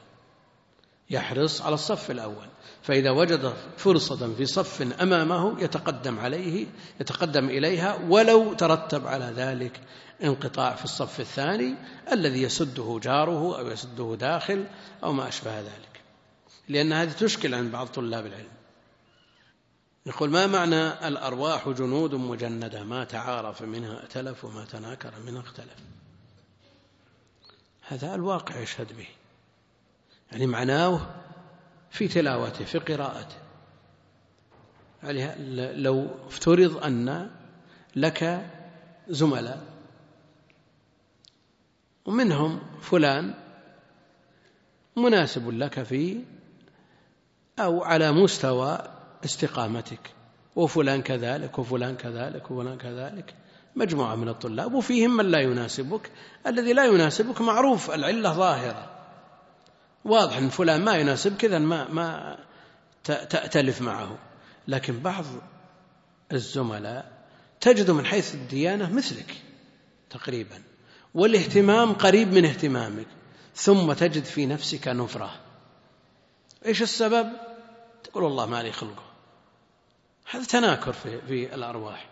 يحرص 1.10 1.62
على 1.62 1.74
الصف 1.74 2.10
الأول. 2.10 2.48
فإذا 2.82 3.10
وجد 3.10 3.54
فرصة 3.76 4.34
في 4.34 4.46
صف 4.46 5.02
أمامه 5.02 5.62
يتقدم 5.62 6.18
عليه 6.18 6.66
يتقدم 7.00 7.48
إليها 7.48 7.98
ولو 8.08 8.52
ترتب 8.52 9.06
على 9.06 9.32
ذلك 9.36 9.80
انقطاع 10.24 10.74
في 10.74 10.84
الصف 10.84 11.20
الثاني 11.20 11.74
الذي 12.12 12.42
يسده 12.42 13.00
جاره 13.02 13.58
أو 13.58 13.68
يسده 13.68 14.16
داخل 14.20 14.64
أو 15.04 15.12
ما 15.12 15.28
أشبه 15.28 15.60
ذلك. 15.60 16.00
لأن 16.68 16.92
هذه 16.92 17.12
تشكل 17.12 17.54
عند 17.54 17.72
بعض 17.72 17.86
طلاب 17.86 18.26
العلم. 18.26 18.57
يقول 20.06 20.30
ما 20.30 20.46
معنى 20.46 21.08
الأرواح 21.08 21.68
جنود 21.68 22.14
مجندة؟ 22.14 22.84
ما 22.84 23.04
تعارف 23.04 23.62
منها 23.62 24.00
ائتلف 24.00 24.44
وما 24.44 24.64
تناكر 24.64 25.12
منها 25.26 25.40
اختلف. 25.40 25.76
هذا 27.88 28.14
الواقع 28.14 28.60
يشهد 28.60 28.96
به. 28.96 29.08
يعني 30.32 30.46
معناه 30.46 31.00
في 31.90 32.08
تلاوته 32.08 32.64
في 32.64 32.78
قراءته. 32.78 33.36
يعني 35.02 35.34
لو 35.82 36.06
افترض 36.26 36.84
أن 36.84 37.30
لك 37.96 38.50
زملاء 39.08 39.64
ومنهم 42.04 42.60
فلان 42.80 43.34
مناسب 44.96 45.50
لك 45.50 45.82
في 45.82 46.20
أو 47.58 47.84
على 47.84 48.12
مستوى 48.12 48.97
استقامتك. 49.24 50.00
وفلان 50.56 51.02
كذلك 51.02 51.58
وفلان 51.58 51.96
كذلك 51.96 52.50
وفلان 52.50 52.78
كذلك. 52.78 53.34
مجموعة 53.76 54.14
من 54.14 54.28
الطلاب 54.28 54.74
وفيهم 54.74 55.16
من 55.16 55.30
لا 55.30 55.40
يناسبك. 55.40 56.10
الذي 56.46 56.72
لا 56.72 56.84
يناسبك 56.84 57.40
معروف 57.40 57.90
العلة 57.90 58.32
ظاهرة. 58.32 58.90
واضح 60.04 60.36
أن 60.36 60.48
فلان 60.48 60.84
ما 60.84 60.96
يناسبك 60.96 61.44
إذا 61.44 61.58
ما 61.58 61.88
ما 61.88 62.38
تأتلف 63.04 63.80
معه. 63.80 64.18
لكن 64.68 65.00
بعض 65.00 65.24
الزملاء 66.32 67.12
تجد 67.60 67.90
من 67.90 68.06
حيث 68.06 68.34
الديانة 68.34 68.92
مثلك 68.92 69.36
تقريبا. 70.10 70.62
والاهتمام 71.14 71.92
قريب 71.92 72.32
من 72.32 72.44
اهتمامك 72.44 73.06
ثم 73.54 73.92
تجد 73.92 74.24
في 74.24 74.46
نفسك 74.46 74.88
نفرة. 74.88 75.30
إيش 76.66 76.82
السبب؟ 76.82 77.28
تقول 78.04 78.24
والله 78.24 78.46
ما 78.46 78.62
لي 78.62 78.72
خلقه. 78.72 79.07
هذا 80.30 80.44
تناكر 80.44 80.92
في, 80.92 81.20
في 81.20 81.54
الأرواح. 81.54 82.06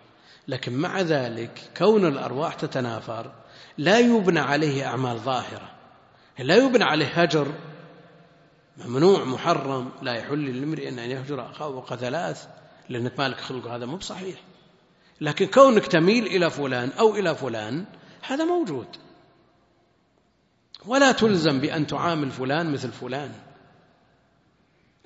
لكن 0.49 0.73
مع 0.73 1.01
ذلك 1.01 1.61
كون 1.77 2.07
الأرواح 2.07 2.55
تتنافر 2.55 3.33
لا 3.79 3.99
يبنى 3.99 4.41
عليه 4.41 4.87
أعمال 4.87 5.19
ظاهرة. 5.19 5.71
لا 6.39 6.57
يبنى 6.57 6.85
عليه 6.85 7.07
هجر. 7.07 7.53
ممنوع 8.77 9.25
محرم 9.25 9.91
لا 10.03 10.15
يحل 10.15 10.61
لامرئ 10.61 10.89
أن 10.89 10.99
يهجر 10.99 11.51
أخاه 11.51 11.73
فوق 11.73 11.95
ثلاث 11.95 12.47
لأنك 12.89 13.19
مالك 13.19 13.41
خلق 13.41 13.67
هذا 13.67 13.87
مو 13.87 13.97
بصحيح. 13.97 14.41
لكن 15.21 15.47
كونك 15.47 15.87
تميل 15.87 16.27
إلى 16.27 16.51
فلان 16.51 16.91
أو 16.91 17.15
إلى 17.15 17.35
فلان 17.35 17.85
هذا 18.23 18.45
موجود. 18.45 18.87
ولا 20.87 21.13
تلزم 21.13 21.61
بأن 21.61 21.87
تعامل 21.87 22.31
فلان 22.31 22.73
مثل 22.73 22.93
فلان. 22.93 23.33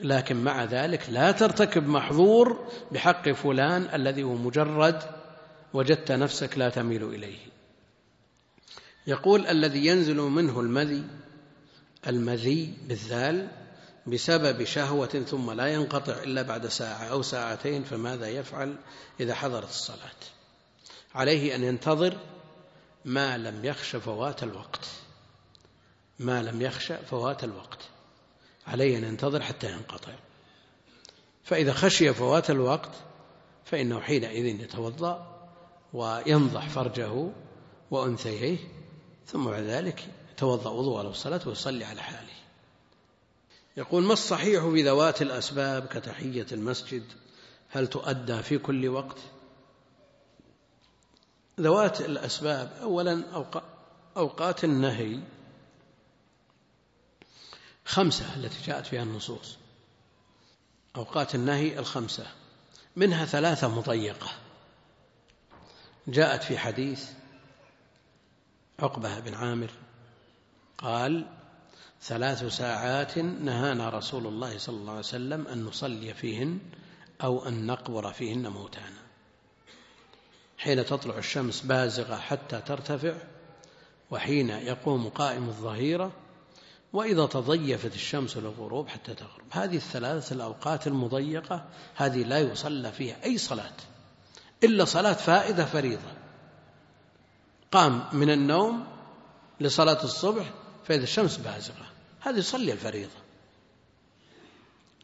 لكن 0.03 0.45
مع 0.45 0.65
ذلك 0.65 1.11
لا 1.11 1.33
ترتكب 1.33 1.89
محظور 1.89 2.69
بحق 2.93 3.31
فلان 3.31 3.95
الذي 3.95 4.23
هو 4.23 4.35
مجرد 4.35 5.03
وجدت 5.75 6.13
نفسك 6.13 6.59
لا 6.59 6.69
تميل 6.69 7.05
إليه. 7.05 7.39
يقول 9.07 9.47
الذي 9.47 9.87
ينزل 9.87 10.17
منه 10.17 10.61
المذي 10.61 11.05
المذي 12.07 12.75
بالذال 12.89 13.49
بسبب 14.07 14.65
شهوة 14.65 15.07
ثم 15.07 15.51
لا 15.51 15.67
ينقطع 15.67 16.23
إلا 16.23 16.43
بعد 16.43 16.67
ساعة 16.67 17.05
أو 17.05 17.23
ساعتين 17.23 17.85
فماذا 17.85 18.29
يفعل 18.29 18.77
إذا 19.21 19.35
حضرت 19.35 19.69
الصلاة؟ 19.69 20.21
عليه 21.15 21.55
أن 21.55 21.65
ينتظر 21.65 22.19
ما 23.05 23.39
لم 23.39 23.65
يخش 23.65 23.97
فوات 23.97 24.43
الوقت. 24.43 24.89
ما 26.19 26.43
لم 26.43 26.63
يخش 26.63 26.93
فوات 26.93 27.45
الوقت. 27.45 27.90
عليه 28.71 28.99
أن 28.99 29.05
ينتظر 29.05 29.43
حتى 29.43 29.73
ينقطع. 29.73 30.13
فإذا 31.45 31.73
خشي 31.73 32.15
فوات 32.15 32.51
الوقت 32.51 32.91
فإنه 33.65 34.01
حينئذ 34.01 34.61
يتوضأ 34.61 35.49
وينضح 35.93 36.69
فرجه 36.69 37.31
وأنثيه 37.91 38.59
ثم 39.27 39.45
بعد 39.45 39.63
ذلك 39.63 40.09
يتوضأ 40.33 40.71
وضوء 40.71 41.01
الصلاة 41.01 41.41
ويصلي 41.47 41.85
على 41.85 42.03
حاله. 42.03 42.31
يقول 43.77 44.03
ما 44.03 44.13
الصحيح 44.13 44.69
في 44.69 44.83
ذوات 44.83 45.23
الأسباب 45.23 45.87
كتحية 45.87 46.47
المسجد؟ 46.53 47.03
هل 47.69 47.87
تؤدى 47.87 48.43
في 48.43 48.59
كل 48.59 48.89
وقت؟ 48.89 49.17
ذوات 51.61 52.01
الأسباب 52.01 52.73
أولا 52.83 53.25
أوقات 54.17 54.65
النهي 54.65 55.21
خمسة 57.91 58.35
التي 58.37 58.67
جاءت 58.67 58.87
فيها 58.87 59.03
النصوص. 59.03 59.57
أوقات 60.97 61.35
النهي 61.35 61.79
الخمسة 61.79 62.27
منها 62.97 63.25
ثلاثة 63.25 63.69
مضيقة. 63.69 64.29
جاءت 66.09 66.43
في 66.43 66.59
حديث 66.59 67.11
عقبة 68.79 69.21
بن 69.21 69.35
عامر 69.35 69.71
قال 70.79 71.27
ثلاث 72.03 72.45
ساعات 72.45 73.19
نهانا 73.19 73.89
رسول 73.89 74.27
الله 74.27 74.59
صلى 74.59 74.77
الله 74.77 74.91
عليه 74.91 75.01
وسلم 75.01 75.47
أن 75.47 75.65
نصلي 75.65 76.15
فيهن 76.15 76.59
أو 77.23 77.49
أن 77.49 77.67
نقبر 77.67 78.13
فيهن 78.13 78.49
موتانا. 78.49 79.03
حين 80.59 80.87
تطلع 80.87 81.19
الشمس 81.19 81.61
بازغة 81.61 82.17
حتى 82.17 82.61
ترتفع 82.61 83.15
وحين 84.11 84.51
يقوم 84.51 85.09
قائم 85.09 85.49
الظهيرة 85.49 86.13
وإذا 86.93 87.27
تضيفت 87.27 87.95
الشمس 87.95 88.37
للغروب 88.37 88.89
حتى 88.89 89.15
تغرب. 89.15 89.45
هذه 89.51 89.77
الثلاث 89.77 90.33
الأوقات 90.33 90.87
المضيقة 90.87 91.65
هذه 91.95 92.23
لا 92.23 92.39
يصلى 92.39 92.93
فيها 92.93 93.25
أي 93.25 93.39
صلاة 93.39 93.73
إلا 94.65 94.85
صلاة 94.85 95.13
فائدة 95.13 95.65
فريضة. 95.65 96.13
قام 97.73 98.05
من 98.13 98.31
النوم 98.31 98.87
لصلاة 99.61 100.05
الصبح 100.05 100.51
فإذا 100.85 101.03
الشمس 101.03 101.37
بازغة. 101.37 101.87
هذا 102.21 102.39
يصلي 102.39 102.73
الفريضة. 102.73 103.21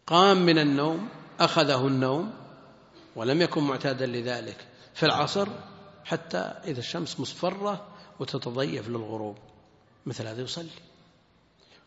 قام 0.06 0.46
من 0.46 0.58
النوم 0.58 1.08
أخذه 1.40 1.86
النوم 1.86 2.32
ولم 3.16 3.42
يكن 3.42 3.62
معتادا 3.62 4.06
لذلك 4.06 4.66
في 4.94 5.06
العصر 5.06 5.48
حتى 6.04 6.38
إذا 6.38 6.80
الشمس 6.80 7.20
مصفرة 7.20 7.86
وتتضيف 8.20 8.88
للغروب. 8.88 9.36
مثل 10.06 10.26
هذا 10.26 10.42
يصلي. 10.42 10.85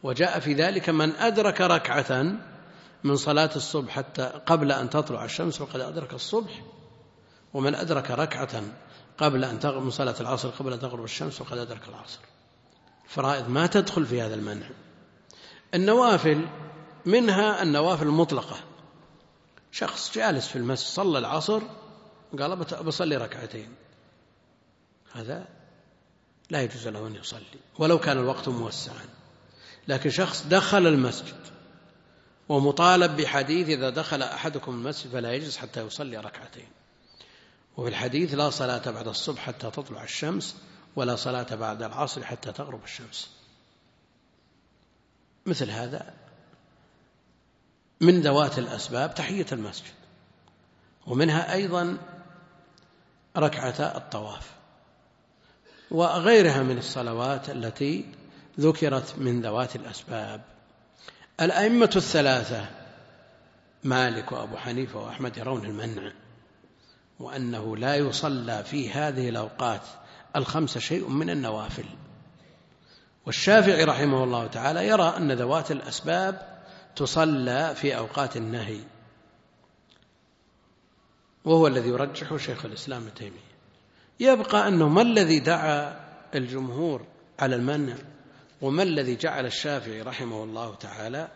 وجاء 0.03 0.39
في 0.39 0.53
ذلك 0.53 0.89
من 0.89 1.11
أدرك 1.15 1.61
ركعة 1.61 2.23
من 3.03 3.15
صلاة 3.15 3.49
الصبح 3.55 3.91
حتى 3.91 4.23
قبل 4.23 4.71
أن 4.71 4.89
تطلع 4.89 5.25
الشمس 5.25 5.57
فقد 5.57 5.79
أدرك 5.79 6.13
الصبح 6.13 6.61
ومن 7.53 7.75
أدرك 7.75 8.11
ركعة 8.11 8.63
قبل 9.17 9.43
أن 9.43 9.59
تغرب 9.59 9.83
من 9.83 9.91
صلاة 9.91 10.15
العصر 10.19 10.49
قبل 10.49 10.73
أن 10.73 10.79
تغرب 10.79 11.03
الشمس 11.03 11.37
فقد 11.37 11.57
أدرك 11.57 11.87
العصر. 11.87 12.19
الفرائض 13.05 13.49
ما 13.49 13.67
تدخل 13.67 14.05
في 14.05 14.21
هذا 14.21 14.35
المنع. 14.35 14.69
النوافل 15.73 16.47
منها 17.05 17.63
النوافل 17.63 18.07
المطلقة. 18.07 18.55
شخص 19.71 20.15
جالس 20.15 20.47
في 20.47 20.55
المسجد 20.55 20.87
صلى 20.87 21.19
العصر 21.19 21.61
قال 22.39 22.55
بصلي 22.55 23.17
ركعتين. 23.17 23.75
هذا 25.13 25.47
لا 26.49 26.61
يجوز 26.61 26.87
له 26.87 27.07
أن 27.07 27.15
يصلي 27.15 27.59
ولو 27.79 27.99
كان 27.99 28.17
الوقت 28.17 28.49
موسعا. 28.49 29.18
لكن 29.89 30.09
شخص 30.09 30.45
دخل 30.45 30.87
المسجد 30.87 31.35
ومطالب 32.49 33.17
بحديث 33.17 33.69
إذا 33.69 33.89
دخل 33.89 34.21
أحدكم 34.21 34.71
المسجد 34.71 35.11
فلا 35.11 35.33
يجلس 35.33 35.57
حتى 35.57 35.81
يصلي 35.81 36.17
ركعتين. 36.17 36.67
وفي 37.77 37.89
الحديث 37.89 38.33
لا 38.33 38.49
صلاة 38.49 38.91
بعد 38.91 39.07
الصبح 39.07 39.39
حتى 39.39 39.71
تطلع 39.71 40.03
الشمس 40.03 40.55
ولا 40.95 41.15
صلاة 41.15 41.55
بعد 41.55 41.83
العصر 41.83 42.23
حتى 42.23 42.51
تغرب 42.51 42.83
الشمس. 42.83 43.29
مثل 45.45 45.71
هذا. 45.71 46.13
من 48.01 48.21
ذوات 48.21 48.59
الأسباب 48.59 49.15
تحية 49.15 49.45
المسجد. 49.51 49.93
ومنها 51.07 51.53
أيضا 51.53 51.97
ركعة 53.37 53.97
الطواف. 53.97 54.51
وغيرها 55.91 56.63
من 56.63 56.77
الصلوات 56.77 57.49
التي 57.49 58.18
ذكرت 58.59 59.13
من 59.17 59.41
ذوات 59.41 59.75
الأسباب. 59.75 60.41
الأئمة 61.41 61.89
الثلاثة 61.95 62.69
مالك 63.83 64.31
وأبو 64.31 64.57
حنيفة 64.57 64.99
وأحمد 64.99 65.37
يرون 65.37 65.65
المنع 65.65 66.11
وأنه 67.19 67.77
لا 67.77 67.95
يصلى 67.95 68.63
في 68.63 68.91
هذه 68.91 69.29
الأوقات 69.29 69.81
الخمسة 70.35 70.79
شيء 70.79 71.09
من 71.09 71.29
النوافل. 71.29 71.85
والشافعي 73.25 73.83
رحمه 73.83 74.23
الله 74.23 74.47
تعالى 74.47 74.87
يرى 74.87 75.13
أن 75.17 75.31
ذوات 75.31 75.71
الأسباب 75.71 76.61
تصلى 76.95 77.75
في 77.75 77.97
أوقات 77.97 78.37
النهي. 78.37 78.79
وهو 81.45 81.67
الذي 81.67 81.89
يرجحه 81.89 82.37
شيخ 82.37 82.65
الإسلام 82.65 83.01
ابن 83.01 83.13
تيمية. 83.13 83.49
يبقى 84.19 84.67
أنه 84.67 84.87
ما 84.87 85.01
الذي 85.01 85.39
دعا 85.39 85.99
الجمهور 86.35 87.05
على 87.39 87.55
المنع؟ 87.55 87.95
وما 88.61 88.83
الذي 88.83 89.15
جعل 89.15 89.45
الشافعي 89.45 90.01
رحمه 90.01 90.43
الله 90.43 90.75
تعالى 90.75 91.27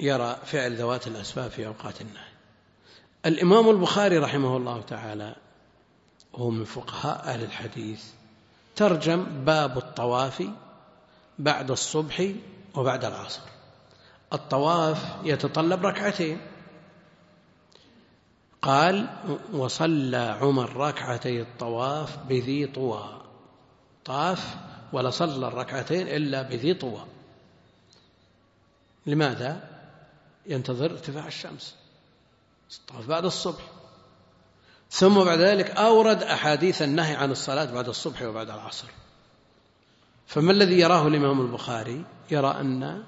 يرى 0.00 0.36
فعل 0.44 0.76
ذوات 0.76 1.06
الأسباب 1.06 1.50
في 1.50 1.66
أوقات 1.66 2.00
النهي؟ 2.00 2.30
الإمام 3.26 3.70
البخاري 3.70 4.18
رحمه 4.18 4.56
الله 4.56 4.82
تعالى 4.82 5.36
وهو 6.32 6.50
من 6.50 6.64
فقهاء 6.64 7.24
أهل 7.24 7.42
الحديث 7.42 8.04
ترجم 8.76 9.44
باب 9.44 9.78
الطواف 9.78 10.42
بعد 11.38 11.70
الصبح 11.70 12.32
وبعد 12.74 13.04
العصر. 13.04 13.40
الطواف 14.32 15.16
يتطلب 15.24 15.86
ركعتين. 15.86 16.40
قال 18.62 19.08
وصلى 19.52 20.38
عمر 20.40 20.76
ركعتي 20.76 21.40
الطواف 21.40 22.18
بذي 22.28 22.66
طوى. 22.66 23.22
طاف 24.04 24.56
ولا 24.92 25.10
صلى 25.10 25.48
الركعتين 25.48 26.08
إلا 26.08 26.42
بذي 26.42 26.74
طوى. 26.74 27.04
لماذا؟ 29.06 29.68
ينتظر 30.46 30.90
ارتفاع 30.90 31.26
الشمس. 31.26 31.74
طاف 32.88 33.06
بعد 33.06 33.24
الصبح. 33.24 33.62
ثم 34.90 35.24
بعد 35.24 35.38
ذلك 35.38 35.70
أورد 35.70 36.22
أحاديث 36.22 36.82
النهي 36.82 37.14
عن 37.14 37.30
الصلاة 37.30 37.64
بعد 37.64 37.88
الصبح 37.88 38.22
وبعد 38.22 38.50
العصر. 38.50 38.88
فما 40.26 40.52
الذي 40.52 40.80
يراه 40.80 41.06
الإمام 41.08 41.40
البخاري؟ 41.40 42.04
يرى 42.30 42.50
أن 42.50 43.04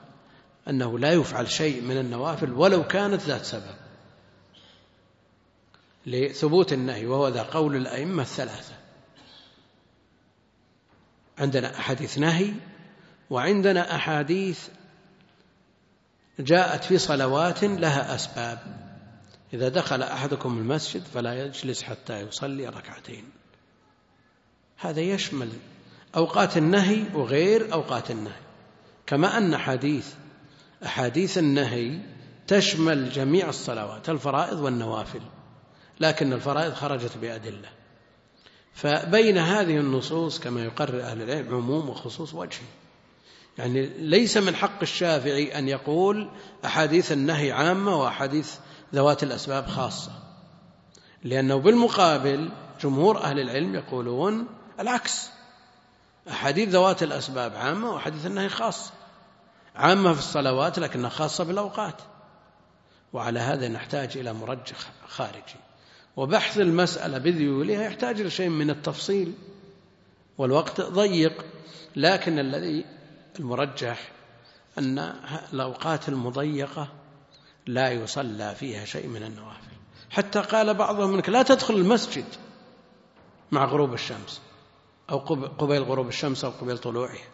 أنه 0.68 0.98
لا 0.98 1.12
يفعل 1.12 1.48
شيء 1.48 1.82
من 1.82 1.98
النوافل 1.98 2.52
ولو 2.52 2.86
كانت 2.86 3.20
ذات 3.20 3.44
سبب. 3.44 3.74
لثبوت 6.06 6.72
النهي 6.72 7.06
وهو 7.06 7.28
ذا 7.28 7.42
قول 7.42 7.76
الأئمة 7.76 8.22
الثلاثة. 8.22 8.74
عندنا 11.38 11.78
أحاديث 11.78 12.18
نهي 12.18 12.52
وعندنا 13.30 13.96
أحاديث 13.96 14.68
جاءت 16.38 16.84
في 16.84 16.98
صلوات 16.98 17.64
لها 17.64 18.14
أسباب. 18.14 18.58
إذا 19.54 19.68
دخل 19.68 20.02
أحدكم 20.02 20.58
المسجد 20.58 21.02
فلا 21.02 21.44
يجلس 21.44 21.82
حتى 21.82 22.20
يصلي 22.20 22.68
ركعتين. 22.68 23.24
هذا 24.76 25.00
يشمل 25.00 25.52
أوقات 26.16 26.56
النهي 26.56 27.04
وغير 27.14 27.72
أوقات 27.72 28.10
النهي. 28.10 28.40
كما 29.06 29.38
أن 29.38 29.56
حديث 29.56 30.06
أحاديث 30.84 31.38
النهي 31.38 32.00
تشمل 32.46 33.10
جميع 33.10 33.48
الصلوات 33.48 34.08
الفرائض 34.08 34.60
والنوافل. 34.60 35.20
لكن 36.02 36.32
الفرائض 36.32 36.74
خرجت 36.74 37.16
بأدلة. 37.16 37.68
فبين 38.74 39.38
هذه 39.38 39.76
النصوص 39.76 40.40
كما 40.40 40.64
يقرر 40.64 41.02
أهل 41.02 41.22
العلم 41.22 41.54
عموم 41.54 41.88
وخصوص 41.88 42.34
وجهي 42.34 42.66
يعني 43.58 43.86
ليس 43.86 44.36
من 44.36 44.56
حق 44.56 44.82
الشافعي 44.82 45.58
أن 45.58 45.68
يقول 45.68 46.30
أحاديث 46.64 47.12
النهي 47.12 47.52
عامة 47.52 47.96
وأحاديث 47.96 48.54
ذوات 48.94 49.22
الأسباب 49.22 49.66
خاصة. 49.66 50.12
لأنه 51.24 51.56
بالمقابل 51.56 52.50
جمهور 52.80 53.22
أهل 53.22 53.40
العلم 53.40 53.74
يقولون 53.74 54.46
العكس. 54.80 55.30
أحاديث 56.30 56.68
ذوات 56.68 57.02
الأسباب 57.02 57.56
عامة 57.56 57.90
وأحاديث 57.90 58.26
النهي 58.26 58.48
خاصة. 58.48 58.92
عامة 59.76 60.12
في 60.12 60.18
الصلوات 60.18 60.78
لكنها 60.78 61.10
خاصة 61.10 61.44
بالأوقات. 61.44 62.02
وعلى 63.12 63.40
هذا 63.40 63.68
نحتاج 63.68 64.18
إلى 64.18 64.32
مرجح 64.32 64.76
خارجي. 65.08 65.61
وبحث 66.16 66.58
المسألة 66.58 67.18
بذيولها 67.18 67.82
يحتاج 67.82 68.20
إلى 68.20 68.30
شيء 68.30 68.48
من 68.48 68.70
التفصيل 68.70 69.32
والوقت 70.38 70.80
ضيق 70.80 71.44
لكن 71.96 72.38
الذي 72.38 72.84
المرجح 73.40 74.12
أن 74.78 74.98
الأوقات 75.52 76.08
المضيقة 76.08 76.88
لا 77.66 77.90
يصلى 77.90 78.54
فيها 78.54 78.84
شيء 78.84 79.06
من 79.06 79.22
النوافل. 79.22 79.72
حتى 80.10 80.40
قال 80.40 80.74
بعضهم 80.74 81.14
إنك 81.14 81.28
لا 81.28 81.42
تدخل 81.42 81.74
المسجد 81.74 82.24
مع 83.52 83.64
غروب 83.64 83.94
الشمس 83.94 84.40
أو 85.10 85.18
قبيل 85.58 85.82
غروب 85.82 86.08
الشمس 86.08 86.44
أو 86.44 86.50
قبيل 86.50 86.78
طلوعها. 86.78 87.28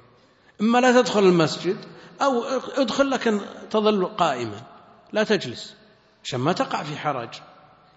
إما 0.61 0.79
لا 0.79 1.03
تدخل 1.03 1.21
المسجد 1.21 1.77
أو 2.23 2.43
ادخل 2.77 3.11
لكن 3.11 3.41
تظل 3.71 4.07
قائما 4.07 4.63
لا 5.13 5.25
تجلس 5.25 5.75
عشان 6.25 6.41
ما 6.41 6.53
تقع 6.53 6.83
في 6.83 6.97
حرج. 6.97 7.31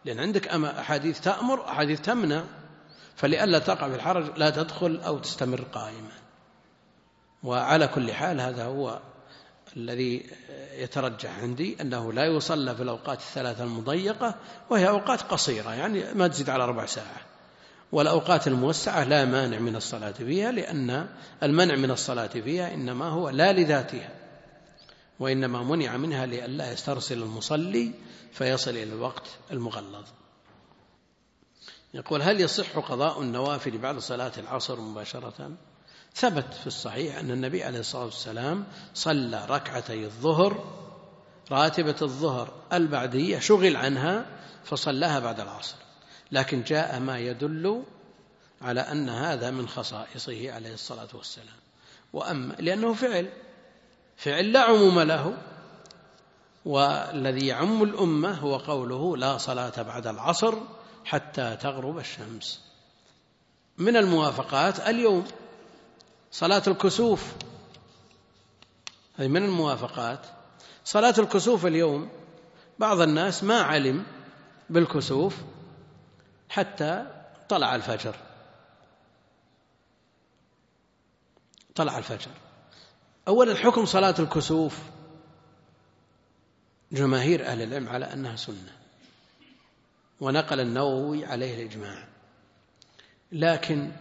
لأن 0.06 0.20
عندك 0.20 0.48
أحاديث 0.48 1.20
تأمر 1.20 1.66
أحاديث 1.70 2.02
تمنع. 2.02 2.44
فلئلا 3.16 3.60
تقع 3.60 3.90
في 3.90 3.96
الحرج 3.96 4.38
لا 4.38 4.50
تدخل 4.50 5.02
أو 5.06 5.18
تستمر 5.18 5.62
قائما. 5.62 6.12
وعلى 7.44 7.88
كل 7.88 8.14
حال 8.14 8.42
هذا 8.42 8.66
هو 8.66 9.00
الذي 9.78 10.30
يترجح 10.78 11.40
عندي 11.40 11.82
أنه 11.82 12.14
لا 12.14 12.26
يصلى 12.26 12.76
في 12.76 12.84
الأوقات 12.84 13.18
الثلاثة 13.18 13.64
المضيقة 13.64 14.36
وهي 14.70 14.88
أوقات 14.90 15.22
قصيرة 15.22 15.74
يعني 15.74 16.14
ما 16.14 16.28
تزيد 16.28 16.50
على 16.50 16.66
ربع 16.66 16.86
ساعة. 16.86 17.22
والأوقات 17.92 18.48
الموسعة 18.48 19.04
لا 19.04 19.26
مانع 19.26 19.60
من 19.60 19.76
الصلاة 19.76 20.12
فيها 20.12 20.52
لأن 20.52 21.08
المنع 21.44 21.76
من 21.76 21.92
الصلاة 21.92 22.28
فيها 22.28 22.74
إنما 22.74 23.06
هو 23.06 23.30
لا 23.30 23.54
لذاتها. 23.54 24.10
وإنما 25.22 25.64
منع 25.64 25.98
منها 25.98 26.26
لئلا 26.26 26.72
يسترسل 26.72 27.22
المصلي 27.22 27.92
فيصل 28.32 28.72
إلى 28.72 28.84
الوقت 28.84 29.28
المغلظ. 29.52 30.06
يقول 31.94 32.22
هل 32.22 32.42
يصح 32.42 32.78
قضاء 32.78 33.22
النوافل 33.22 33.78
بعد 33.78 34.00
صلاة 34.00 34.32
العصر 34.38 34.80
مباشرة؟ 34.80 35.52
ثبت 36.16 36.54
في 36.54 36.68
الصحيح 36.68 37.18
أن 37.18 37.32
النبي 37.32 37.64
عليه 37.64 37.80
الصلاة 37.80 38.06
والسلام 38.06 38.66
صلى 38.94 39.46
ركعتي 39.46 40.06
الظهر 40.06 40.82
راتبة 41.52 41.96
الظهر 42.02 42.54
البعدية 42.74 43.40
شغل 43.40 43.76
عنها 43.76 44.26
فصلاها 44.64 45.20
بعد 45.20 45.40
العصر. 45.40 45.76
لكن 46.32 46.64
جاء 46.64 47.00
ما 47.00 47.20
يدل 47.20 47.84
على 48.62 48.82
أن 48.82 49.10
هذا 49.10 49.52
من 49.52 49.68
خصائصه 49.68 50.52
عليه 50.52 50.74
الصلاة 50.74 51.10
والسلام. 51.14 51.60
وأما 52.14 52.54
لأنه 52.60 52.94
فعل. 52.94 53.30
فعل 54.22 54.52
لا 54.54 54.60
عموم 54.60 55.00
له 55.00 55.38
والذي 56.66 57.48
يعم 57.48 57.84
الأمة 57.84 58.34
هو 58.34 58.58
قوله 58.58 59.18
لا 59.18 59.38
صلاة 59.38 59.82
بعد 59.82 60.08
العصر 60.08 60.58
حتى 61.06 61.58
تغرب 61.62 61.98
الشمس. 61.98 62.62
من 63.78 63.98
الموافقات 63.98 64.80
اليوم 64.80 65.28
صلاة 66.32 66.64
الكسوف. 66.68 67.34
هذه 69.16 69.28
من 69.28 69.46
الموافقات. 69.46 70.26
صلاة 70.86 71.16
الكسوف 71.18 71.66
اليوم 71.66 72.10
بعض 72.80 73.02
الناس 73.02 73.44
ما 73.44 73.62
علم 73.62 74.06
بالكسوف 74.70 75.36
حتى 76.50 77.06
طلع 77.50 77.76
الفجر. 77.76 78.16
طلع 81.76 81.98
الفجر. 81.98 82.32
أولا 83.28 83.56
حكم 83.56 83.86
صلاة 83.86 84.16
الكسوف. 84.20 84.80
جماهير 86.92 87.46
أهل 87.46 87.62
العلم 87.62 87.90
على 87.90 88.14
أنها 88.14 88.36
سنة. 88.36 88.76
ونقل 90.22 90.60
النووي 90.60 91.26
عليه 91.26 91.62
الإجماع. 91.62 92.08
لكن 93.32 93.92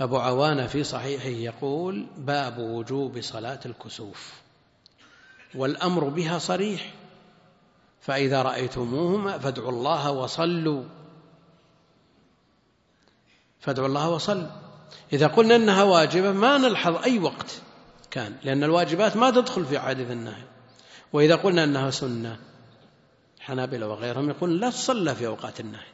أبو 0.00 0.18
عوانة 0.18 0.66
في 0.66 0.84
صحيحه 0.84 1.28
يقول 1.28 2.06
باب 2.16 2.58
وجوب 2.58 3.20
صلاة 3.20 3.60
الكسوف. 3.66 4.32
والأمر 5.54 6.04
بها 6.04 6.38
صريح. 6.38 6.94
فإذا 8.00 8.42
رأيتموهما 8.42 9.38
فادعوا 9.38 9.70
الله 9.70 10.10
وصلوا. 10.10 10.84
فادعوا 13.60 13.88
الله 13.88 14.10
وصلوا. 14.10 14.50
إذا 15.12 15.26
قلنا 15.26 15.56
أنها 15.56 15.82
واجبة 15.82 16.32
ما 16.32 16.58
نلحظ 16.58 16.96
أي 16.96 17.18
وقت. 17.18 17.62
كان 18.10 18.36
لأن 18.44 18.64
الواجبات 18.64 19.16
ما 19.16 19.30
تدخل 19.30 19.64
في 19.64 19.76
عادة 19.76 20.12
النهي. 20.12 20.42
وإذا 21.12 21.36
قلنا 21.36 21.64
أنها 21.64 21.90
سنة 21.90 22.38
حنابلة 23.40 23.88
وغيرهم 23.88 24.30
يقول 24.30 24.60
لا 24.60 24.70
تصلى 24.70 25.14
في 25.14 25.26
أوقات 25.26 25.60
النهي 25.60 25.90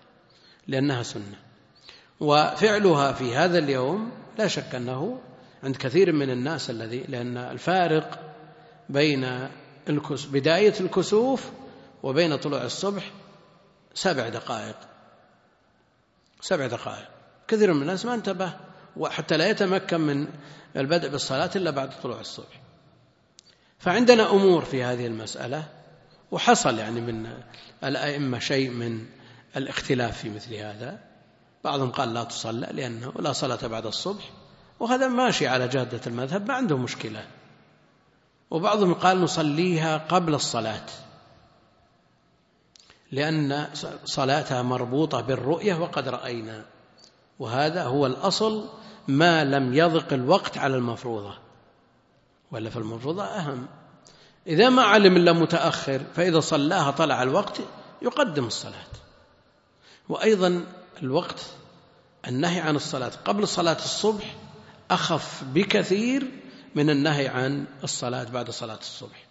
لأنها 0.66 1.02
سنة. 1.02 1.38
وفعلها 2.20 3.12
في 3.12 3.36
هذا 3.36 3.58
اليوم 3.58 4.12
لا 4.38 4.48
شك 4.48 4.74
أنه 4.74 5.20
عند 5.62 5.76
كثير 5.76 6.12
من 6.12 6.30
الناس 6.30 6.70
الذي 6.70 7.04
لأن 7.08 7.36
الفارق 7.36 8.34
بين 8.88 9.48
بداية 10.08 10.74
الكسوف 10.80 11.50
وبين 12.02 12.36
طلوع 12.36 12.64
الصبح 12.64 13.10
سبع 13.94 14.28
دقائق. 14.28 14.76
سبع 16.40 16.66
دقائق. 16.66 17.08
كثير 17.48 17.72
من 17.72 17.82
الناس 17.82 18.06
ما 18.06 18.14
انتبه 18.14 18.52
وحتى 18.96 19.36
لا 19.36 19.48
يتمكن 19.48 20.00
من 20.00 20.26
البدء 20.76 21.08
بالصلاة 21.08 21.50
إلا 21.56 21.70
بعد 21.70 22.00
طلوع 22.02 22.20
الصبح. 22.20 22.60
فعندنا 23.78 24.30
أمور 24.30 24.64
في 24.64 24.84
هذه 24.84 25.06
المسألة 25.06 25.68
وحصل 26.30 26.78
يعني 26.78 27.00
من 27.00 27.26
الأئمة 27.84 28.38
شيء 28.38 28.70
من 28.70 29.06
الاختلاف 29.56 30.18
في 30.18 30.30
مثل 30.30 30.54
هذا. 30.54 30.98
بعضهم 31.64 31.90
قال 31.90 32.14
لا 32.14 32.24
تصلى 32.24 32.68
لأنه 32.72 33.12
لا 33.18 33.32
صلاة 33.32 33.66
بعد 33.66 33.86
الصبح 33.86 34.30
وهذا 34.80 35.08
ماشي 35.08 35.48
على 35.48 35.68
جادة 35.68 36.00
المذهب 36.06 36.48
ما 36.48 36.54
عنده 36.54 36.76
مشكلة. 36.76 37.26
وبعضهم 38.50 38.94
قال 38.94 39.20
نصليها 39.20 39.96
قبل 39.96 40.34
الصلاة 40.34 40.86
لأن 43.12 43.66
صلاتها 44.04 44.62
مربوطة 44.62 45.20
بالرؤية 45.20 45.74
وقد 45.74 46.08
رأينا. 46.08 46.64
وهذا 47.38 47.84
هو 47.84 48.06
الأصل 48.06 48.68
ما 49.08 49.44
لم 49.44 49.74
يضق 49.74 50.12
الوقت 50.12 50.58
على 50.58 50.76
المفروضة. 50.76 51.34
ولا 52.52 52.70
في 52.70 52.76
المفروضة 52.76 53.24
أهم. 53.24 53.66
إذا 54.46 54.68
ما 54.68 54.82
علم 54.82 55.16
إلا 55.16 55.32
متأخر 55.32 56.00
فإذا 56.14 56.40
صلاها 56.40 56.90
طلع 56.90 57.22
الوقت 57.22 57.60
يقدم 58.02 58.46
الصلاة. 58.46 58.86
وأيضا 60.08 60.64
الوقت 61.02 61.46
النهي 62.28 62.60
عن 62.60 62.76
الصلاة. 62.76 63.12
قبل 63.24 63.48
صلاة 63.48 63.76
الصبح 63.76 64.34
أخف 64.90 65.44
بكثير 65.44 66.30
من 66.74 66.90
النهي 66.90 67.28
عن 67.28 67.64
الصلاة 67.84 68.24
بعد 68.24 68.50
صلاة 68.50 68.78
الصبح. 68.78 69.26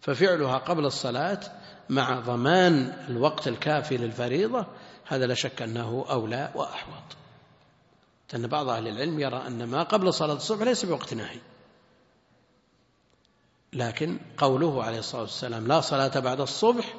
ففعلها 0.00 0.58
قبل 0.58 0.86
الصلاة 0.86 1.40
مع 1.88 2.20
ضمان 2.20 2.92
الوقت 3.08 3.48
الكافي 3.48 3.96
للفريضة 3.96 4.66
هذا 5.06 5.26
لا 5.26 5.34
شك 5.34 5.62
أنه 5.62 6.06
أولى 6.10 6.50
وأحوط. 6.54 7.02
لأن 8.32 8.46
بعض 8.46 8.68
أهل 8.68 8.88
العلم 8.88 9.20
يرى 9.20 9.46
أن 9.46 9.64
ما 9.64 9.82
قبل 9.82 10.14
صلاة 10.14 10.34
الصبح 10.34 10.62
ليس 10.62 10.84
بوقت 10.84 11.14
نهي. 11.14 11.38
لكن 13.72 14.18
قوله 14.38 14.84
عليه 14.84 14.98
الصلاة 14.98 15.22
والسلام 15.22 15.66
لا 15.66 15.80
صلاة 15.80 16.20
بعد 16.20 16.40
الصبح 16.40 16.94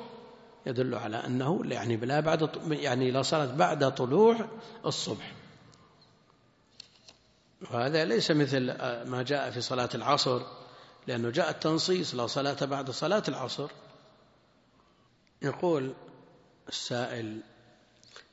يدل 0.66 0.96
على 0.96 1.18
أنه 1.18 1.62
يعني 1.66 1.98
لا 1.98 2.20
بعد 2.20 2.50
يعني 2.72 3.12
لا 3.12 3.22
صلاة 3.22 3.46
بعد 3.56 3.96
طلوع 3.96 4.50
الصبح. 4.86 5.34
وهذا 7.72 8.06
ليس 8.06 8.32
مثل 8.32 8.66
ما 9.06 9.24
جاء 9.28 9.52
في 9.52 9.62
صلاة 9.62 9.90
العصر 9.96 10.42
لأنه 11.08 11.30
جاء 11.30 11.50
التنصيص 11.50 12.16
لا 12.16 12.28
صلاة 12.28 12.66
بعد 12.66 12.92
صلاة 12.92 13.24
العصر. 13.28 13.70
يقول 15.42 15.94
السائل 16.68 17.42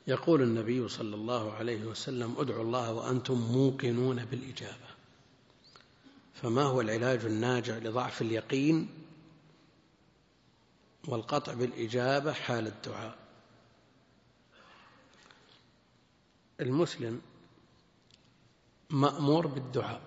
يقول 0.08 0.42
النبي 0.42 0.88
صلى 0.88 1.14
الله 1.14 1.52
عليه 1.52 1.84
وسلم 1.84 2.34
ادعوا 2.38 2.62
الله 2.62 2.92
وأنتم 2.92 3.34
موقنون 3.34 4.24
بالإجابة. 4.24 4.88
فما 6.34 6.62
هو 6.62 6.80
العلاج 6.80 7.24
الناجع 7.24 7.76
لضعف 7.78 8.22
اليقين 8.22 8.88
والقطع 11.08 11.54
بالإجابة 11.54 12.32
حال 12.32 12.66
الدعاء؟ 12.66 13.18
المسلم 16.60 17.20
مأمور 18.90 19.46
بالدعاء 19.46 20.00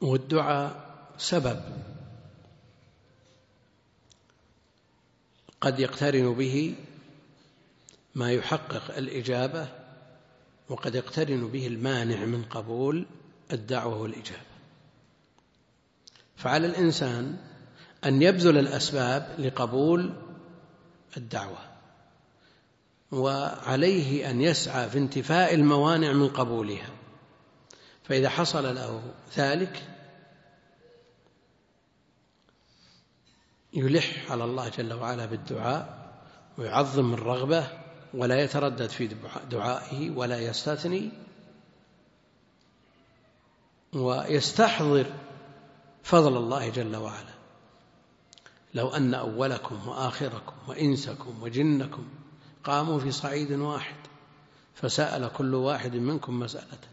والدعاء 0.00 0.88
سبب 1.18 1.62
قد 5.60 5.80
يقترن 5.80 6.34
به 6.34 6.76
ما 8.14 8.32
يحقق 8.32 8.96
الإجابة 8.96 9.68
وقد 10.68 10.94
يقترن 10.94 11.48
به 11.48 11.66
المانع 11.66 12.24
من 12.24 12.42
قبول 12.42 13.06
الدعوة 13.52 14.00
والإجابة. 14.00 14.48
فعلى 16.36 16.66
الإنسان 16.66 17.36
أن 18.04 18.22
يبذل 18.22 18.58
الأسباب 18.58 19.34
لقبول 19.38 20.14
الدعوة 21.16 21.58
وعليه 23.12 24.30
أن 24.30 24.40
يسعى 24.40 24.90
في 24.90 24.98
انتفاء 24.98 25.54
الموانع 25.54 26.12
من 26.12 26.28
قبولها. 26.28 26.90
فإذا 28.04 28.28
حصل 28.28 28.74
له 28.74 29.02
ذلك 29.36 29.82
يلح 33.72 34.30
على 34.30 34.44
الله 34.44 34.68
جل 34.68 34.92
وعلا 34.92 35.26
بالدعاء 35.26 35.98
ويعظم 36.58 37.14
الرغبة 37.14 37.87
ولا 38.14 38.44
يتردد 38.44 38.86
في 38.86 39.10
دعائه 39.50 40.10
ولا 40.10 40.40
يستثني 40.40 41.10
ويستحضر 43.92 45.06
فضل 46.02 46.36
الله 46.36 46.68
جل 46.68 46.96
وعلا. 46.96 47.34
لو 48.74 48.88
أن 48.88 49.14
أولكم 49.14 49.88
وآخركم 49.88 50.52
وإنسكم 50.66 51.42
وجنكم 51.42 52.08
قاموا 52.64 53.00
في 53.00 53.12
صعيد 53.12 53.52
واحد 53.52 53.96
فسأل 54.74 55.32
كل 55.32 55.54
واحد 55.54 55.94
منكم 55.94 56.40
مسألته 56.40 56.88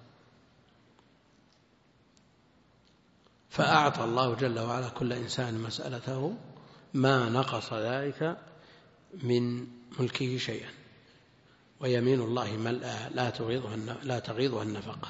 فأعطى 3.49 4.03
الله 4.03 4.36
جل 4.36 4.59
وعلا 4.59 4.89
كل 4.89 5.13
إنسان 5.13 5.59
مسألته 5.61 6.38
ما 6.93 7.30
نقص 7.30 7.74
ذلك 7.74 8.38
من 9.13 9.68
ملكه 9.99 10.38
شيئا. 10.38 10.70
ويمين 11.80 12.21
الله 12.21 12.57
ملأى 12.57 13.09
لا 13.13 13.30
تغيضها 13.30 13.76
لا 14.03 14.19
تغيضها 14.19 14.63
النفقة. 14.63 15.07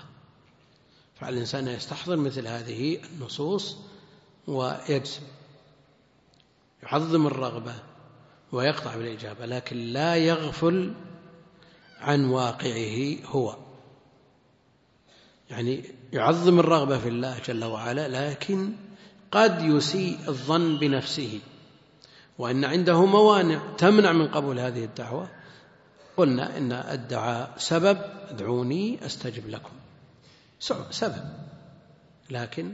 فعلى 1.15 1.33
الإنسان 1.33 1.67
يستحضر 1.67 2.15
مثل 2.15 2.47
هذه 2.47 2.99
النصوص 3.03 3.77
ويجزم 4.47 5.21
يعظم 6.83 7.27
الرغبة 7.27 7.73
ويقطع 8.51 8.95
بالإجابة 8.95 9.45
لكن 9.45 9.77
لا 9.77 10.15
يغفل 10.15 10.93
عن 11.99 12.25
واقعه 12.25 13.15
هو. 13.25 13.57
يعني 15.49 15.83
يعظم 16.13 16.59
الرغبة 16.59 16.97
في 16.97 17.09
الله 17.09 17.39
جل 17.47 17.63
وعلا 17.63 18.29
لكن 18.29 18.73
قد 19.31 19.61
يسيء 19.61 20.19
الظن 20.27 20.77
بنفسه. 20.77 21.39
وأن 22.37 22.65
عنده 22.65 23.05
موانع 23.05 23.61
تمنع 23.77 24.11
من 24.11 24.27
قبول 24.27 24.59
هذه 24.59 24.83
الدعوة 24.83 25.34
قلنا 26.17 26.57
إن 26.57 26.71
الدعاء 26.71 27.53
سبب 27.57 27.97
ادعوني 28.29 29.05
أستجب 29.05 29.49
لكم. 29.49 29.73
سبب. 30.91 31.29
لكن 32.29 32.73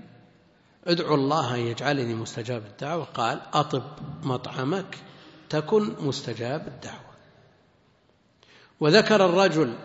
ادعو 0.88 1.16
الله 1.16 1.56
أن 1.56 1.60
يجعلني 1.60 2.16
مستجاب 2.16 2.66
الدعوة. 2.66 3.04
قال 3.04 3.42
أطب 3.54 3.84
مطعمك 4.24 4.98
تكن 5.50 5.96
مستجاب 6.00 6.68
الدعوة. 6.68 7.12
وذكر 8.80 9.26
الرجل 9.26 9.76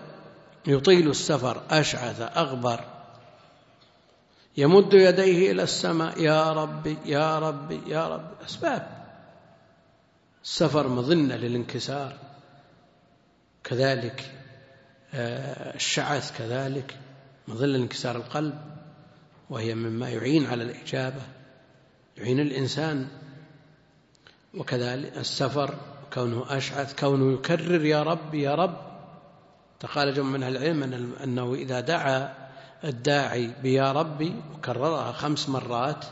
يطيل 0.66 1.10
السفر 1.10 1.62
أشعث 1.70 2.20
أغبر 2.20 2.80
يمد 4.56 4.94
يديه 4.94 5.52
إلى 5.52 5.62
السماء 5.62 6.20
يا 6.20 6.52
ربي 6.52 6.98
يا 7.04 7.38
ربي 7.38 7.80
يا 7.86 8.08
ربي. 8.08 8.44
أسباب. 8.46 9.06
السفر 10.44 10.88
مظنة 10.88 11.36
للانكسار. 11.36 12.25
كذلك 13.66 14.32
آه، 15.14 15.74
الشعث 15.74 16.38
كذلك 16.38 16.98
مظلة 17.48 17.78
لانكسار 17.78 18.16
القلب 18.16 18.60
وهي 19.50 19.74
مما 19.74 20.08
يعين 20.08 20.46
على 20.46 20.62
الإجابة 20.62 21.22
يعين 22.16 22.40
الإنسان. 22.40 23.08
وكذلك 24.54 25.16
السفر 25.16 25.74
كونه 26.12 26.56
أشعث 26.56 27.00
كونه 27.00 27.34
يكرر 27.34 27.84
يا 27.84 28.02
رب 28.02 28.34
يا 28.34 28.54
رب. 28.54 28.76
تقال 29.80 30.14
جمع 30.14 30.30
من 30.30 30.42
العلم 30.42 31.12
أنه 31.24 31.54
إذا 31.54 31.80
دعا 31.80 32.34
الداعي 32.84 33.50
بيا 33.62 33.92
ربي 33.92 34.34
وكررها 34.54 35.12
خمس 35.12 35.48
مرات 35.48 36.04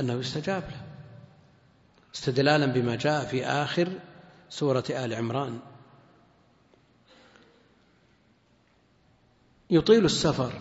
أنه 0.00 0.12
يستجاب 0.12 0.62
له. 0.62 0.82
استدلالا 2.14 2.66
بما 2.66 2.96
جاء 2.96 3.24
في 3.24 3.46
آخر 3.46 3.88
سورة 4.50 4.84
آل 4.90 5.14
عمران. 5.14 5.58
يطيل 9.74 10.04
السفر. 10.04 10.52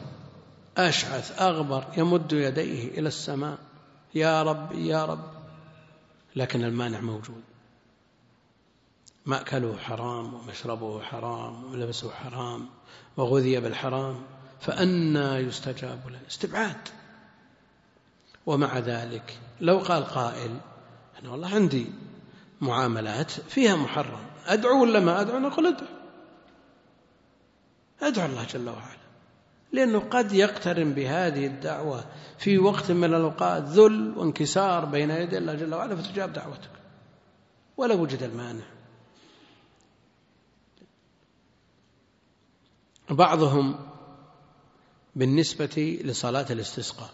أشعث 0.78 1.42
أغبر 1.42 1.86
يمد 1.98 2.34
يديه 2.34 3.00
إلى 3.00 3.08
السماء. 3.08 3.58
يا 4.16 4.44
رب 4.44 4.72
يا 4.72 5.06
رب. 5.06 5.32
لكن 6.36 6.64
المانع 6.64 7.00
موجود. 7.00 7.44
مأكله 9.26 9.78
حرام 9.78 10.34
ومشربه 10.34 11.02
حرام 11.02 11.64
وملبسه 11.64 12.12
حرام 12.12 12.70
وغذي 13.18 13.60
بالحرام 13.60 14.22
فأنى 14.62 15.48
يستجاب 15.48 16.10
له. 16.10 16.20
استبعاد. 16.30 16.90
ومع 18.46 18.80
ذلك 18.80 19.40
لو 19.62 19.78
قال 19.78 20.06
قائل 20.06 20.58
أنا 21.20 21.32
والله 21.32 21.56
عندي 21.56 21.88
معاملات 22.62 23.32
فيها 23.32 23.76
محرم. 23.76 24.26
أدعو 24.46 24.82
ولا 24.82 25.00
ما 25.00 25.22
أدعو؟ 25.22 25.40
نقول 25.40 25.68
ادعو. 25.68 25.88
أدعو 28.02 28.26
الله 28.26 28.44
جل 28.44 28.70
وعلا. 28.70 29.03
لأنه 29.74 30.00
قد 30.00 30.32
يقترن 30.32 30.94
بهذه 30.94 31.46
الدعوة 31.46 32.06
في 32.38 32.58
وقت 32.58 32.92
من 32.92 33.04
الأوقات 33.14 33.64
ذل 33.64 34.18
وانكسار 34.18 34.86
بين 34.86 35.10
يدي 35.10 35.38
الله 35.38 35.54
جل 35.54 35.74
وعلا 35.74 35.96
فتجاب 35.96 36.34
دعوتك. 36.34 36.72
ولا 37.78 37.94
وجد 37.94 38.24
المانع. 38.24 38.66
بعضهم 43.10 43.90
بالنسبة 45.16 46.00
لصلاة 46.04 46.46
الاستسقاء. 46.50 47.10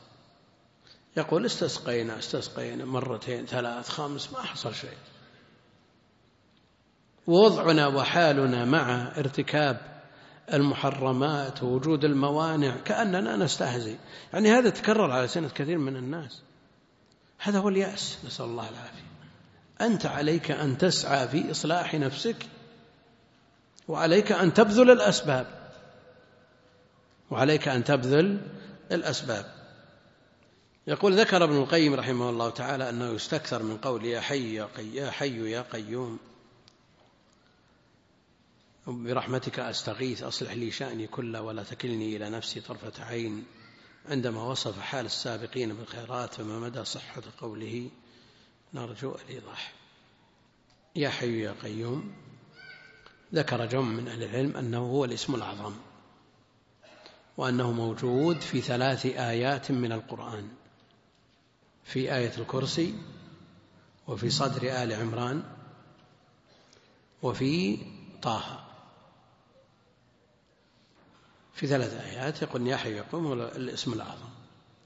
يقول 1.18 1.46
استسقينا 1.46 2.20
استسقينا 2.20 2.86
مرتين 2.86 3.46
ثلاث 3.46 3.90
خمس 3.90 4.34
ما 4.34 4.42
حصل 4.42 4.76
شيء. 4.76 4.98
ووضعنا 7.28 7.88
وحالنا 7.88 8.66
مع 8.66 9.12
ارتكاب 9.18 9.99
المحرمات 10.54 11.64
ووجود 11.64 12.06
الموانع 12.06 12.76
كأننا 12.86 13.36
نستهزئ. 13.36 13.96
يعني 14.34 14.52
هذا 14.52 14.70
تكرر 14.70 15.12
على 15.12 15.28
سنة 15.28 15.50
كثير 15.50 15.78
من 15.78 15.96
الناس. 15.96 16.42
هذا 17.40 17.60
هو 17.60 17.70
اليأس. 17.70 18.18
نسأل 18.26 18.46
الله 18.46 18.70
العافية. 18.70 19.10
أنت 19.82 20.06
عليك 20.06 20.52
أن 20.52 20.78
تسعى 20.78 21.28
في 21.28 21.52
إصلاح 21.52 21.96
نفسك 21.96 22.46
وعليك 23.88 24.32
أن 24.32 24.54
تبذل 24.54 24.92
الأسباب. 24.92 25.48
وعليك 27.32 27.68
أن 27.68 27.84
تبذل 27.84 28.42
الأسباب. 28.92 29.46
يقول 30.88 31.20
ذكر 31.20 31.44
ابن 31.44 31.58
القيم 31.58 31.94
رحمه 31.94 32.30
الله 32.30 32.50
تعالى 32.50 32.90
أنه 32.90 33.10
يستكثر 33.10 33.64
من 33.64 33.78
قول 33.78 34.06
يا 34.06 34.20
حي 34.20 34.56
يا, 34.56 34.68
قي 34.78 34.96
يا 34.96 35.12
حي 35.12 35.52
يا 35.52 35.62
قيوم. 35.62 36.20
برحمتك 38.90 39.60
أستغيث 39.60 40.24
أصلح 40.24 40.52
لي 40.52 40.72
شأني 40.72 41.08
كله 41.08 41.42
ولا 41.42 41.64
تكلني 41.64 42.16
إلى 42.16 42.30
نفسي 42.30 42.62
طرفة 42.62 43.04
عين. 43.04 43.46
عندما 44.06 44.44
وصف 44.44 44.80
حال 44.80 45.06
السابقين 45.06 45.74
بالخيرات 45.74 46.34
فما 46.34 46.60
مدى 46.60 46.86
صحة 46.86 47.22
قوله؟ 47.38 47.90
نرجو 48.74 49.16
الإيضاح. 49.16 49.74
يا 50.96 51.10
حي 51.10 51.40
يا 51.40 51.56
قيوم 51.64 52.14
ذكر 53.34 53.66
جمع 53.66 53.90
من 53.90 54.08
أهل 54.08 54.24
العلم 54.24 54.58
أنه 54.58 54.80
هو 54.80 55.06
الاسم 55.06 55.36
الأعظم 55.36 55.74
وأنه 57.38 57.72
موجود 57.72 58.42
في 58.42 58.62
ثلاث 58.62 59.06
آيات 59.06 59.72
من 59.72 59.92
القرآن. 59.92 60.50
في 61.84 62.16
آية 62.16 62.38
الكرسي 62.38 62.94
وفي 64.08 64.30
صدر 64.30 64.84
آل 64.84 64.94
عمران 64.94 65.44
وفي 67.22 67.78
طه. 68.22 68.69
في 71.60 71.68
ثلاث 71.68 71.94
آيات 71.94 72.42
يقول 72.42 72.68
يا 72.68 72.78
حي 72.78 72.92
يقوم 72.92 73.26
هو 73.28 73.34
الاسم 73.34 73.94
الأعظم. 73.94 74.30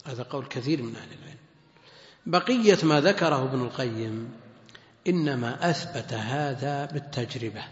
هذا 0.06 0.24
قول 0.24 0.46
كثير 0.46 0.82
من 0.82 0.96
أهل 0.96 1.08
العلم. 1.12 1.38
بقية 2.26 2.78
ما 2.84 3.02
ذكره 3.02 3.44
ابن 3.44 3.62
القيم 3.62 4.32
إنما 5.08 5.70
أثبت 5.70 6.14
هذا 6.14 6.86
بالتجربة. 6.86 7.64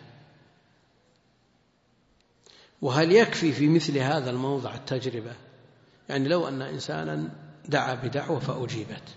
وهل 2.81 3.11
يكفي 3.11 3.51
في 3.51 3.67
مثل 3.67 3.97
هذا 3.97 4.29
الموضع 4.29 4.75
التجربة؟ 4.75 5.35
يعني 6.09 6.27
لو 6.27 6.47
أن 6.47 6.61
إنسانا 6.61 7.29
دعا 7.65 7.93
بدعوة 7.95 8.39
فأجيبت. 8.39 9.15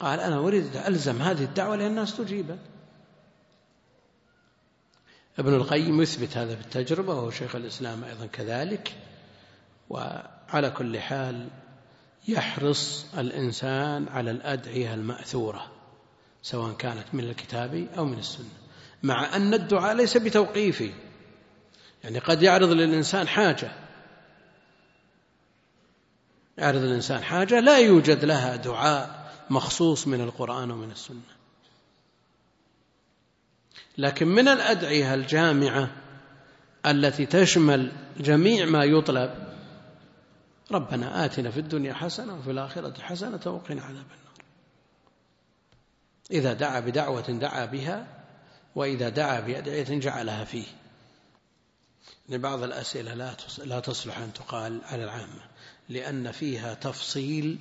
قال 0.00 0.20
أنا 0.20 0.38
أريد 0.38 0.76
ألزم 0.76 1.22
هذه 1.22 1.44
الدعوة 1.44 1.76
لأن 1.76 1.86
الناس 1.86 2.16
تجيبت 2.16 2.58
ابن 5.38 5.54
القيم 5.54 6.02
يثبت 6.02 6.36
هذا 6.36 6.54
بالتجربة 6.54 7.14
وهو 7.14 7.30
شيخ 7.30 7.56
الإسلام 7.56 8.04
أيضا 8.04 8.26
كذلك 8.26 8.94
وعلى 9.90 10.70
كل 10.70 11.00
حال 11.00 11.48
يحرص 12.28 13.06
الإنسان 13.18 14.08
على 14.08 14.30
الأدعية 14.30 14.94
المأثورة 14.94 15.70
سواء 16.42 16.72
كانت 16.72 17.04
من 17.12 17.24
الكتاب 17.24 17.88
أو 17.96 18.04
من 18.04 18.18
السنة 18.18 18.60
مع 19.02 19.36
أن 19.36 19.54
الدعاء 19.54 19.94
ليس 19.94 20.16
بتوقيفي. 20.16 20.92
يعني 22.04 22.18
قد 22.18 22.42
يعرض 22.42 22.68
للإنسان 22.70 23.28
حاجة. 23.28 23.72
يعرض 26.58 26.82
الإنسان 26.82 27.22
حاجة 27.22 27.60
لا 27.60 27.78
يوجد 27.78 28.24
لها 28.24 28.56
دعاء 28.56 29.32
مخصوص 29.50 30.06
من 30.06 30.20
القرآن 30.20 30.70
ومن 30.70 30.90
السنة. 30.90 31.39
لكن 33.98 34.28
من 34.28 34.48
الأدعية 34.48 35.14
الجامعة 35.14 35.90
التي 36.86 37.26
تشمل 37.26 37.92
جميع 38.20 38.66
ما 38.66 38.84
يطلب 38.84 39.50
ربنا 40.72 41.24
آتنا 41.24 41.50
في 41.50 41.60
الدنيا 41.60 41.94
حسنة 41.94 42.38
وفي 42.38 42.50
الآخرة 42.50 43.02
حسنة 43.02 43.40
وقنا 43.46 43.82
عذاب 43.82 44.06
النار. 44.06 44.44
إذا 46.30 46.52
دعا 46.52 46.80
بدعوة 46.80 47.30
دعا 47.30 47.64
بها 47.64 48.06
وإذا 48.74 49.08
دعا 49.08 49.40
بأدعية 49.40 49.98
جعلها 49.98 50.44
فيه. 50.44 50.66
لبعض 52.28 52.62
الأسئلة 52.62 53.14
لا 53.14 53.36
لا 53.58 53.80
تصلح 53.80 54.18
أن 54.18 54.32
تقال 54.32 54.80
على 54.84 55.04
العامة 55.04 55.42
لأن 55.88 56.32
فيها 56.32 56.74
تفصيل 56.74 57.58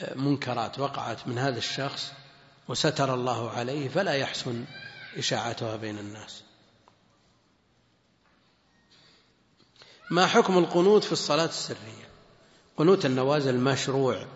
لمنكرات 0.00 0.78
وقعت 0.78 1.28
من 1.28 1.38
هذا 1.38 1.58
الشخص 1.58 2.12
وستر 2.72 3.14
الله 3.14 3.50
عليه 3.50 3.88
فلا 3.88 4.12
يحسن 4.12 4.64
إشاعتها 5.16 5.76
بين 5.76 5.98
الناس. 5.98 6.42
ما 10.10 10.26
حكم 10.26 10.58
القنوت 10.58 11.04
في 11.04 11.12
الصلاة 11.12 11.44
السرية؟ 11.44 12.08
قنوت 12.76 13.06
النوازل 13.06 13.56
مشروع 13.56 14.26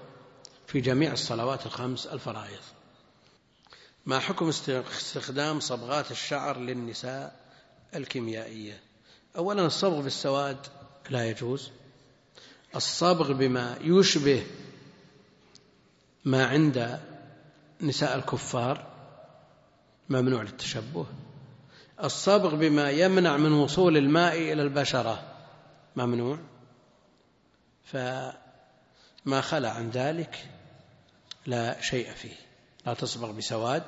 في 0.67 0.81
جميع 0.81 1.13
الصلوات 1.13 1.67
الخمس 1.67 2.07
الفرائض. 2.07 2.61
ما 4.07 4.19
حكم 4.19 4.49
استخدام 4.49 5.61
صبغات 5.61 6.11
الشعر 6.11 6.59
للنساء 6.59 7.41
الكيميائية؟ 7.95 8.81
أولا 9.37 9.67
الصبغ 9.67 10.01
بالسواد 10.01 10.67
لا 11.11 11.31
يجوز. 11.31 11.71
الصبغ 12.75 13.33
بما 13.33 13.79
يشبه 13.81 14.47
ما 16.25 16.47
عند 16.47 17.01
نساء 17.81 18.17
الكفار 18.17 18.87
ممنوع 20.09 20.43
للتشبه. 20.43 21.07
الصبغ 22.05 22.55
بما 22.55 22.91
يمنع 22.91 23.37
من 23.37 23.53
وصول 23.53 23.97
الماء 23.97 24.53
إلى 24.53 24.63
البشرة 24.63 25.23
ممنوع. 25.97 26.39
فما 27.85 29.41
خلا 29.41 29.71
عن 29.71 29.91
ذلك 29.91 30.49
لا 31.47 31.81
شيء 31.81 32.11
فيه. 32.11 32.37
لا 32.87 32.95
تصبغ 32.95 33.33
بسواد 33.33 33.83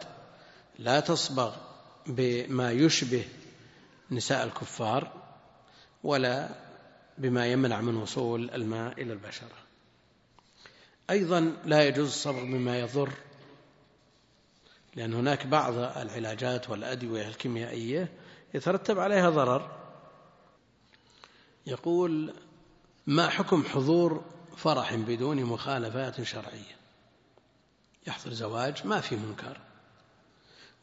لا 0.79 1.01
تصبغ 1.01 1.57
بما 2.07 2.73
يشبه 2.73 3.25
نساء 4.11 4.45
الكفار 4.45 5.13
ولا 6.05 6.49
بما 7.19 7.47
يمنع 7.47 7.81
من 7.81 7.97
وصول 7.97 8.51
الماء 8.51 9.03
إلى 9.03 9.13
البشرة. 9.13 9.59
أيضا 11.11 11.57
لا 11.65 11.89
يجوز 11.89 12.09
الصبغ 12.09 12.45
بما 12.45 12.79
يضر 12.79 13.13
لأن 14.99 15.15
هناك 15.15 15.47
بعض 15.47 15.75
العلاجات 15.75 16.71
والأدوية 16.71 17.29
الكيميائية 17.29 18.13
يترتب 18.55 18.99
عليها 18.99 19.31
ضرر. 19.31 19.71
يقول 21.67 22.35
ما 23.07 23.29
حكم 23.29 23.65
حضور 23.65 24.25
فرح 24.57 24.95
بدون 24.95 25.45
مخالفات 25.45 26.23
شرعية؟ 26.23 26.77
يحضر 28.07 28.33
زواج 28.33 28.87
ما 28.87 29.01
في 29.01 29.17
منكر. 29.17 29.61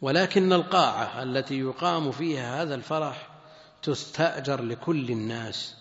ولكن 0.01 0.53
القاعة 0.53 1.23
التي 1.23 1.59
يقام 1.59 2.11
فيها 2.11 2.61
هذا 2.61 2.75
الفرح 2.75 3.29
تستأجر 3.83 4.61
لكل 4.61 5.09
الناس 5.09 5.75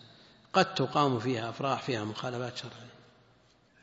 قد 0.52 0.74
تقام 0.74 1.18
فيها 1.18 1.50
أفراح 1.50 1.82
فيها 1.82 2.04
مخالفات 2.04 2.56
شرعية. 2.56 2.94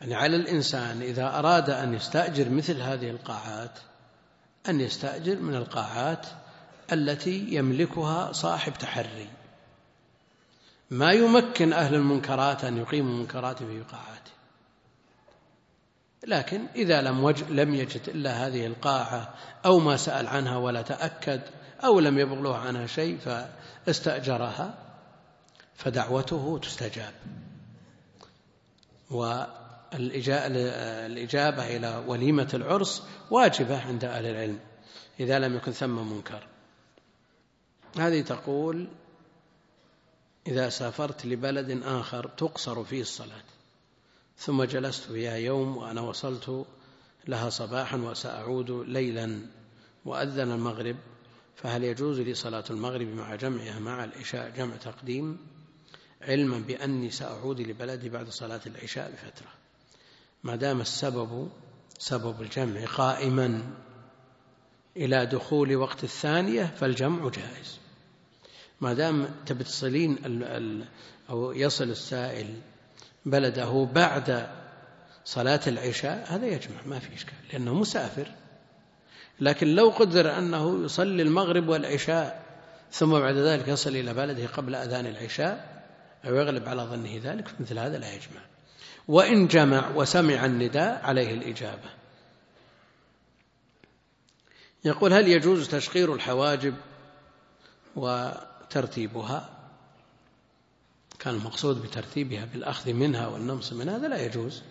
يعني 0.01 0.15
على 0.15 0.35
الإنسان 0.35 1.01
إذا 1.01 1.39
أراد 1.39 1.69
أن 1.69 1.93
يستأجر 1.93 2.49
مثل 2.49 2.81
هذه 2.81 3.09
القاعات 3.09 3.79
أن 4.69 4.81
يستأجر 4.81 5.35
من 5.35 5.55
القاعات 5.55 6.27
التي 6.91 7.47
يملكها 7.49 8.31
صاحب 8.31 8.73
تحري. 8.73 9.29
ما 10.89 11.11
يمكن 11.11 11.73
أهل 11.73 11.95
المنكرات 11.95 12.63
أن 12.63 12.77
يقيموا 12.77 13.13
منكرات 13.13 13.57
في 13.57 13.81
قاعاته. 13.81 14.31
لكن 16.27 16.65
إذا 16.75 17.01
لم, 17.01 17.23
وج... 17.23 17.43
لم 17.43 17.75
يجد 17.75 18.09
إلا 18.09 18.47
هذه 18.47 18.65
القاعة 18.67 19.33
أو 19.65 19.79
ما 19.79 19.97
سأل 19.97 20.27
عنها 20.27 20.57
ولا 20.57 20.81
تأكد 20.81 21.41
أو 21.83 21.99
لم 21.99 22.19
يبلغ 22.19 22.53
عنها 22.53 22.87
شيء 22.87 23.17
فاستأجرها 23.85 24.73
فدعوته 25.75 26.59
تستجاب. 26.61 27.13
والإجابة 29.93 31.77
إلى 31.77 32.03
وليمة 32.07 32.49
العرس 32.53 33.03
واجبة 33.31 33.81
عند 33.81 34.05
أهل 34.05 34.25
العلم 34.25 34.59
إذا 35.19 35.39
لم 35.39 35.55
يكن 35.55 35.71
ثم 35.71 36.13
منكر. 36.13 36.47
هذه 37.97 38.21
تقول 38.21 38.87
إذا 40.47 40.69
سافرت 40.69 41.25
لبلد 41.25 41.81
آخر 41.83 42.27
تقصر 42.27 42.83
فيه 42.83 43.01
الصلاة 43.01 43.43
ثم 44.37 44.63
جلست 44.63 45.03
فيها 45.03 45.35
يوم 45.35 45.77
وأنا 45.77 46.01
وصلت 46.01 46.65
لها 47.27 47.49
صباحا 47.49 47.97
وسأعود 47.97 48.71
ليلا 48.71 49.39
وأذن 50.05 50.51
المغرب 50.51 50.95
فهل 51.55 51.83
يجوز 51.83 52.19
لي 52.19 52.33
صلاة 52.33 52.63
المغرب 52.69 53.07
مع 53.07 53.35
جمعها 53.35 53.79
مع 53.79 54.03
العشاء 54.03 54.49
جمع 54.49 54.75
تقديم؟ 54.75 55.37
علما 56.21 56.59
بأني 56.59 57.11
سأعود 57.11 57.61
لبلدي 57.61 58.09
بعد 58.09 58.29
صلاة 58.29 58.61
العشاء 58.65 59.11
بفترة. 59.11 59.60
ما 60.43 60.55
دام 60.55 60.81
السبب 60.81 61.49
سبب 61.97 62.41
الجمع 62.41 62.85
قائما 62.85 63.61
إلى 64.97 65.25
دخول 65.25 65.75
وقت 65.75 66.03
الثانية 66.03 66.73
فالجمع 66.79 67.29
جائز. 67.29 67.79
ما 68.81 68.93
دام 68.93 69.29
تبتصلين 69.45 70.17
أو 71.29 71.51
يصل 71.51 71.89
السائل 71.89 72.47
بلده 73.25 73.87
بعد 73.93 74.49
صلاة 75.25 75.61
العشاء 75.67 76.25
هذا 76.27 76.45
يجمع 76.45 76.77
ما 76.85 76.99
في 76.99 77.15
إشكال 77.15 77.33
لأنه 77.53 77.73
مسافر. 77.73 78.31
لكن 79.39 79.67
لو 79.67 79.89
قدر 79.89 80.37
أنه 80.37 80.85
يصلي 80.85 81.21
المغرب 81.21 81.69
والعشاء 81.69 82.45
ثم 82.91 83.19
بعد 83.19 83.35
ذلك 83.35 83.67
يصل 83.67 83.89
إلى 83.89 84.13
بلده 84.13 84.47
قبل 84.47 84.75
أذان 84.75 85.05
العشاء 85.05 85.83
أو 86.25 86.35
يغلب 86.35 86.69
على 86.69 86.81
ظنه 86.81 87.19
ذلك 87.23 87.61
مثل 87.61 87.79
هذا 87.79 87.97
لا 87.97 88.13
يجمع. 88.13 88.41
وإن 89.07 89.47
جمع 89.47 89.89
وسمع 89.95 90.45
النداء 90.45 91.01
عليه 91.03 91.33
الإجابة. 91.33 91.89
يقول 94.85 95.13
هل 95.13 95.27
يجوز 95.27 95.69
تشقير 95.69 96.13
الحواجب 96.13 96.75
وترتيبها؟ 97.95 99.49
كان 101.19 101.35
المقصود 101.35 101.81
بترتيبها 101.81 102.45
بالأخذ 102.45 102.93
منها 102.93 103.27
والنمص 103.27 103.73
من 103.73 103.89
هذا 103.89 104.07
لا 104.07 104.25
يجوز. 104.25 104.63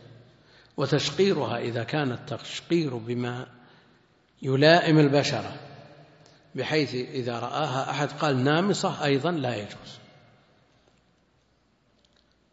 وتشقيرها 0.76 1.58
إذا 1.58 1.84
كان 1.84 2.12
التشقير 2.12 2.96
بما 2.96 3.46
يلائم 4.42 4.98
البشرة 4.98 5.56
بحيث 6.54 6.94
إذا 6.94 7.38
رآها 7.38 7.90
أحد 7.90 8.12
قال 8.12 8.44
نامصة 8.44 9.04
أيضا 9.04 9.30
لا 9.30 9.56
يجوز. 9.56 9.98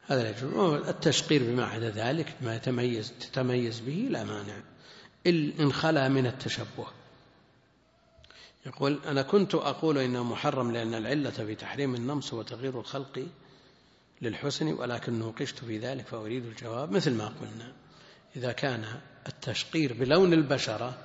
هذا 0.07 0.23
لا 0.23 0.29
يجوز. 0.29 0.87
التشقير 0.87 1.43
بما 1.43 1.65
عدا 1.65 1.89
ذلك 1.89 2.35
ما 2.41 2.55
يتميز 2.55 3.13
تتميز 3.19 3.79
به 3.79 4.07
لا 4.11 4.23
مانع. 4.23 4.61
إن 5.27 5.73
خلا 5.73 6.09
من 6.09 6.25
التشبه. 6.25 6.87
يقول 8.65 8.99
أنا 9.05 9.21
كنت 9.21 9.55
أقول 9.55 9.97
إنه 9.97 10.23
محرم 10.23 10.71
لأن 10.71 10.93
العلة 10.93 11.29
في 11.29 11.55
تحريم 11.55 11.95
النمص 11.95 12.33
وتغيير 12.33 12.79
الخلق 12.79 13.27
للحسن 14.21 14.73
ولكن 14.73 15.19
نوقشت 15.19 15.59
في 15.59 15.77
ذلك 15.77 16.07
فأريد 16.07 16.45
الجواب 16.45 16.91
مثل 16.91 17.13
ما 17.13 17.25
قلنا. 17.25 17.71
إذا 18.35 18.51
كان 18.51 18.85
التشقير 19.27 19.93
بلون 19.93 20.33
البشرة 20.33 20.97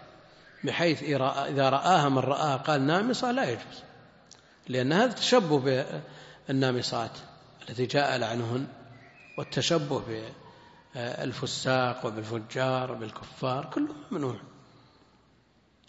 بحيث 0.65 1.03
إذا 1.03 1.69
رآها 1.69 2.09
من 2.09 2.19
رآها 2.19 2.57
قال 2.57 2.87
نامصة 2.87 3.33
لا 3.33 3.51
يجوز. 3.51 3.83
لأن 4.69 4.93
هذا 4.93 5.13
تشبه 5.13 5.85
بالنامصات 6.49 7.19
التي 7.69 7.87
جاء 7.87 8.17
لعنهن. 8.17 8.67
والتشبه 9.43 10.03
بالفساق 10.95 12.07
وبالفجار 12.07 12.93
وبالكفار 12.93 13.71
كله 13.75 13.95
ممنوع. 14.11 14.41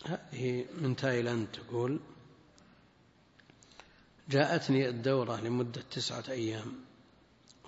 هذه 0.06 0.66
من 0.78 0.96
تايلاند 0.96 1.48
تقول 1.48 2.00
جاءتني 4.30 4.90
الدورة 4.90 5.42
لمدة 5.42 5.82
تسعة 5.92 6.24
أيام 6.30 6.74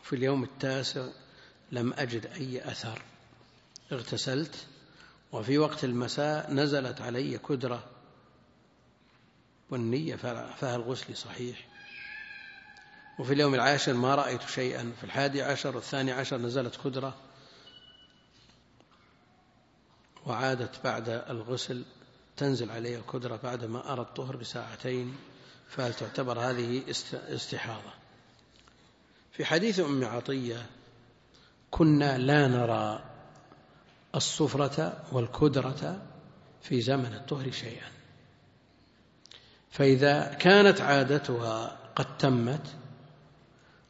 في 0.03 0.15
اليوم 0.15 0.43
التاسع 0.43 1.07
لم 1.71 1.93
أجد 1.93 2.25
أي 2.25 2.71
أثر. 2.71 3.01
اغتسلت 3.91 4.67
وفي 5.31 5.57
وقت 5.57 5.83
المساء 5.83 6.53
نزلت 6.53 7.01
علي 7.01 7.37
كدرة 7.37 7.83
والنية 9.69 10.15
فهل 10.59 10.81
غسلي 10.81 11.15
صحيح؟ 11.15 11.74
وفي 13.19 13.33
اليوم 13.33 13.55
العاشر 13.55 13.93
ما 13.93 14.15
رأيت 14.15 14.41
شيئا. 14.41 14.93
في 14.97 15.03
الحادي 15.03 15.41
عشر 15.41 15.75
والثاني 15.75 16.11
عشر 16.11 16.37
نزلت 16.37 16.79
كدرة 16.83 17.15
وعادت 20.25 20.83
بعد 20.83 21.09
الغسل 21.09 21.85
تنزل 22.37 22.71
علي 22.71 22.95
الكدرة 22.95 23.39
بعدما 23.43 23.93
أرى 23.93 24.01
الطهر 24.01 24.35
بساعتين 24.35 25.15
فهل 25.69 25.93
تعتبر 25.93 26.39
هذه 26.39 26.83
استحاضة؟ 27.13 27.93
في 29.31 29.45
حديث 29.45 29.79
أم 29.79 30.05
عطية 30.05 30.65
كنا 31.71 32.17
لا 32.17 32.47
نرى 32.47 33.03
الصفرة 34.15 35.03
والكدرة 35.11 36.01
في 36.61 36.81
زمن 36.81 37.13
الطهر 37.13 37.51
شيئا. 37.51 37.91
فإذا 39.71 40.33
كانت 40.33 40.81
عادتها 40.81 41.77
قد 41.95 42.17
تمت 42.17 42.75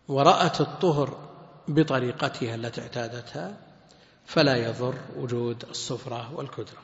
ورأت 0.08 0.62
الطهر 0.62 1.30
بطريقتها 1.68 2.56
التي 2.56 2.82
اعتادتها 2.82 3.58
فلا 4.26 4.56
يضر 4.56 4.96
وجود 5.16 5.64
الصفرة 5.70 6.34
والكدرة 6.34 6.82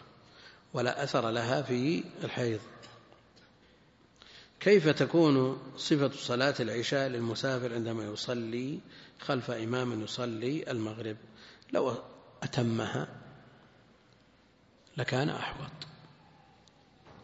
ولا 0.73 1.03
أثر 1.03 1.30
لها 1.30 1.61
في 1.61 2.03
الحيض. 2.23 2.60
كيف 4.60 4.89
تكون 4.89 5.61
صفة 5.77 6.11
صلاة 6.18 6.56
العشاء 6.60 7.07
للمسافر 7.10 7.73
عندما 7.73 8.03
يصلي 8.03 8.80
خلف 9.19 9.52
إمام 9.52 10.03
يصلي 10.03 10.72
المغرب؟ 10.72 11.18
لو 11.73 11.93
أتمها 12.43 13.07
لكان 14.98 15.30
أحوط. 15.30 15.72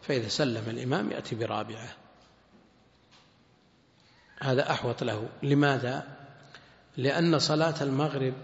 فإذا 0.02 0.28
سلم 0.28 0.64
الإمام 0.68 1.10
يأتي 1.10 1.34
برابعة. 1.34 1.96
هذا 4.42 4.70
أحوط 4.70 5.02
له. 5.02 5.28
لماذا؟ 5.42 6.16
لأن 6.96 7.38
صلاة 7.38 7.82
المغرب 7.82 8.34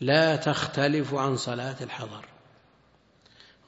لا 0.00 0.36
تختلف 0.36 1.14
عن 1.14 1.36
صلاة 1.36 1.76
الحضر. 1.80 2.24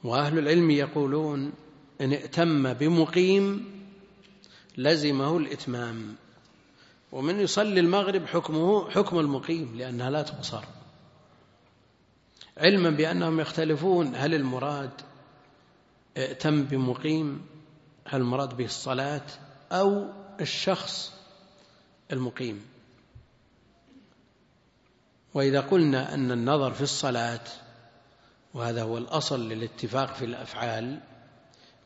وأهل 0.03 0.39
العلم 0.39 0.71
يقولون 0.71 1.53
إن 2.01 2.13
ائتم 2.13 2.73
بمقيم 2.73 3.71
لزمه 4.77 5.37
الإتمام. 5.37 6.15
ومن 7.11 7.39
يصلي 7.39 7.79
المغرب 7.79 8.25
حكمه 8.25 8.89
حكم 8.89 9.19
المقيم 9.19 9.75
لأنها 9.77 10.09
لا 10.09 10.21
تقصر. 10.21 10.63
علما 12.57 12.89
بأنهم 12.89 13.39
يختلفون 13.39 14.15
هل 14.15 14.33
المراد 14.33 14.91
ائتم 16.17 16.63
بمقيم؟ 16.63 17.41
هل 18.07 18.21
المراد 18.21 18.57
به 18.57 18.65
الصلاة؟ 18.65 19.25
أو 19.71 20.20
الشخص 20.41 21.13
المقيم. 22.11 22.65
وإذا 25.33 25.59
قلنا 25.61 26.13
أن 26.13 26.31
النظر 26.31 26.73
في 26.73 26.81
الصلاة 26.81 27.43
وهذا 28.53 28.83
هو 28.83 28.97
الأصل 28.97 29.49
للاتفاق 29.49 30.15
في 30.15 30.25
الأفعال 30.25 30.99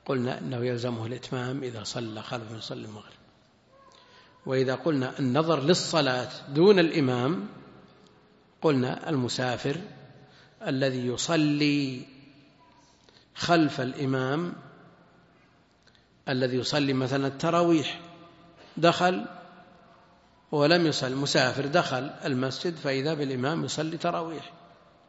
قلنا 0.06 0.40
أنه 0.40 0.58
يلزمه 0.58 1.06
الإتمام 1.06 1.64
إذا 1.64 1.84
صلى 1.84 2.22
خلف 2.24 2.52
من 2.52 2.58
يصلي 2.58 2.86
المغرب. 2.86 3.16
وإذا 4.46 4.76
قلنا 4.76 5.20
النظر 5.20 5.64
للصلاة 5.64 6.30
دون 6.50 6.80
الإمام 6.80 7.48
قلنا 8.62 9.10
المسافر 9.10 9.82
الذي 10.68 11.08
يصلي 11.08 12.06
خلف 13.36 13.82
الإمام 13.82 14.54
الذي 16.30 16.58
يصلي 16.58 16.94
مثلا 16.94 17.28
التراويح. 17.28 18.02
دخل 18.78 19.26
ولم 20.52 20.88
يصل 20.88 21.16
مسافر 21.16 21.66
دخل 21.66 22.12
المسجد 22.26 22.76
فإذا 22.76 23.14
بالإمام 23.14 23.66
يصلي 23.66 23.98
تراويح 23.98 24.52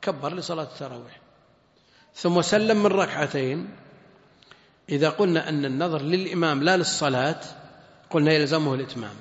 كبر 0.02 0.34
لصلاة 0.34 0.62
التراويح. 0.62 1.20
ثم 2.14 2.42
سلم 2.42 2.82
من 2.82 2.86
ركعتين. 2.86 3.68
إذا 4.88 5.08
قلنا 5.08 5.48
أن 5.48 5.64
النظر 5.64 6.02
للإمام 6.02 6.62
لا 6.62 6.76
للصلاة 6.76 7.40
قلنا 8.10 8.32
يلزمه 8.32 8.74
الإتمام. 8.74 9.14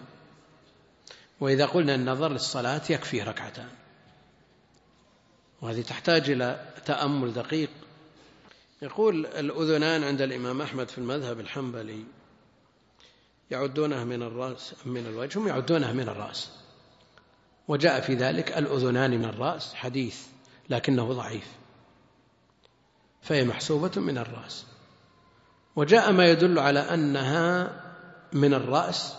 وإذا 1.39 1.65
قلنا 1.65 1.95
النظر 1.95 2.31
للصلاة 2.31 2.81
يكفيه 2.89 3.23
ركعتان. 3.23 3.69
وهذه 5.61 5.81
تحتاج 5.81 6.29
إلى 6.29 6.65
تأمل 6.85 7.33
دقيق. 7.33 7.69
يقول 8.81 9.25
الأذنان 9.25 10.03
عند 10.03 10.21
الإمام 10.21 10.61
أحمد 10.61 10.89
في 10.89 10.97
المذهب 10.97 11.39
الحنبلي 11.39 12.03
يعدونها 13.51 14.03
من 14.03 14.23
الرأس 14.23 14.73
من 14.85 15.05
الوجه 15.05 15.39
هم 15.39 15.47
يعدونها 15.47 15.93
من 15.93 16.09
الرأس. 16.09 16.49
وجاء 17.67 18.01
في 18.01 18.15
ذلك 18.15 18.57
الأذنان 18.57 19.11
من 19.11 19.25
الرأس 19.25 19.73
حديث 19.73 20.17
لكنه 20.69 21.13
ضعيف. 21.13 21.47
فهي 23.21 23.43
محسوبة 23.43 23.91
من 24.01 24.17
الرأس. 24.17 24.65
وجاء 25.75 26.11
ما 26.11 26.25
يدل 26.25 26.59
على 26.59 26.79
أنها 26.79 27.81
من 28.33 28.53
الرأس 28.53 29.13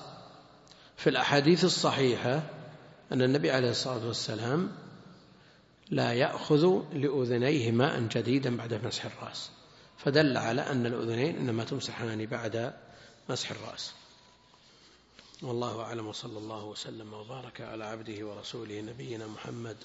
في 0.96 1.10
الأحاديث 1.10 1.64
الصحيحة 1.64 2.42
أن 3.12 3.22
النبي 3.22 3.50
عليه 3.50 3.70
الصلاة 3.70 4.06
والسلام 4.06 4.72
لا 5.90 6.12
يأخذ 6.12 6.82
لأذنيه 6.92 7.72
ماء 7.72 8.00
جديدا 8.00 8.56
بعد 8.56 8.74
مسح 8.74 9.04
الرأس. 9.04 9.50
فدل 9.98 10.36
على 10.36 10.62
أن 10.62 10.86
الأذنين 10.86 11.36
إنما 11.36 11.64
تمسحان 11.64 12.26
بعد 12.26 12.74
مسح 13.28 13.50
الرأس. 13.50 13.92
والله 15.42 15.82
أعلم 15.82 16.06
وصلى 16.06 16.38
الله 16.38 16.64
وسلم 16.64 17.14
وبارك 17.14 17.60
على 17.60 17.84
عبده 17.84 18.26
ورسوله 18.26 18.80
نبينا 18.80 19.26
محمد 19.26 19.76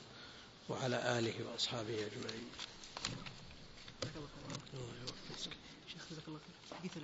وعلى 0.70 1.20
آله 1.20 1.34
وأصحابه 1.46 1.94
أجمعين. 1.94 2.50
شيخ 5.88 6.02
جزاك 6.12 6.28
الله 6.28 6.40
خير. 6.40 7.04